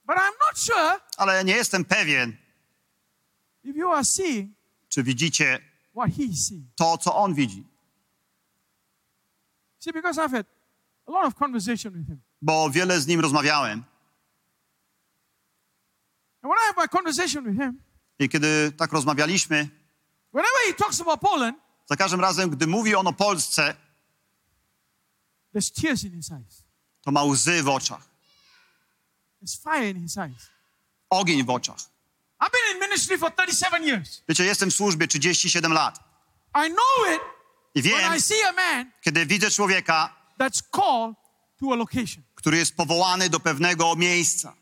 [0.55, 2.37] sure ale nie jestem pewien,
[3.63, 4.49] if you are seeing
[4.89, 5.59] czy widzicie
[5.95, 6.63] what he sees.
[6.75, 7.63] to, co on widzi.
[9.79, 10.45] See, because I've had
[11.07, 12.21] a lot of conversation with him.
[12.41, 13.83] Bo wiele z nim rozmawiałem
[16.43, 17.81] And when I have my conversation with him,
[18.19, 19.69] i kiedy tak rozmawialiśmy,
[20.33, 21.57] whenever he talks about Poland,
[21.89, 23.75] za każdym razem, gdy mówi on o Polsce,
[25.53, 26.63] there's tears in his eyes.
[27.01, 28.07] to ma łzy w oczach,
[29.41, 30.49] There's fire in his eyes.
[31.09, 31.77] ogień w oczach.
[32.41, 34.21] I've been in ministry for 37 years.
[34.29, 35.99] Wiecie, jestem w służbie 37 lat
[36.55, 37.21] I know it
[37.75, 41.15] i wiem, I see a man kiedy widzę człowieka, that's called
[41.59, 42.23] to a location.
[42.35, 44.53] który jest powołany do pewnego miejsca.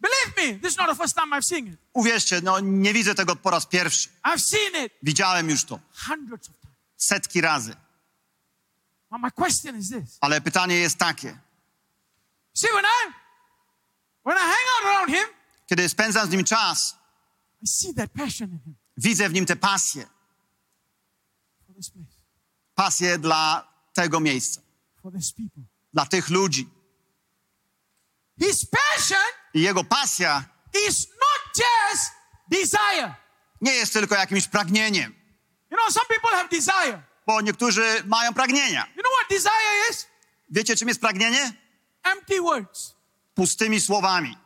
[0.00, 1.80] Believe me, this is not the first time I've seen it.
[1.92, 4.08] Uwierzcie, no nie widzę tego po raz pierwszy.
[4.24, 6.76] I've seen it Widziałem już to hundreds of times.
[6.96, 7.74] setki razy.
[9.10, 10.18] But my question is this.
[10.20, 11.38] Ale pytanie jest takie.
[12.54, 13.14] See, when I when I hang out around
[15.08, 15.26] him,
[15.66, 16.96] Kiedy spędzam z nim czas,
[17.62, 20.06] I see that passion in him widzę w nim tę pasję.
[22.74, 24.60] Pasję dla tego miejsca,
[25.92, 26.68] dla tych ludzi.
[28.42, 29.18] His passion
[29.54, 30.44] I jego pasja
[30.88, 32.10] is not just
[32.50, 33.14] desire.
[33.60, 35.14] nie jest tylko jakimś pragnieniem,
[35.70, 37.02] You know, some people have desire.
[37.26, 38.86] bo niektórzy mają pragnienia.
[38.96, 40.06] You know what desire is?
[40.50, 41.52] Wiecie, czym jest pragnienie?
[42.02, 42.94] Empty words.
[43.44, 44.36] Pustymi słowami.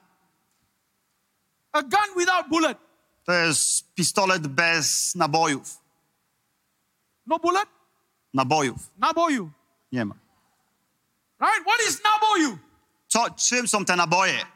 [1.73, 2.79] A gun without bullet.
[3.25, 5.79] To jest pistolet bez nabojów.
[7.27, 7.69] No bullet?
[8.35, 9.51] Nabojów Naboyu.
[9.93, 10.15] nie ma.
[11.41, 11.65] Right?
[11.67, 12.59] What is naboyu?
[13.09, 14.47] Co, czym są te naboje?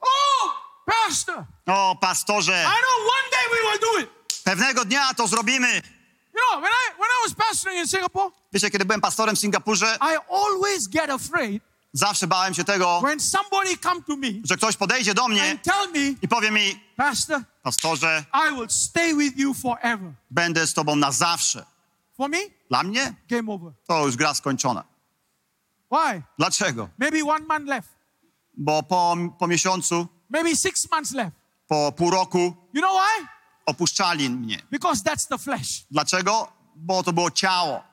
[0.00, 0.54] Oh,
[0.86, 1.44] pastor.
[1.66, 4.10] O, pastorze, I know one day we will do it.
[4.44, 5.82] pewnego dnia to zrobimy.
[6.34, 9.38] You know, when I when I was pastoring in Singapore, Wiecie, kiedy byłem pastorem w
[9.38, 14.56] Singapurze, I always get afraid zawsze bałem się tego, when somebody come to me że
[14.56, 19.14] ktoś podejdzie do mnie and tell me, i powie mi, Pastor, pastorze, I will stay
[19.14, 20.12] with you forever.
[20.30, 21.64] będę z tobą na zawsze.
[22.16, 22.38] For me,
[22.68, 23.72] Dla mnie game over.
[23.86, 24.84] to już gra skończona.
[25.90, 26.22] Why?
[26.38, 26.88] Dlaczego?
[26.98, 27.88] Maybe one month left.
[28.54, 31.36] Bo po, po miesiącu, Maybe six months left.
[31.68, 32.38] po pół roku
[32.74, 33.26] You know why?
[33.66, 34.62] Opuszczali mnie.
[34.70, 35.68] Because that's the flesh.
[35.90, 36.52] Dlaczego?
[36.76, 37.84] Bo to było ciało.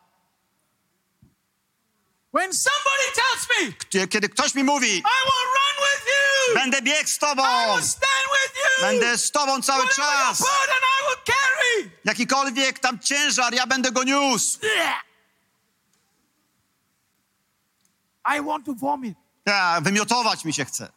[2.33, 6.81] When somebody tells me, Kie- Kiedy ktoś mi mówi, I will run with you, będę
[6.81, 10.83] biegł z tobą, I will stand with you, będę z tobą cały whatever czas, burden
[10.99, 11.91] I will carry.
[12.05, 14.59] jakikolwiek tam ciężar, ja będę go niósł.
[14.63, 15.03] Yeah.
[18.37, 19.17] I want to vomit.
[19.45, 20.91] Ja, wymiotować mi się chce.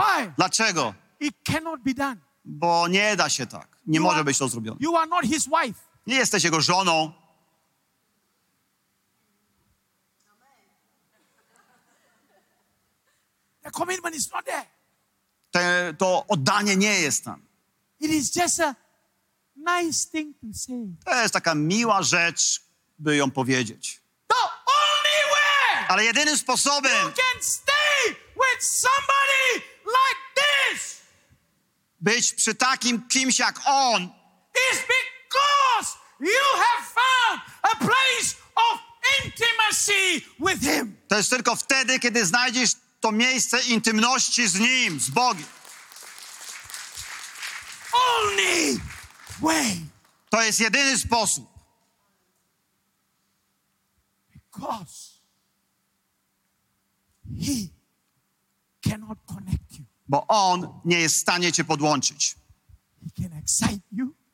[0.00, 0.32] Why?
[0.36, 0.94] Dlaczego?
[1.20, 2.16] It cannot be done.
[2.44, 3.75] Bo nie da się tak.
[3.86, 4.76] Nie może być to zrobione.
[4.80, 5.80] You are not his wife.
[6.06, 7.12] Nie jesteś jego żoną.
[13.62, 14.66] The commitment is not there.
[15.50, 17.42] Te, to oddanie nie jest tam.
[18.00, 18.74] It is just a
[19.56, 20.86] nice thing to say.
[21.04, 22.60] To jest taka miła rzecz,
[22.98, 24.00] by ją powiedzieć.
[24.28, 24.34] The
[24.66, 29.45] only way Ale jedynym sposobem, you can stay with somebody
[32.00, 34.02] być przy takim kimś jak on,
[34.72, 38.80] is because you have found a place of
[39.24, 40.96] intimacy with him.
[41.08, 42.70] to jest tylko wtedy, kiedy znajdziesz
[43.00, 45.46] to miejsce intymności z nim, z Bogiem.
[47.92, 48.80] Only
[49.40, 49.80] way.
[50.30, 51.56] To jest jedyny sposób.
[54.34, 55.16] Because
[57.34, 57.70] He
[58.82, 59.85] cannot connect you.
[60.08, 62.36] Bo On nie jest w stanie cię podłączyć.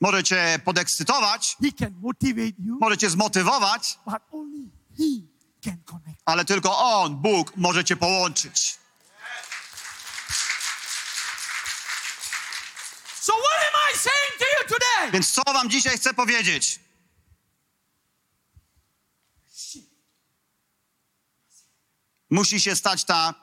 [0.00, 1.56] Może cię podekscytować,
[2.80, 3.98] może cię zmotywować,
[6.24, 8.78] ale tylko On, Bóg, może cię połączyć.
[13.20, 15.12] So what am I saying to you today?
[15.12, 16.80] Więc co wam dzisiaj chcę powiedzieć?
[22.30, 23.34] Musi się stać ta,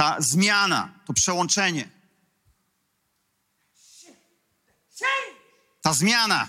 [0.00, 1.88] ta zmiana, to przełączenie.
[5.82, 6.48] Ta zmiana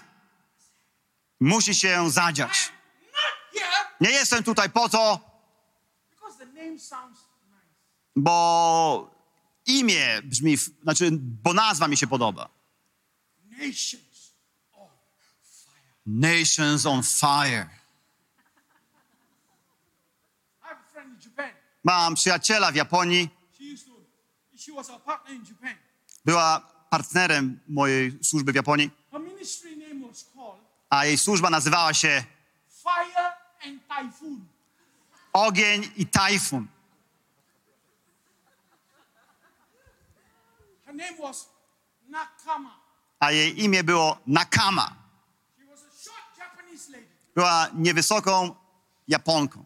[1.40, 2.72] musi się zadziać.
[4.02, 5.20] Nie jestem tutaj po to,
[8.16, 9.16] bo
[9.66, 12.50] imię brzmi, znaczy, bo nazwa mi się podoba.
[16.06, 16.86] Nations.
[16.86, 17.70] On Fire.
[21.84, 23.41] Mam przyjaciela w Japonii,
[26.26, 26.60] była
[26.90, 28.92] partnerem mojej służby w Japonii,
[30.90, 32.24] a jej służba nazywała się
[32.84, 33.32] Fire
[33.64, 34.46] and Typhoon.
[35.34, 36.68] Ogień i Tajfun.
[40.86, 41.50] Her name was
[42.10, 42.80] Nakama.
[43.20, 44.96] A jej imię było Nakama.
[47.36, 48.56] Była niewysoką
[49.08, 49.66] Japonką.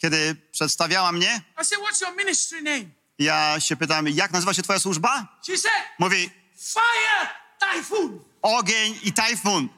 [0.00, 2.84] Kiedy przedstawiała mnie, I said, What's your ministry name?
[3.18, 5.38] ja się pytałem, jak nazywa się twoja służba?
[5.46, 7.28] She said, Mówi, Fire
[7.58, 8.24] Typhoon.
[8.42, 9.68] ogień i tajfun.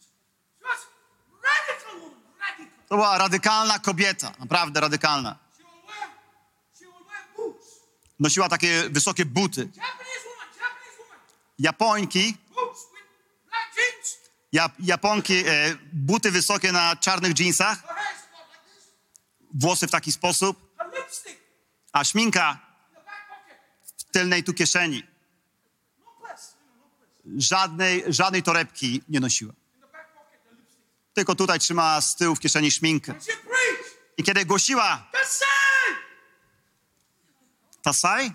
[0.00, 0.80] She was
[1.48, 2.72] radical woman, radical.
[2.88, 5.38] To była radykalna kobieta, naprawdę radykalna.
[5.58, 6.08] She would wear,
[6.78, 7.66] she would wear boots.
[8.20, 9.60] Nosiła takie wysokie buty.
[9.60, 11.18] Japanese woman, Japanese woman.
[11.58, 13.06] Japońki, Boots with
[13.48, 14.18] black jeans.
[14.24, 14.41] ja,
[14.78, 17.78] Japonki, e, buty wysokie na czarnych jeansach,
[19.54, 20.74] włosy w taki sposób,
[21.92, 23.58] a pocket.
[23.98, 25.02] w tylnej tu kieszeni.
[27.36, 29.52] Żadnej, żadnej torebki nie nosiła.
[31.14, 32.70] Tylko tutaj trzymała z tyłu w kieszeni
[33.34, 33.98] preached.
[34.16, 35.10] I kiedy głosiła.
[37.82, 38.34] Tasai,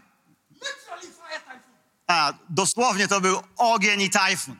[2.07, 4.55] a dosłownie to był ogień i tajfun.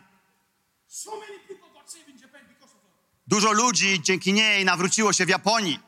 [0.87, 2.91] So many people got saved in Japan because of her.
[3.27, 5.79] Dużo ludzi dzięki niej nawróciło się w Japonii.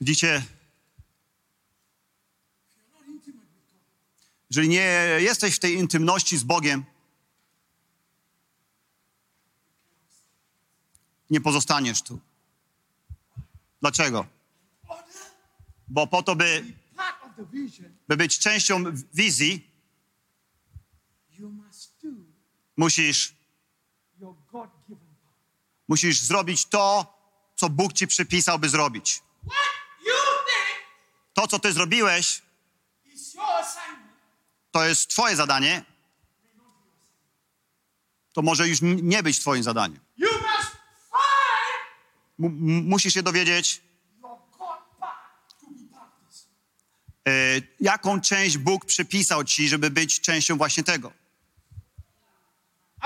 [0.00, 0.44] Widzicie,
[4.50, 6.84] jeżeli nie jesteś w tej intymności z Bogiem,
[11.30, 12.20] nie pozostaniesz tu.
[13.80, 14.26] Dlaczego?
[15.88, 16.64] Bo po to, by,
[18.08, 18.84] by być częścią
[19.14, 19.70] wizji,
[22.76, 23.35] musisz.
[25.88, 27.14] Musisz zrobić to,
[27.56, 29.22] co Bóg ci przypisał, by zrobić.
[31.34, 32.42] To, co ty zrobiłeś,
[34.70, 35.84] to jest twoje zadanie,
[38.32, 40.00] to może już nie być twoim zadaniem.
[42.40, 43.82] M- musisz się dowiedzieć,
[47.28, 47.32] e,
[47.80, 51.12] jaką część Bóg przypisał ci, żeby być częścią właśnie tego.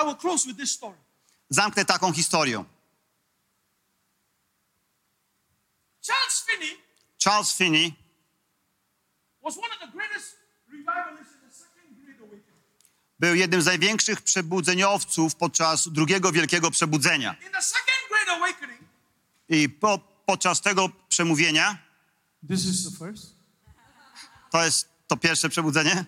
[0.03, 0.99] I will close with this story.
[1.51, 2.65] Zamknę taką historią.
[6.07, 6.77] Charles Finney
[7.25, 7.95] Charles Finney
[9.43, 10.37] was one of the greatest
[10.73, 12.45] revivalists in the Second Great Awakening.
[13.21, 17.37] był jednym z największych przebudzeniowców podczas drugiego wielkiego przebudzenia.
[17.47, 18.81] In the Second Great Awakening,
[19.49, 21.79] I po, podczas tego przemówienia,
[22.49, 23.35] this is the first.
[24.51, 26.05] to jest to pierwsze przebudzenie,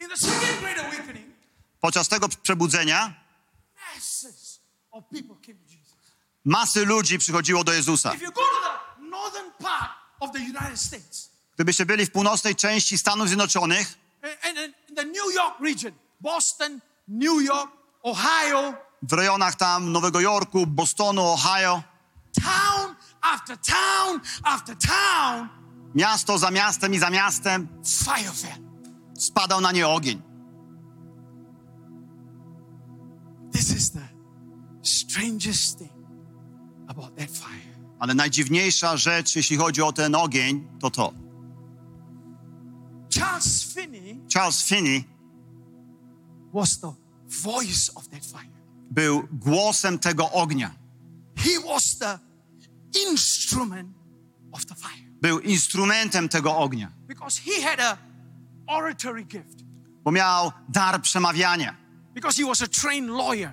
[0.00, 1.34] In the Second Great Awakening,
[1.80, 3.22] podczas tego przebudzenia
[3.94, 4.58] masses of people came to Jesus.
[6.44, 8.12] Masy ludzi przychodziło do Jezusa.
[11.54, 13.98] Gdybyście byli w północnej części Stanów Zjednoczonych,
[18.02, 21.82] Ohio, w rejonach tam Nowego Jorku, Bostonu, Ohio,
[22.42, 25.48] town after town after town,
[25.94, 27.68] miasto za miastem i za miastem
[28.04, 28.56] fire
[29.18, 30.31] spadał na nie ogień.
[34.82, 35.92] Strangest thing
[36.88, 37.72] about that fire.
[37.98, 41.12] Ale najdziwniejsza rzecz, jeśli chodzi o ten ogień, to to.
[43.10, 45.04] Charles Finney Charles Finney
[46.54, 46.92] was the
[47.42, 48.52] voice of that fire.
[48.90, 50.70] był głosem tego ognia.
[51.36, 52.18] He was the
[53.10, 53.88] instrument
[54.52, 55.08] of the fire.
[55.22, 57.98] był instrumentem tego ognia, Because he had a
[58.66, 59.62] oratory gift.
[60.04, 61.76] bo miał dar przemawiania.
[62.14, 63.52] Because he was a trained lawyer.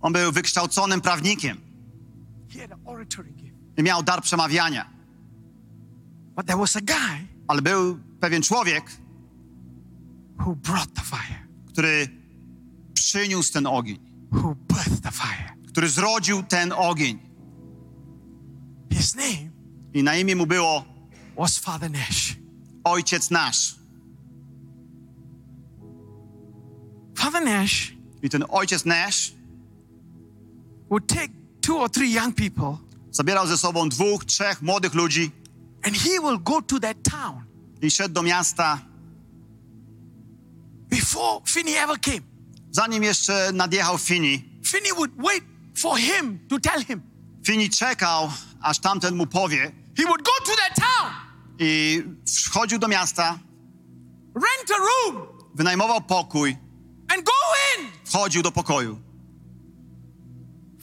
[0.00, 1.60] On był wykształconym prawnikiem
[3.76, 4.90] i miał dar przemawiania.
[7.48, 8.90] Ale był pewien człowiek,
[11.66, 12.08] który
[12.94, 13.98] przyniósł ten ogień,
[15.68, 17.18] który zrodził ten ogień.
[19.94, 20.84] I na imię mu było
[21.90, 22.36] Nash.
[22.84, 23.78] Ojciec Nasz.
[27.16, 29.37] Father Nash I ten Ojciec Nasz
[30.90, 32.78] would take two or three young people
[33.10, 35.30] zabierał ze sobą dwóch, trzech młodych ludzi
[35.82, 37.44] and he will go to that town
[37.82, 38.78] i szedł do miasta,
[40.88, 42.20] before Finney ever came.
[42.70, 44.44] zanim jeszcze nadjechał Fini.
[44.66, 45.44] Finney would wait
[45.82, 47.02] for him to tell him.
[47.46, 48.30] Fini czekał,
[48.62, 49.72] aż tamten mu powie.
[49.96, 51.12] He would go to that town,
[51.58, 52.02] i
[52.44, 53.38] wchodził do miasta,
[54.34, 56.56] rent a room, wynajmował pokój,
[57.08, 57.32] and go
[57.78, 59.00] in, wchodził do pokoju,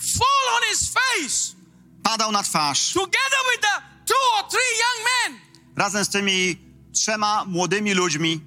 [0.05, 1.55] fall on his face,
[2.03, 2.93] padał na twarz.
[2.93, 5.39] Together with the two or three young men,
[5.75, 6.57] razem z tymi
[6.91, 8.41] trzema młodymi ludźmi.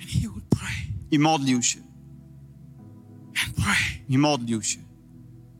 [0.00, 0.92] And he would pray.
[1.10, 1.78] I modlił się,
[3.44, 4.04] and pray.
[4.08, 4.78] i modlił się.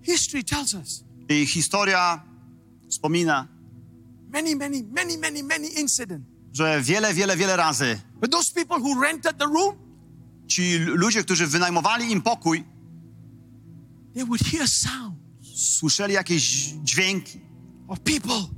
[0.03, 1.05] History tells us.
[1.29, 2.23] I historia
[2.91, 3.49] wspomina,
[4.29, 6.27] many, many, many, many, many incidents.
[6.53, 9.77] że wiele, wiele, wiele razy But those people who rented the room,
[10.49, 12.65] ci ludzie, którzy wynajmowali im pokój,
[14.17, 15.17] they would hear sound
[15.55, 16.43] słyszeli jakieś
[16.85, 17.41] dźwięki,
[17.89, 18.49] of people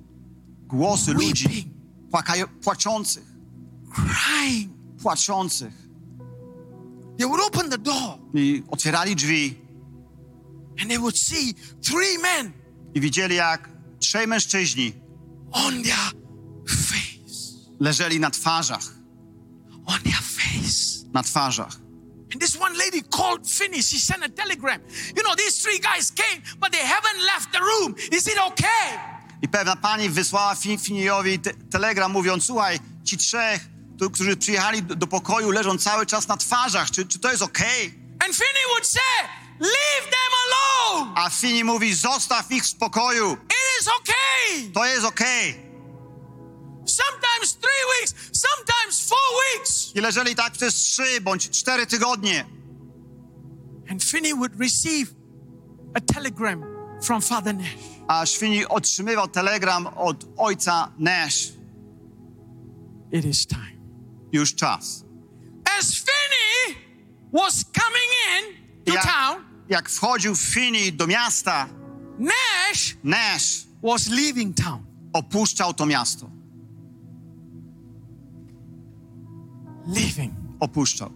[0.66, 1.74] głosy ludzi weeping,
[2.10, 3.24] płakają, płaczących,
[3.94, 4.72] crying.
[5.02, 5.88] płaczących.
[7.18, 9.54] They would open the door I otwierali drzwi
[10.80, 12.52] and they would see three men
[12.94, 13.68] i widzieli, jak
[13.98, 14.92] trzej mężczyźni
[15.52, 16.12] on their
[16.68, 18.94] face, leżeli na twarzach,
[19.86, 21.06] on their face.
[21.12, 21.87] na twarzach.
[22.32, 23.82] And this one lady called Finney.
[23.82, 24.80] She sent a telegram.
[25.16, 27.94] You know, these three guys came, but they haven't left the room.
[28.12, 28.98] Is it okay?
[29.42, 33.60] I pewna pani wysłała Fi- Finiejowi te telegram, mówiąc, słuchaj, ci trzech,
[33.98, 37.42] tu, którzy przyjechali do, do pokoju, leżą cały czas na twarzach, czy, czy to jest
[37.42, 37.94] okej?
[38.26, 39.28] And Finney would say,
[39.60, 41.12] Leave them alone.
[41.16, 41.30] A
[41.64, 44.72] mówi, zostaw ich w spokoju, It is okay.
[44.74, 45.67] to jest okej.
[47.48, 49.92] Sometimes three weeks, sometimes four weeks.
[49.94, 52.44] I leżeli tak przez trzy bądź cztery tygodnie.
[53.90, 55.10] And Finney would receive
[55.94, 56.64] a telegram
[57.02, 57.76] from Father Nash.
[58.08, 61.48] A Świni otrzymywał telegram od ojca Nash.
[63.12, 63.78] It is time.
[64.32, 65.04] Już czas.
[65.78, 66.76] As Finney
[67.32, 68.54] was coming in
[68.84, 71.68] to Jak, town, jak wchodził Fini do miasta,
[72.18, 74.84] Nash Nash was leaving town.
[75.12, 76.30] opuszczał to miasto.
[79.88, 80.32] Leaving.
[80.60, 81.10] Opuszczał.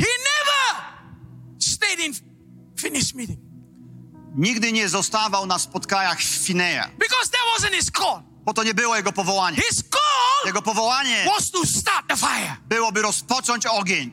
[0.00, 0.84] He never
[1.58, 2.12] stayed in
[2.76, 3.38] Finney's meeting
[4.36, 8.22] Nigdy nie zostawał na spotkaniach w Fineja, because that wasn't his call.
[8.44, 9.56] bo to nie było jego powołanie.
[9.56, 12.56] His call Jego powołanie was to start the fire.
[12.68, 14.10] byłoby rozpocząć ogień.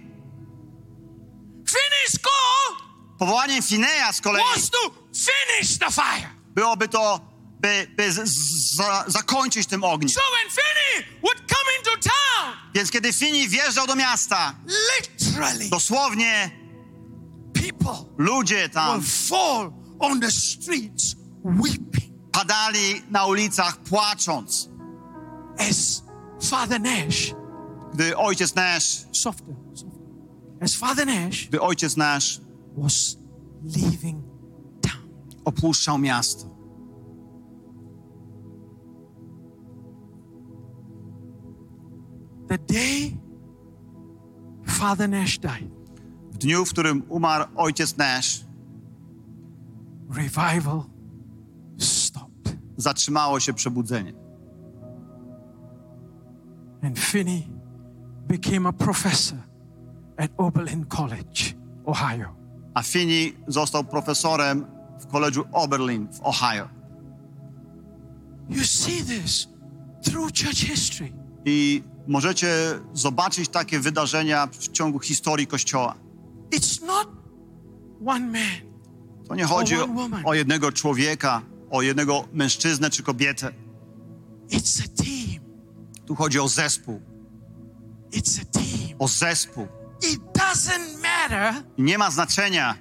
[1.69, 2.75] Finney's call
[3.19, 4.77] Powołaniem Fineja z kolei was to
[5.13, 6.29] finish the fire.
[6.55, 7.19] byłoby to,
[7.61, 10.09] by, by z, z, za, zakończyć tym ogniem.
[10.09, 14.55] So when Finney would come into town, Więc kiedy Fini wjeżdżał do miasta,
[14.97, 16.51] literally dosłownie
[17.53, 21.15] people ludzie tam fall on the streets
[21.45, 24.69] weeping padali na ulicach płacząc,
[25.57, 26.03] as
[26.49, 27.33] Father Nash,
[27.93, 29.99] gdy ojciec nasz, softer, softer,
[30.61, 32.41] as Father Nash gdy ojciec nasz
[32.77, 33.17] was
[33.63, 34.23] leaving
[34.81, 35.31] town.
[35.45, 36.50] opuszczał miasto.
[42.51, 43.17] The day
[44.65, 45.71] Father Nash died,
[46.31, 48.45] W dniu, w którym umarł ojciec nasz,
[50.15, 50.83] revival
[51.77, 52.57] stopped.
[52.77, 54.13] zatrzymało się przebudzenie.
[56.83, 57.47] And Finney
[58.27, 59.39] became a professor
[60.17, 61.53] at Oberlin College,
[61.85, 62.35] Ohio.
[62.73, 64.65] A Fini został profesorem
[64.99, 66.67] w koledżu Oberlin w Ohio.
[68.49, 69.47] You see this
[70.03, 71.13] through church history.
[71.45, 75.95] I możecie zobaczyć takie wydarzenia w ciągu historii Kościoła.
[76.51, 77.07] It's not
[78.05, 78.71] one man,
[79.27, 79.87] To nie chodzi O
[80.25, 83.51] o, jednego człowieka, o jednego mężczyznę czy kobietę.
[84.49, 85.43] it's a team.
[86.05, 87.01] Tu chodzi o zespół,
[88.11, 88.95] It's a team.
[88.99, 89.67] o zespół.
[90.13, 92.77] It doesn't matter nie ma znaczenia,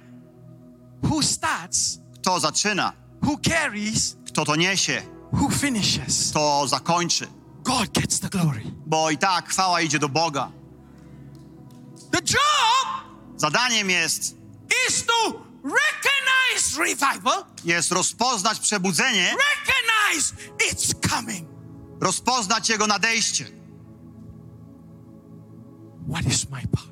[1.03, 2.93] who starts, kto zaczyna,
[3.23, 5.01] who carries, kto to niesie,
[5.33, 7.27] who finishes, to zakończy.
[7.63, 8.63] God gets the glory.
[8.85, 10.51] Bo i tak chwała idzie do Boga.
[12.11, 13.01] The job
[13.37, 14.35] Zadaniem jest,
[14.89, 20.33] is to recognize revival, jest rozpoznać przebudzenie, recognize
[20.71, 21.47] it's coming.
[22.01, 23.45] rozpoznać jego nadejście.
[26.09, 26.87] What is my part?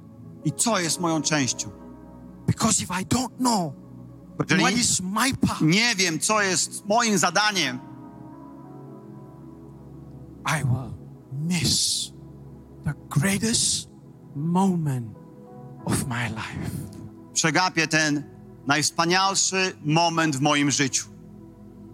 [0.46, 1.72] I co jest moją częścią?
[2.48, 3.74] Because if I don't know
[4.40, 7.80] Jeżeli what is my part, nie wiem, co jest moim zadaniem,
[10.46, 10.94] I will
[11.48, 12.12] miss
[12.86, 13.90] the greatest
[14.36, 15.18] moment
[15.86, 16.72] of my life.
[17.34, 18.24] przegapię ten
[18.68, 21.06] najwspanialszy moment w moim życiu.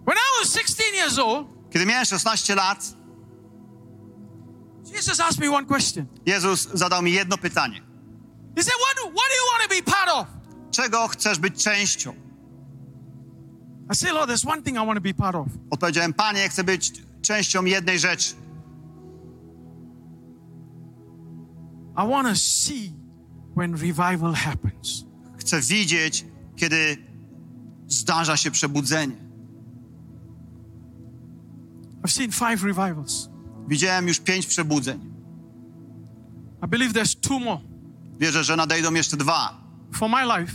[0.07, 2.95] When I was 16 years old, Kiedy miałem 16 lat,
[4.93, 6.05] Jesus asked me one question.
[6.25, 7.81] Jezus zadał mi jedno pytanie.
[8.55, 10.27] He said, What what do you want to be part of?
[10.71, 12.13] Czego chcesz być częścią?
[13.91, 15.47] I said, Lord, there's one thing I want to be part of.
[15.71, 16.93] Odpowiedziałem, Panie, chcę być
[17.25, 18.35] częścią jednej rzeczy.
[21.97, 22.93] I want to see
[23.57, 25.05] when revival happens.
[25.37, 26.25] Chcę widzieć,
[26.55, 26.97] kiedy
[27.87, 29.15] zdarza się przebudzenie.
[32.03, 33.29] I've seen five revivals.
[33.67, 34.99] Widziałem już pięć przebudzeń.
[36.63, 37.61] I believe there's two more
[38.19, 39.61] Wierzę, że nadejdą jeszcze dwa
[39.91, 40.53] for my life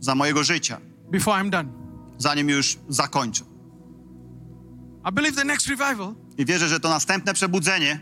[0.00, 0.80] za mojego życia,
[1.10, 1.68] before I'm done.
[2.18, 3.44] zanim już zakończę.
[5.08, 8.00] I believe the next revival I wierzę, że to następne przebudzenie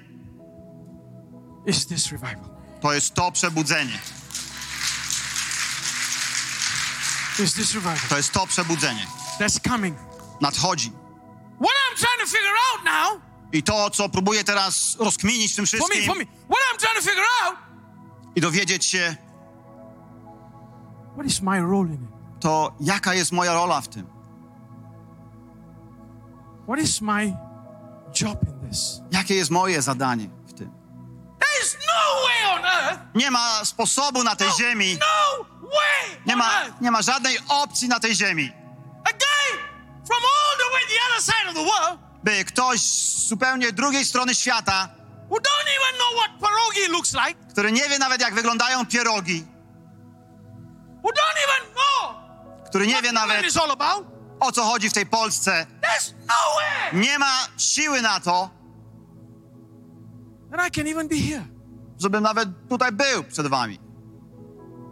[1.66, 2.49] is this revival.
[2.81, 3.99] to jest to przebudzenie.
[7.39, 9.07] Is this revival To jest to przebudzenie.
[9.39, 9.97] that's coming.
[10.41, 10.93] Nadchodzi.
[11.61, 13.20] What I'm trying to figure out now,
[13.53, 16.78] I to, co próbuję teraz rozkminić w tym for me, wszystkim for me, what I'm
[16.78, 17.57] trying to figure out,
[18.37, 19.16] i dowiedzieć się,
[21.15, 22.41] what is my role in it?
[22.41, 24.15] to jaka jest moja rola w tym.
[26.66, 27.36] What is my
[28.12, 29.01] job in this?
[29.10, 30.70] Jakie jest moje zadanie w tym.
[31.38, 36.36] There is no way on earth, Nie ma sposobu na tej ziemi, no way nie
[36.36, 38.52] ma, nie ma żadnej opcji na tej ziemi,
[39.05, 39.59] A guy
[40.06, 44.05] from all the way the other side of the world by ktoś z zupełnie drugiej
[44.05, 44.88] strony świata,
[45.30, 49.44] who don't even know what pierogi looks like, który nie wie nawet jak wyglądają pierogi,
[51.05, 52.26] who don't even know
[52.66, 53.52] który nie wie nawet
[54.41, 55.67] o co chodzi w tej Polsce,
[56.93, 58.51] nie ma siły na to,
[60.51, 61.45] that I can even be here.
[61.99, 63.79] żebym nawet tutaj był przed wami.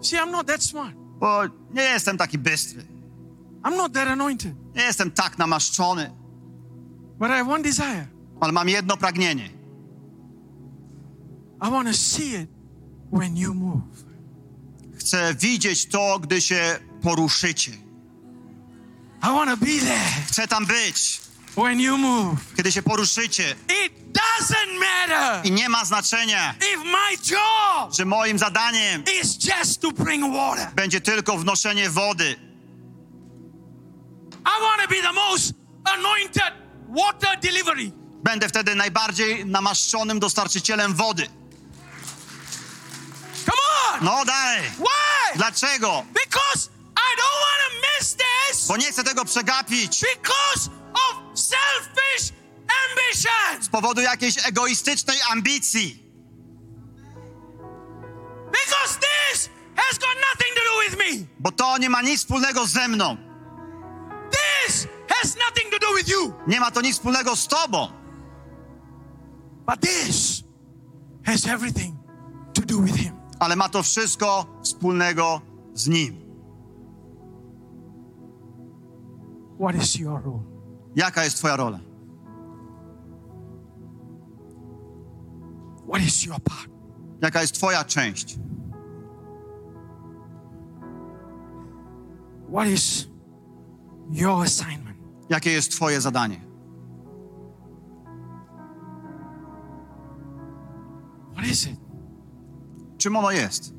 [0.02, 0.94] See, I'm not that smart.
[1.18, 2.82] Bo nie jestem taki bystry,
[3.62, 4.54] I'm not that anointed.
[4.76, 6.10] nie jestem tak namaszczony,
[7.18, 8.06] But I have one desire.
[8.40, 9.50] ale mam jedno pragnienie.
[11.62, 12.50] I want to see it
[13.12, 14.04] when you move.
[14.98, 17.72] Chcę widzieć to, gdy się poruszycie.
[19.24, 21.20] I want to be there Chcę tam być,
[21.56, 22.38] when you move.
[22.56, 23.54] kiedy się poruszycie.
[23.84, 29.80] It doesn't matter I nie ma znaczenia, if my job że moim zadaniem is just
[29.80, 30.68] to bring water.
[30.74, 32.36] będzie tylko wnoszenie wody.
[34.46, 35.52] I want to be the most
[35.84, 36.52] anointed
[36.88, 37.92] water delivery.
[38.24, 41.26] Będę wtedy najbardziej namaszczonym dostarczycielem wody.
[43.44, 43.58] Come
[43.92, 44.04] on!
[44.04, 44.62] No dalej.
[44.78, 45.36] Why?
[45.38, 46.04] Dlaczego?
[46.14, 46.68] Because
[47.10, 47.70] I don't want to
[48.00, 52.32] miss this Bo nie chcę tego przegapić because of selfish
[52.90, 53.66] ambitions.
[53.66, 56.04] z powodu jakiejś egoistycznej ambicji.
[58.52, 61.26] Because this has got nothing to do with me.
[61.38, 63.16] Bo to nie ma nic wspólnego ze mną.
[64.30, 66.32] This has nothing to do with you.
[66.46, 67.88] Nie ma to nic wspólnego z tobą.
[69.66, 70.42] But this
[71.26, 71.96] has everything
[72.54, 73.14] to do with him.
[73.40, 75.40] Ale ma to wszystko wspólnego
[75.74, 76.23] z nim.
[79.58, 80.42] What is your role?
[80.96, 81.80] Jaka jest twoja rola?
[85.86, 86.70] What is your part?
[87.22, 88.38] Jaka jest twoja część?
[92.48, 93.08] What is
[94.10, 94.96] your assignment?
[95.30, 96.40] Jakie jest twoje zadanie?
[101.34, 101.80] What is it?
[102.98, 103.74] Czym ono jest?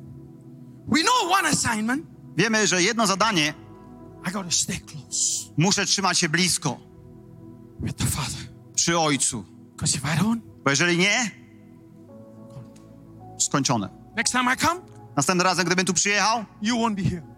[0.88, 2.06] We know one assignment.
[2.36, 3.54] Wiemy, że jedno zadanie
[5.56, 6.80] muszę trzymać się blisko
[8.74, 9.44] przy Ojcu.
[10.64, 11.30] Bo jeżeli nie,
[13.38, 13.88] skończone.
[14.16, 14.80] next time I come,
[15.16, 16.44] Następnym razem, gdybym tu przyjechał,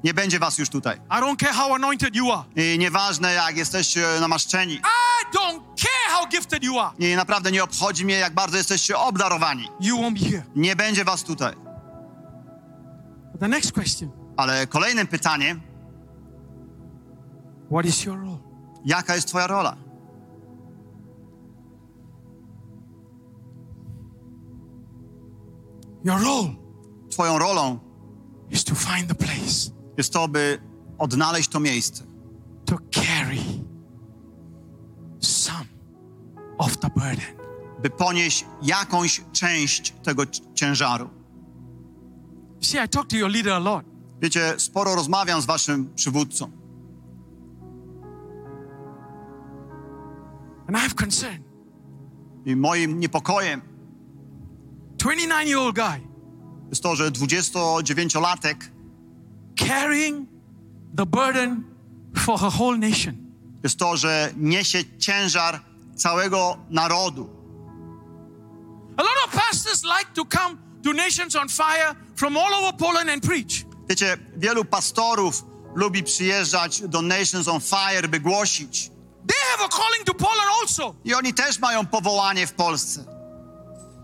[0.04, 0.96] nie będzie was już tutaj.
[0.96, 2.44] I don't care how anointed you are.
[2.56, 4.74] I nieważne, jak jesteście namaszczeni.
[4.74, 6.96] I don't care how gifted you are.
[6.98, 9.68] I naprawdę nie obchodzi mnie, jak bardzo jesteście obdarowani.
[9.80, 10.42] You won't be here.
[10.56, 11.54] Nie będzie was tutaj.
[13.40, 15.60] The next question Ale kolejnym pytaniem,
[17.70, 18.38] What is your role?
[18.84, 19.76] Jaka jest Twoja rola?
[26.04, 26.54] Your role
[27.10, 27.78] Twoją rolą
[28.50, 29.70] is to find the place.
[29.96, 30.58] jest to, by
[30.98, 32.04] odnaleźć to miejsce.
[32.64, 33.38] To carry
[35.20, 35.66] some
[36.58, 37.38] of the burden.
[37.82, 40.22] By ponieść jakąś część tego
[40.54, 41.10] ciężaru.
[42.60, 43.84] See, I talk to your leader a lot.
[44.20, 46.50] Wiecie, sporo rozmawiam z waszym przywódcą.
[50.68, 51.44] And I have concern.
[52.46, 53.62] i moim niepokojem
[54.96, 56.00] 29 year old guy
[56.68, 58.56] jest to, że 29-latek
[59.56, 60.28] carrying
[60.96, 61.64] the burden
[62.16, 63.16] for a whole nation.
[63.62, 65.60] jest to, że niesie ciężar
[65.96, 67.30] całego narodu.
[68.96, 73.10] A lot of pastors like to come to Nations on Fire from all over Poland
[73.10, 73.64] and preach.
[73.88, 78.90] Wiecie, wielu pastorów lubi przyjeżdżać do Nations on Fire, by głosić.
[79.50, 80.94] Have a calling to Poland also.
[81.04, 83.04] I oni też mają powołanie w Polsce.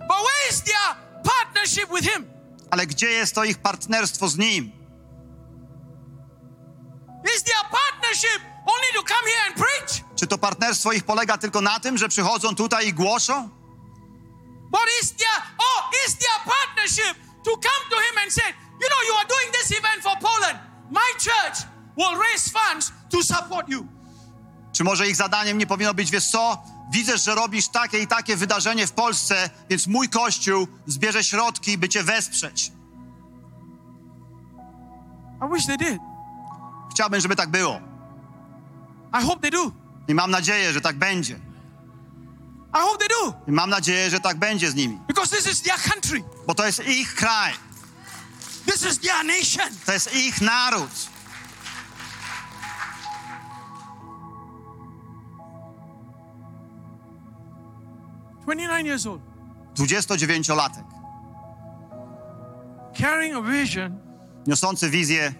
[0.08, 2.26] But where is their partnership with Him?
[2.70, 4.72] Ale gdzie jest to ich partnerstwo z Nim?
[7.36, 10.04] Is their partnership only to come here and preach?
[10.16, 13.48] Czy to partnerstwo ich polega tylko na tym, że przychodzą tutaj i głoszą?
[14.70, 18.48] But is their oh is their partnership to come to him and say,
[18.80, 20.58] you know, you are doing this event for Poland.
[20.90, 21.66] My church
[21.96, 23.93] will raise funds to support you.
[24.74, 26.62] Czy może ich zadaniem nie powinno być, wiesz co?
[26.92, 31.88] Widzę, że robisz takie i takie wydarzenie w Polsce, więc mój kościół zbierze środki, by
[31.88, 32.72] cię wesprzeć.
[35.42, 35.98] I wish they did.
[36.90, 37.80] Chciałbym, żeby tak było.
[39.20, 39.70] I hope they do.
[40.08, 41.34] I mam nadzieję, że tak będzie.
[42.74, 43.34] I hope they do.
[43.48, 44.98] I mam nadzieję, że tak będzie z nimi.
[45.08, 46.24] Because this is their country.
[46.46, 47.54] Bo to jest ich kraj,
[48.66, 49.68] This is their nation.
[49.86, 50.90] to jest ich naród.
[58.44, 59.20] Twenty-nine years old.
[59.74, 60.84] 29-latek,
[62.94, 63.98] Carrying a vision
[64.46, 65.34] niosący wizję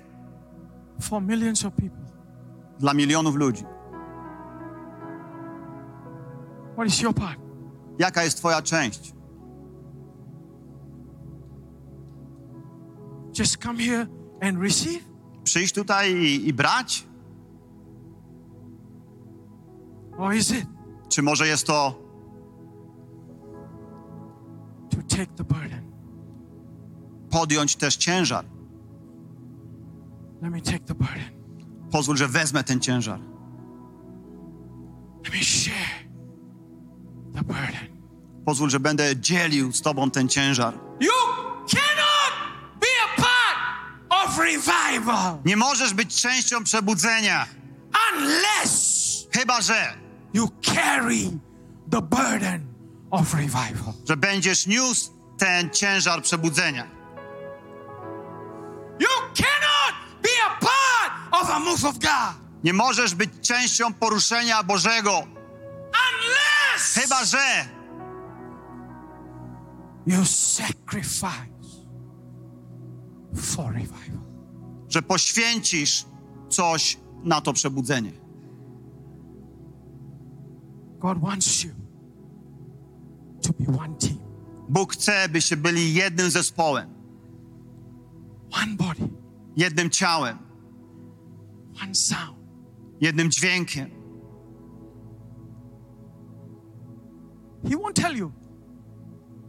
[1.00, 2.04] for millions of people.
[2.78, 3.64] dla milionów ludzi.
[6.74, 7.38] What is your part?
[7.98, 9.12] Jaka jest Twoja część?
[13.38, 14.06] Just come here
[14.42, 15.04] and receive?
[15.44, 17.06] Przyjść tutaj i, i brać?
[20.18, 20.66] Or is it
[21.08, 22.03] Czy może jest to
[27.34, 28.44] podjąć też ciężar?
[30.42, 31.30] Let me take the burden.
[31.90, 33.20] Pozwól, że wezmę ten ciężar.
[35.24, 36.04] Let me share
[37.34, 37.94] the burden.
[38.44, 40.74] Pozwól, że będę dzielił z Tobą ten ciężar.
[41.00, 41.10] You
[41.66, 42.34] cannot
[42.80, 43.58] be a part
[44.10, 47.46] of revival Nie możesz być częścią przebudzenia,
[48.12, 49.98] unless chyba że,
[50.34, 51.30] you carry
[51.90, 52.73] the burden
[53.14, 53.94] of revival.
[54.08, 56.86] że będziesz niósł ten ciężar przebudzenia.
[59.00, 62.34] You cannot be a part of a move of God
[62.64, 67.68] Nie możesz być częścią poruszenia Bożego, unless chyba że
[70.06, 71.34] you sacrifice
[73.36, 74.24] for revival.
[74.88, 76.04] że poświęcisz
[76.50, 78.12] coś na to przebudzenie.
[80.98, 81.83] God wants you
[83.46, 84.18] to be one team,
[84.68, 86.88] Bóg chce, byście byli jednym zespołem,
[88.62, 89.08] one body,
[89.56, 90.38] jednym ciałem,
[91.82, 92.38] one sound.
[93.00, 93.90] jednym dźwiękiem.
[97.68, 98.32] He won't tell you.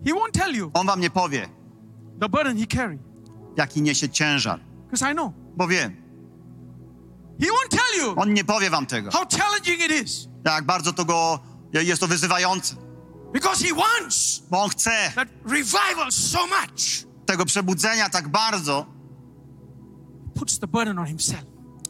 [0.06, 1.50] He won't tell you On wam nie powie,
[2.20, 3.02] the burden he carried.
[3.58, 5.32] jaki niesie ciężar, Because I know.
[5.58, 5.96] bo wiem.
[7.40, 10.28] He won't tell you On nie powie wam tego, how challenging it is.
[10.46, 11.40] jak bardzo to go,
[11.74, 12.76] jest to wyzywające,
[13.36, 17.06] Because he wants bo on chce that revival so much.
[17.26, 18.86] tego przebudzenia tak bardzo,
[20.36, 21.44] Puts the burden on himself.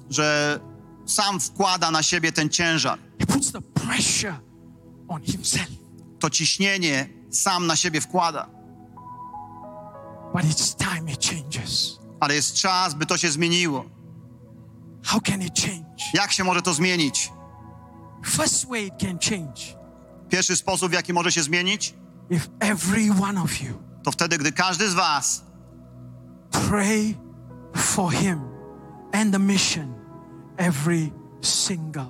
[0.10, 0.60] że
[1.06, 3.00] sam wkłada na siebie ten ciężar.
[3.20, 4.40] He puts the pressure
[5.08, 5.70] on himself.
[6.20, 8.48] To ciśnienie sam na siebie wkłada.
[10.34, 12.00] But it's time it changes.
[12.20, 13.86] Ale jest czas, by to się zmieniło.
[15.04, 16.04] How can it change?
[16.14, 17.32] Jak się może to zmienić?
[18.26, 19.85] First way it can change
[20.30, 21.94] Pierwszy sposób, w jaki może się zmienić,
[22.30, 23.74] if every one of you
[24.04, 25.46] to wtedy, gdy każdy z Was
[26.52, 27.16] pray
[27.76, 28.40] for him
[29.12, 29.94] and the mission
[30.58, 31.12] every
[31.42, 32.06] single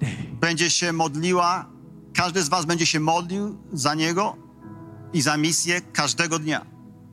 [0.00, 0.16] day.
[0.40, 1.66] będzie się modliła,
[2.14, 4.36] każdy z Was będzie się modlił za Niego
[5.12, 6.66] i za misję każdego dnia.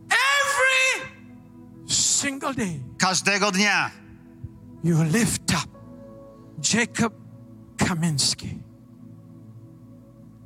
[0.10, 1.14] Every
[1.94, 3.92] single day, Każdego dnia
[4.84, 5.68] you lift up
[6.74, 7.14] Jacob
[7.78, 8.63] Kaminsky.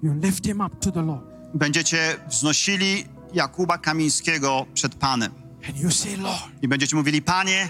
[0.03, 1.23] You lift him up to the Lord.
[1.53, 5.31] będziecie wznosili Jakuba Kamińskiego przed Panem.
[5.67, 7.69] And you say, Lord, I będziecie mówili, Panie,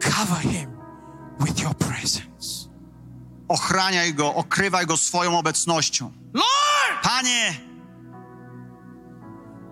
[0.00, 0.70] cover him
[1.40, 2.68] with your presence.
[3.48, 6.12] ochraniaj go, okrywaj go swoją obecnością.
[6.34, 7.52] Lord, Panie,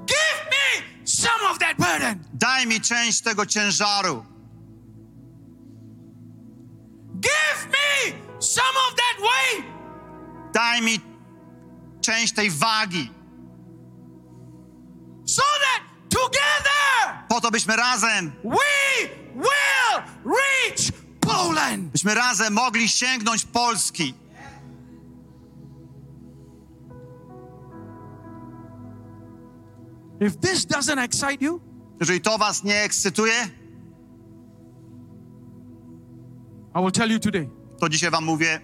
[0.07, 2.25] give me some of that burden.
[2.35, 4.25] daj mi część tego ciężaru.
[7.21, 9.67] Give me some of that weight.
[10.53, 11.01] Daj mi
[12.07, 13.11] część tej wagi.
[15.25, 21.93] so that together Po to, byśmy razem, we will reach Poland.
[21.93, 24.15] byśmy razem mogli sięgnąć Polski.
[30.21, 31.61] If this doesn't excite you,
[32.01, 33.33] Jeżeli to was nie ekscytuje,
[36.75, 37.49] I will tell you today,
[37.81, 38.61] to dzisiaj wam mówię,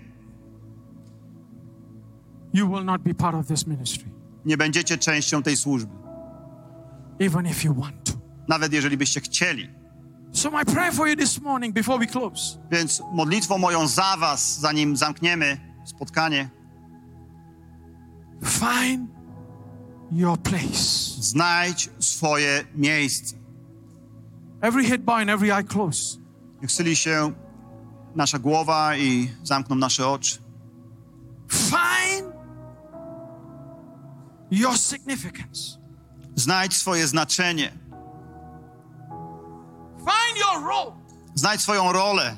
[2.52, 4.10] you will not be part of this ministry,
[4.44, 5.92] nie będziecie częścią tej służby.
[7.20, 8.12] even if you want to.
[8.48, 9.68] Nawet jeżeli byście chcieli.
[10.32, 14.60] So, my prayer for you this morning before we close Więc modlitwą moją za was,
[14.60, 16.50] zanim zamkniemy spotkanie,
[18.44, 19.10] find
[20.10, 21.22] your place.
[21.22, 23.36] znajdź swoje miejsce.
[24.60, 26.20] Every head bowed and every eye closed.
[26.62, 27.32] Niech się
[28.14, 30.38] nasza głowa i zamkną nasze oczy.
[31.48, 32.31] Find
[34.52, 35.78] your significance.
[36.36, 37.72] Znajdź swoje znaczenie.
[39.98, 40.92] Find your role.
[41.34, 42.36] Znajdź swoją rolę.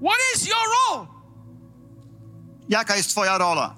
[0.00, 1.06] What is your role?
[2.68, 3.74] Jaka jest twoja rola?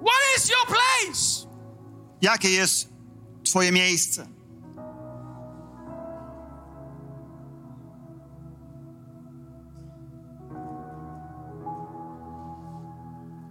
[0.00, 1.46] What is your place?
[2.22, 2.88] Jakie jest
[3.44, 4.26] twoje miejsce?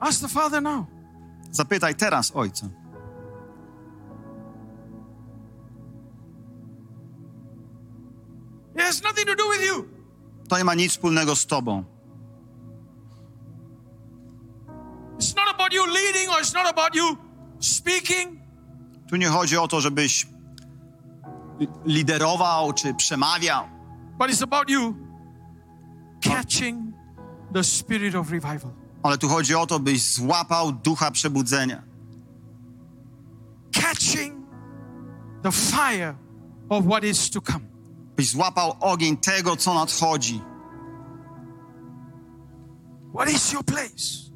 [0.01, 0.87] Ask the Father now.
[1.51, 2.67] Zapytaj teraz Ojca.
[8.75, 9.89] It has nothing to do with you.
[10.49, 11.83] To nie ma nic wspólnego z tobą.
[15.19, 17.17] It's not about you leading or it's not about you
[17.59, 18.39] speaking.
[19.09, 20.27] Tu nie chodzi o to, żebyś
[21.59, 23.63] li- liderował czy przemawiał,
[24.19, 24.95] But it's about you
[26.23, 26.93] catching
[27.53, 28.71] the spirit of revival.
[29.03, 31.83] Ale tu chodzi o to, byś złapał ducha przebudzenia.
[33.71, 34.33] Catching
[35.43, 36.15] the fire
[36.69, 37.65] of what is to come.
[38.15, 40.41] Byś złapał ogień tego, co nadchodzi.
[43.15, 44.31] What is your place?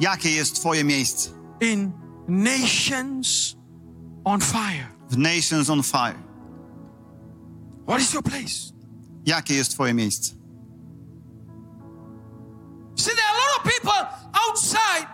[0.00, 1.30] Jakie jest twoje miejsce?
[1.60, 1.92] In
[2.28, 3.56] nations
[4.24, 5.00] on fire.
[5.10, 6.22] W Nations on Fire.
[7.86, 8.72] What is your place?
[9.26, 10.34] Jakie jest twoje miejsce?
[13.60, 14.06] Are people
[14.48, 15.06] outside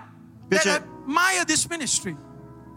[0.51, 2.17] that Wiecie- admire this ministry.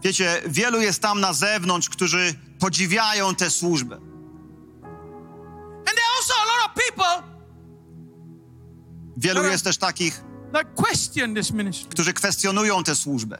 [0.02, 3.96] Wiecie, wielu jest tam na zewnątrz, którzy podziwiają tę służbę.
[3.96, 4.04] And
[5.96, 7.22] there are also a lot of people
[9.16, 11.90] Wielu jest też takich, that question this ministry.
[11.90, 13.38] którzy kwestionują tę służbę.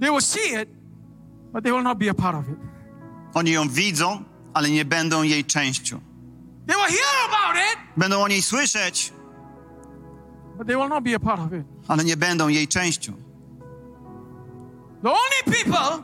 [0.00, 0.68] They will see it,
[1.52, 2.58] but they will not be a part of it.
[3.34, 4.24] Oni ją widzą,
[4.54, 6.00] ale nie będą jej częścią.
[6.72, 9.12] They will hear about it, Będą o niej słyszeć,
[10.58, 11.66] but they will not be a part of it.
[11.88, 13.12] ale nie będą jej częścią.
[15.02, 16.02] The only people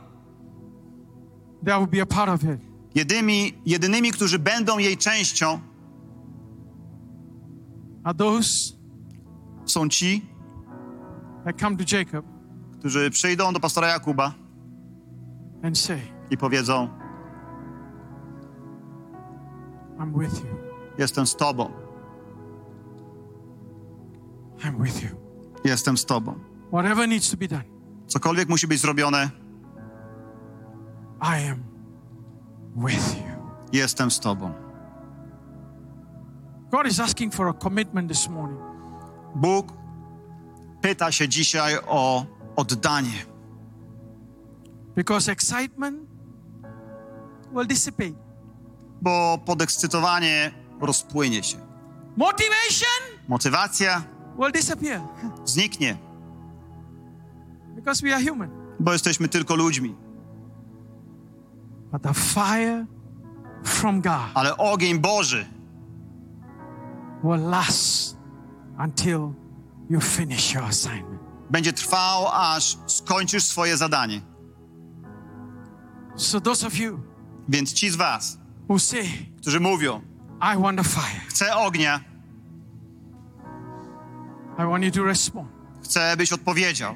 [1.65, 2.59] that will be a part of it
[2.95, 5.59] Jedymi, jedynymi, którzy będą jej częścią,
[8.03, 8.49] are those
[9.65, 10.25] są ci,
[11.45, 12.25] that come to Jacob
[12.79, 14.33] którzy przyjdą do pastora Jakuba
[15.63, 15.99] and say,
[16.31, 16.89] i powiedzą:
[19.99, 20.58] I'm with you.
[20.99, 21.71] Jestem z Tobą,
[24.63, 25.09] I'm with you.
[25.63, 26.35] jestem z Tobą.
[26.71, 27.63] Whatever needs to be done,
[28.07, 29.29] Cokolwiek musi być zrobione,
[31.21, 31.63] I am
[32.75, 33.23] with you.
[33.73, 34.51] jestem z Tobą.
[36.71, 38.59] God is asking for a commitment this morning.
[39.35, 39.73] Bóg
[40.81, 43.25] pyta się dzisiaj o oddanie,
[44.95, 45.99] Because excitement
[47.53, 48.13] will dissipate.
[49.01, 51.57] bo podekscytowanie rozpłynie się.
[52.17, 54.03] Motivation Motywacja
[54.39, 55.01] will disappear.
[55.45, 55.97] zniknie,
[57.75, 58.49] Because we are human.
[58.79, 59.95] bo jesteśmy tylko ludźmi.
[61.91, 62.85] But the fire
[63.63, 65.45] from God Ale ogień Boży
[67.23, 68.17] will last
[68.85, 69.33] until
[69.89, 71.21] you finish your assignment.
[71.49, 74.21] będzie trwał, aż skończysz swoje zadanie.
[76.15, 76.99] So, those of you
[77.49, 78.37] Więc ci z Was,
[78.69, 79.03] who say,
[79.41, 80.01] którzy mówią,
[80.41, 81.99] I want the fire, chcę ognia,
[84.59, 85.47] I want you to respond
[85.83, 86.95] Chcę, byś odpowiedział.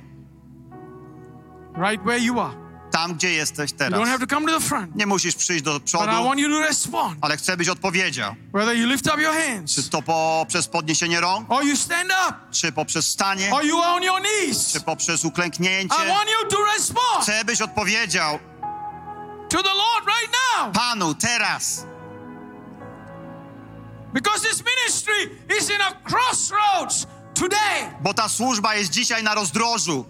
[1.78, 2.64] right where you are.
[2.92, 4.08] Tam, gdzie jesteś You don't teraz.
[4.10, 6.50] have to come to the front, Nie musisz przyjść do but I przodu, want you
[6.50, 7.18] to respond.
[7.22, 8.36] ale chcę, byś odpowiedział.
[8.54, 12.34] Whether you lift up your Czy hands, to poprzez podniesienie rąk, or you stand up,
[12.52, 14.72] czy poprzez stanie, or you are on your knees.
[14.74, 15.96] czy poprzez I uklęknięcie.
[16.08, 18.40] want you to respond Chcę, byś odpowiedział
[19.50, 20.74] to the Lord right now.
[20.76, 21.86] Panu teraz.
[24.14, 27.94] Because this ministry is in a crossroads today.
[28.02, 30.06] Bo ta służba jest dzisiaj na rozdrożu.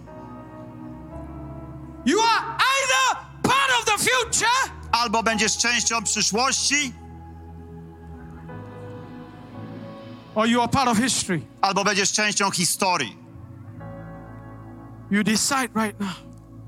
[2.06, 6.92] You are either part of the future Albo będziesz częścią przyszłości,
[10.34, 11.40] or you are part of history.
[11.60, 13.16] albo będziesz częścią historii.
[15.10, 16.14] You decide right now.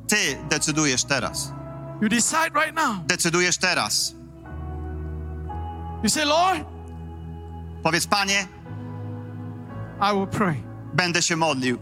[0.08, 1.52] Ty decydujesz teraz.
[2.00, 3.06] You decide right now.
[3.06, 4.14] Decydujesz teraz.
[6.02, 6.64] You say, Lord,
[7.86, 8.48] Powiedz, Panie,
[10.00, 10.62] I will pray.
[10.94, 11.78] będę się modlił.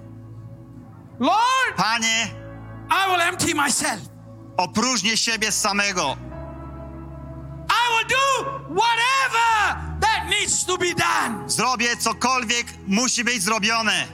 [1.20, 2.26] Lord, Panie,
[2.90, 4.00] I will empty myself.
[4.56, 6.16] opróżnię siebie samego.
[7.68, 8.44] I will do
[8.74, 11.50] whatever that needs to be done.
[11.50, 14.06] Zrobię cokolwiek musi być zrobione.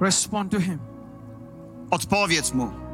[0.00, 0.78] Respond to Him.
[1.90, 2.91] Odpowiedz mu.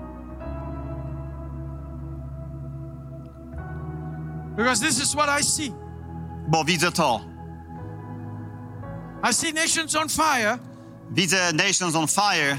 [4.59, 5.73] Because this is what I see.
[6.49, 7.21] Bo widzę to.
[9.23, 10.59] I see nations on fire.
[11.11, 12.59] Widzę Nations on Fire.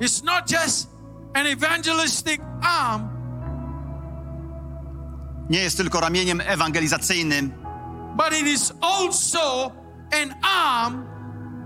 [0.00, 0.88] It's not just
[1.34, 3.08] an evangelistic arm,
[5.50, 7.50] Nie jest tylko ramieniem ewangelizacyjnym,
[8.16, 9.72] but it is also
[10.12, 11.06] an arm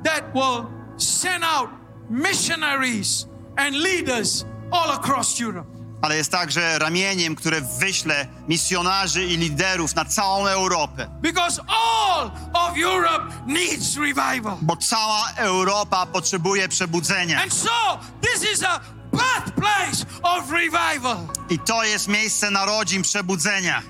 [0.05, 0.67] that will
[0.97, 1.71] send out
[2.11, 3.27] missionaries
[3.57, 5.72] and leaders all across Europe.
[6.03, 11.09] Ale jest także ramieniem, które wyśle misjonarzy i liderów na całą Europę.
[11.21, 14.57] Because all of Europe needs revival.
[14.63, 17.43] Bo cała Europa potrzebuje przebudzenia.
[17.43, 18.81] And so, this is a
[19.13, 21.17] birthplace of revival.
[21.51, 23.83] I to jest miejsce narodzin przebudzenia.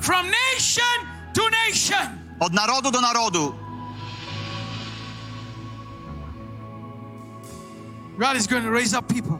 [0.00, 2.18] From nation to nation.
[2.40, 3.67] Od narodu do narodu.
[8.18, 9.38] God is going to raise up people.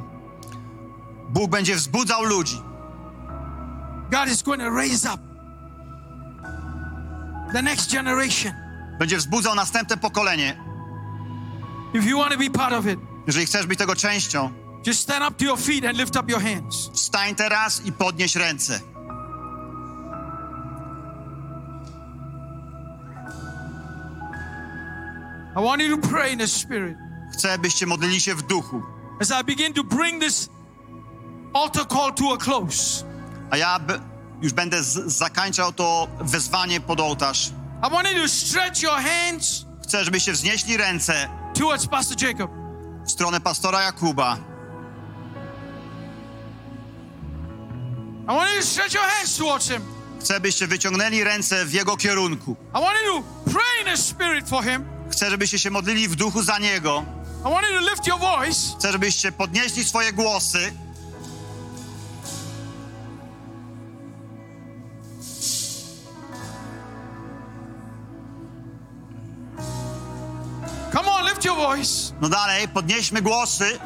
[1.28, 2.62] Bóg będzie wzbudzał ludzi.
[4.10, 5.20] God is going to raise up
[7.52, 8.52] the next generation.
[8.98, 10.56] Będzie wzbudzał następne pokolenie.
[11.94, 14.50] If you want to be part of it, Jeżeli chcesz być tego częścią,
[14.86, 16.90] just stand up to your feet and lift up your hands.
[16.92, 18.80] wstań teraz i podnieś ręce.
[25.56, 26.96] I want you to pray in the Spirit.
[27.32, 28.82] Chcę, byście modlili się w duchu.
[29.20, 30.48] As I begin to bring this
[31.54, 33.04] altar call to a close,
[33.50, 33.80] A ja
[34.42, 37.50] już będę zakańczał to wezwanie pod ołtarz.
[37.88, 42.50] I want you to stretch your hands Chcę, żebyście wznieśli ręce towards Pastor Jacob.
[43.06, 44.38] w stronę pastora Jakuba.
[48.24, 49.82] I want you to stretch your hands towards him.
[50.20, 52.56] Chcę, byście wyciągnęli ręce w jego kierunku.
[52.70, 54.84] I want you to pray in the Spirit for him.
[55.10, 57.04] Chcę, żebyście się modlili w duchu za niego.
[57.44, 58.74] I want you to lift your voice.
[58.78, 60.72] Chcę, żebyście podnieśli swoje głosy.
[70.92, 72.12] Come on, lift your voice.
[72.20, 73.78] No dalej, podnieśmy głosy.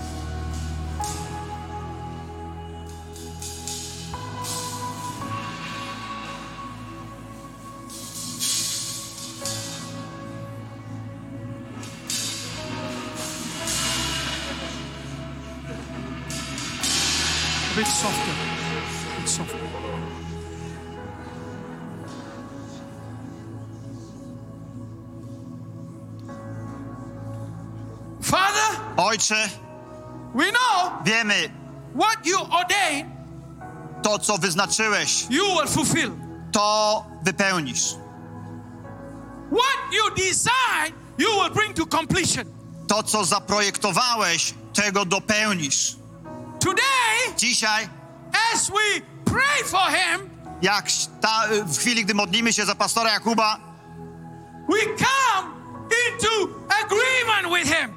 [17.82, 18.34] Bit softer.
[19.16, 19.58] A bit softer.
[28.20, 29.48] Father, Ojcze,
[30.34, 31.50] we know wiemy,
[31.94, 33.10] what you ordain,
[34.02, 36.12] to co wyznaczyłeś, you will fulfill.
[36.52, 37.96] to wypełnisz.
[39.50, 42.44] What you design, you will bring to completion.
[42.88, 46.01] To, co zaprojektowałeś, tego dopełnisz.
[46.62, 47.88] Today, Dzisiaj,
[48.54, 50.30] as we pray for him,
[50.62, 50.86] jak
[51.20, 53.58] ta, w chwili, gdy modlimy się za pastora Jakuba,
[54.68, 55.52] we come
[56.08, 56.48] into
[56.84, 57.94] agreement with him.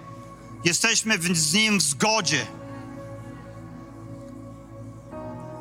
[0.64, 2.46] jesteśmy w, z nim w zgodzie,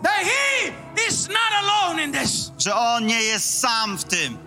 [0.02, 0.72] that he
[1.08, 2.50] is not alone in this.
[2.58, 4.38] że on nie jest sam w tym.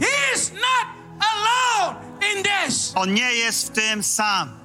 [0.00, 0.86] He is not
[1.20, 1.96] alone
[2.36, 2.92] in this.
[2.94, 4.61] On nie jest w tym sam.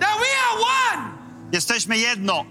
[0.00, 1.12] That we are one.
[1.52, 2.44] Jesteśmy jedno.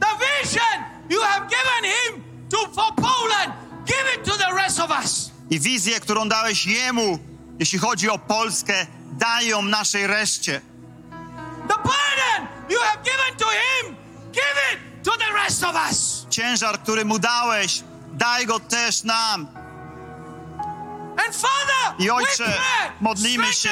[0.00, 3.52] The vision you have given him to for Poland,
[3.86, 5.30] give it to the rest of us.
[5.50, 7.18] I wizję, którą dałeś Jemu,
[7.58, 10.60] jeśli chodzi o Polskę, daj ją naszej reszcie.
[11.68, 13.96] The burden you have given to him,
[14.32, 16.26] give it to the rest of us.
[16.30, 17.82] Ciężar, który Mu dałeś,
[18.12, 19.48] daj go też nam.
[21.26, 23.70] And Father, I we Ojcze, pray, modlimy się,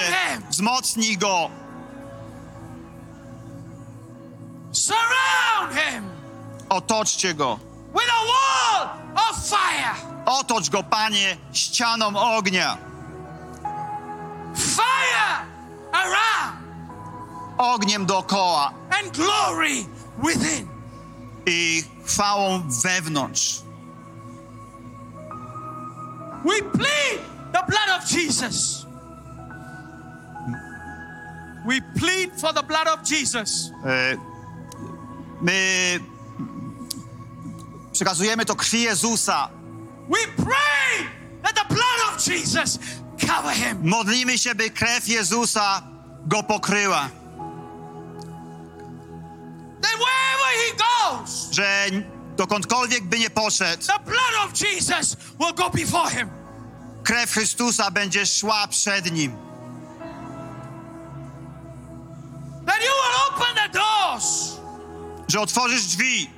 [0.51, 1.51] wzmocnij go,
[4.77, 6.05] surround him
[6.69, 7.59] otoczcie go.
[7.95, 8.89] with a wall
[9.31, 9.95] of fire.
[10.27, 12.79] Otocz go, Panie, ścianą ognia.
[14.55, 15.47] Fire
[15.93, 16.57] around
[17.59, 19.87] Ogniem dookoła and glory
[20.19, 20.69] within.
[21.47, 23.63] i chwałą wewnątrz.
[26.45, 27.21] We plead
[27.53, 28.87] the blood of Jesus.
[31.67, 33.71] We plead for the blood of Jesus.
[33.85, 34.17] E,
[35.41, 36.01] My
[37.93, 39.49] przekazujemy to krwi Jezusa.
[40.09, 41.07] We pray
[41.43, 42.79] that the blood of Jesus
[43.27, 43.79] cover him.
[43.83, 45.83] Modlimy się, by krew Jezusa
[46.27, 47.09] go pokryła.
[49.83, 51.87] That wherever he goes, Że
[52.37, 56.31] dokądkolwiek by nie poszedł, the blood of Jesus will go before him.
[57.05, 59.37] krew Chrystusa będzie szła przed nim.
[62.67, 64.57] That you will open the doors
[65.29, 66.31] Że otworzysz drzwi,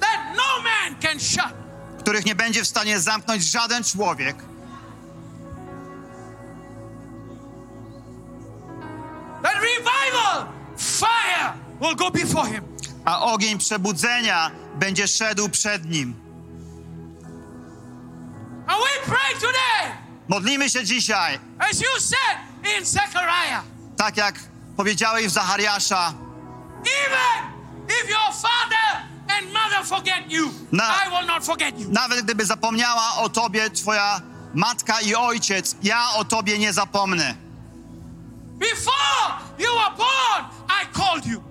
[0.00, 1.54] that no man can shut.
[2.00, 4.36] których nie będzie w stanie zamknąć żaden człowiek.
[9.42, 10.46] That revival
[10.76, 12.64] fire will go before him.
[13.04, 16.14] a ogień przebudzenia będzie szedł przed nim.
[18.66, 19.96] And we pray today,
[20.28, 22.38] Modlimy się dzisiaj, as you said
[22.78, 23.62] in Zechariah,
[23.96, 24.34] tak jak
[24.76, 26.12] powiedziałeś w Zachariasza,
[26.80, 27.57] even
[27.88, 31.88] if your father and mother forget you, Na- I will not forget you.
[31.90, 34.20] nawet gdyby zapomniała o tobie twoja
[34.54, 37.34] matka i ojciec, ja o tobie nie zapomnę.
[38.58, 41.42] Before you were born, I called you.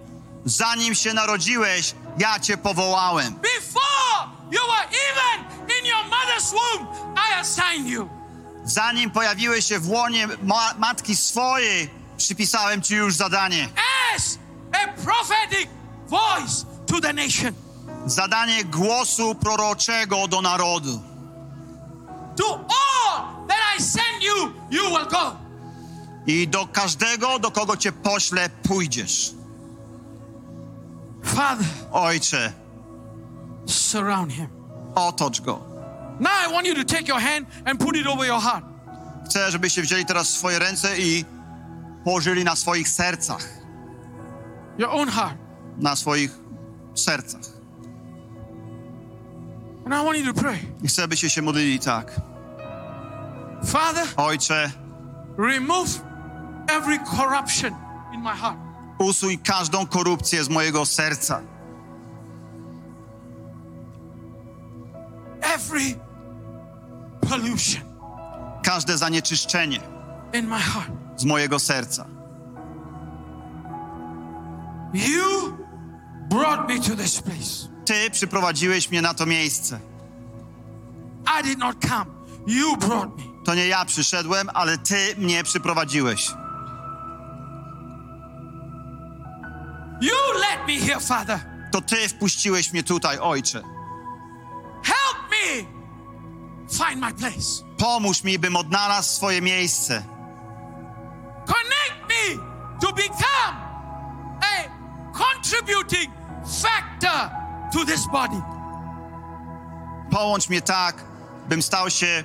[0.45, 3.34] Zanim się narodziłeś, ja cię powołałem.
[3.35, 5.45] Before you were even
[5.80, 8.09] in your mother's womb, I assigned you.
[8.65, 13.69] Zanim pojawiłeś się w łonie ma- matki swojej, przypisałem ci już zadanie.
[14.15, 14.38] as
[14.73, 15.69] a prophetic
[16.07, 17.53] voice to the nation.
[18.05, 21.01] Zadanie głosu proroczego do narodu.
[22.35, 25.38] To all that I send you, you will go.
[26.27, 29.31] I do każdego, do kogo cię poślę, pójdziesz.
[31.23, 32.53] Father, Ojcze,
[33.65, 34.47] surround him.
[34.95, 35.59] otocz go.
[36.19, 38.65] Now I want you to take your hand and put it over your heart.
[39.25, 41.25] Chcę, żebyście wzięli teraz swoje ręce i
[42.03, 43.49] położyli na swoich sercach.
[44.77, 45.38] Your own heart.
[45.79, 46.31] Na swoich
[46.95, 47.41] sercach.
[49.85, 50.59] And I want you to pray.
[50.83, 52.21] I chcę, byście się modlili tak.
[53.65, 54.71] Father, Ojcze,
[55.37, 55.89] remove
[56.67, 57.73] every corruption
[58.13, 58.57] in my heart.
[58.99, 61.41] usuń każdą korupcję z mojego serca.
[65.41, 65.95] Every
[67.29, 67.81] pollution
[68.63, 69.79] Każde zanieczyszczenie
[70.33, 70.91] in my heart.
[71.17, 72.05] z mojego serca.
[74.93, 75.57] You
[76.29, 77.67] brought me to this place.
[77.85, 79.79] Ty przyprowadziłeś mnie na to miejsce.
[81.39, 82.05] I did not come.
[82.47, 83.23] You brought me.
[83.45, 86.31] To nie ja przyszedłem, ale Ty mnie przyprowadziłeś.
[90.01, 91.39] You led me here, Father.
[91.71, 93.63] To Ty wpuściłeś mnie tutaj, Ojcze.
[94.83, 95.65] Help me
[96.69, 97.63] find my place.
[97.77, 100.03] Pomóż mi, bym odnalazł swoje miejsce.
[101.45, 102.43] Connect me
[102.81, 103.66] to become
[105.18, 106.11] contributing
[106.61, 107.31] factor
[107.73, 108.41] to this body.
[110.11, 111.06] Połącz mnie tak,
[111.49, 112.23] bym stał się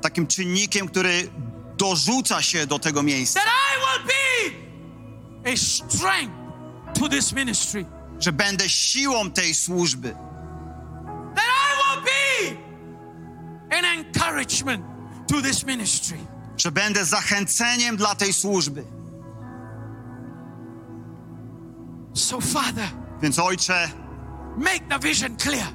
[0.00, 1.30] takim czynnikiem, który
[1.76, 3.40] dorzuca się do tego miejsca.
[3.40, 6.34] That I will be a strength
[6.94, 7.84] to this ministry.
[8.18, 10.16] Że będę siłą tej służby.
[11.34, 14.84] That I will be an encouragement
[15.28, 16.18] to this ministry.
[16.56, 18.84] Że będę zachęceniem dla tej służby.
[22.18, 22.88] So, Father,
[23.22, 23.88] Więc Ojcze,
[24.56, 25.66] make the vision clear.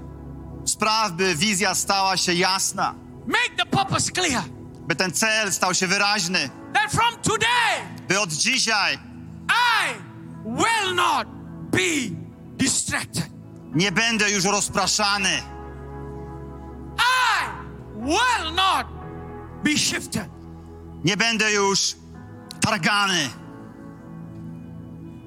[0.66, 2.96] spraw, by wizja stała się jasna.
[3.28, 4.44] Make the purpose clear.
[4.88, 6.50] By ten cel stał się wyraźny.
[6.74, 9.00] That from today, By od dzisiaj
[9.50, 9.94] I
[10.46, 11.28] will not
[11.72, 12.16] be
[12.58, 13.30] distracted.
[13.76, 15.30] nie będę już rozpraszany.
[16.98, 17.46] I
[18.06, 18.88] will not
[19.64, 20.30] be shifted.
[21.04, 21.96] Nie będę już
[22.62, 23.30] targany.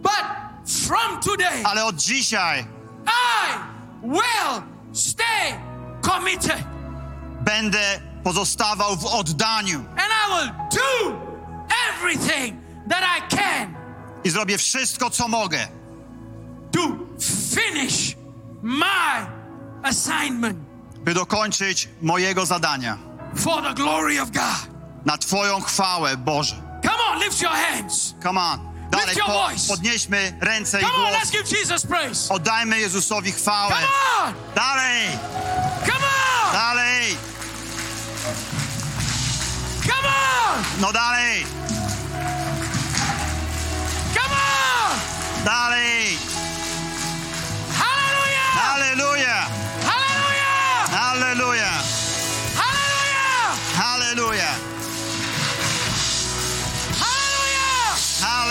[0.03, 2.67] But from today, Ale od dzisiaj
[3.07, 3.59] I
[4.03, 4.63] will
[4.93, 5.55] stay
[6.03, 6.65] committed
[7.41, 11.17] będę pozostawał w oddaniu and I will do
[11.91, 12.57] everything
[12.89, 13.75] that I can
[14.25, 15.69] i zrobię wszystko, co mogę,
[16.73, 16.81] to
[17.55, 18.17] finish
[18.63, 19.27] my
[19.83, 20.59] assignment
[21.05, 22.99] by dokończyć mojego zadania
[23.37, 24.77] for the glory of God.
[25.05, 26.57] na Twoją chwałę, Boże.
[26.83, 28.15] Come on, lift your hands.
[28.23, 28.76] Come on.
[28.91, 29.69] Dalej, Lift your po, voice.
[29.69, 31.23] podnieśmy ręce i Come on, głos.
[31.23, 32.35] let's give Jesus praise.
[32.35, 33.75] Oddajmy Jezusowi chwałę.
[33.75, 33.87] Come
[34.27, 35.09] on, Dalej,
[35.87, 36.07] come
[36.47, 37.17] on, dalej,
[39.83, 41.47] come on, no dalej,
[44.15, 45.45] come on.
[45.45, 46.19] dalej.
[47.79, 49.47] Hallelujah, Halleluja,
[49.85, 51.71] hallelujah, halleluja,
[52.57, 54.49] hallelujah, halleluja,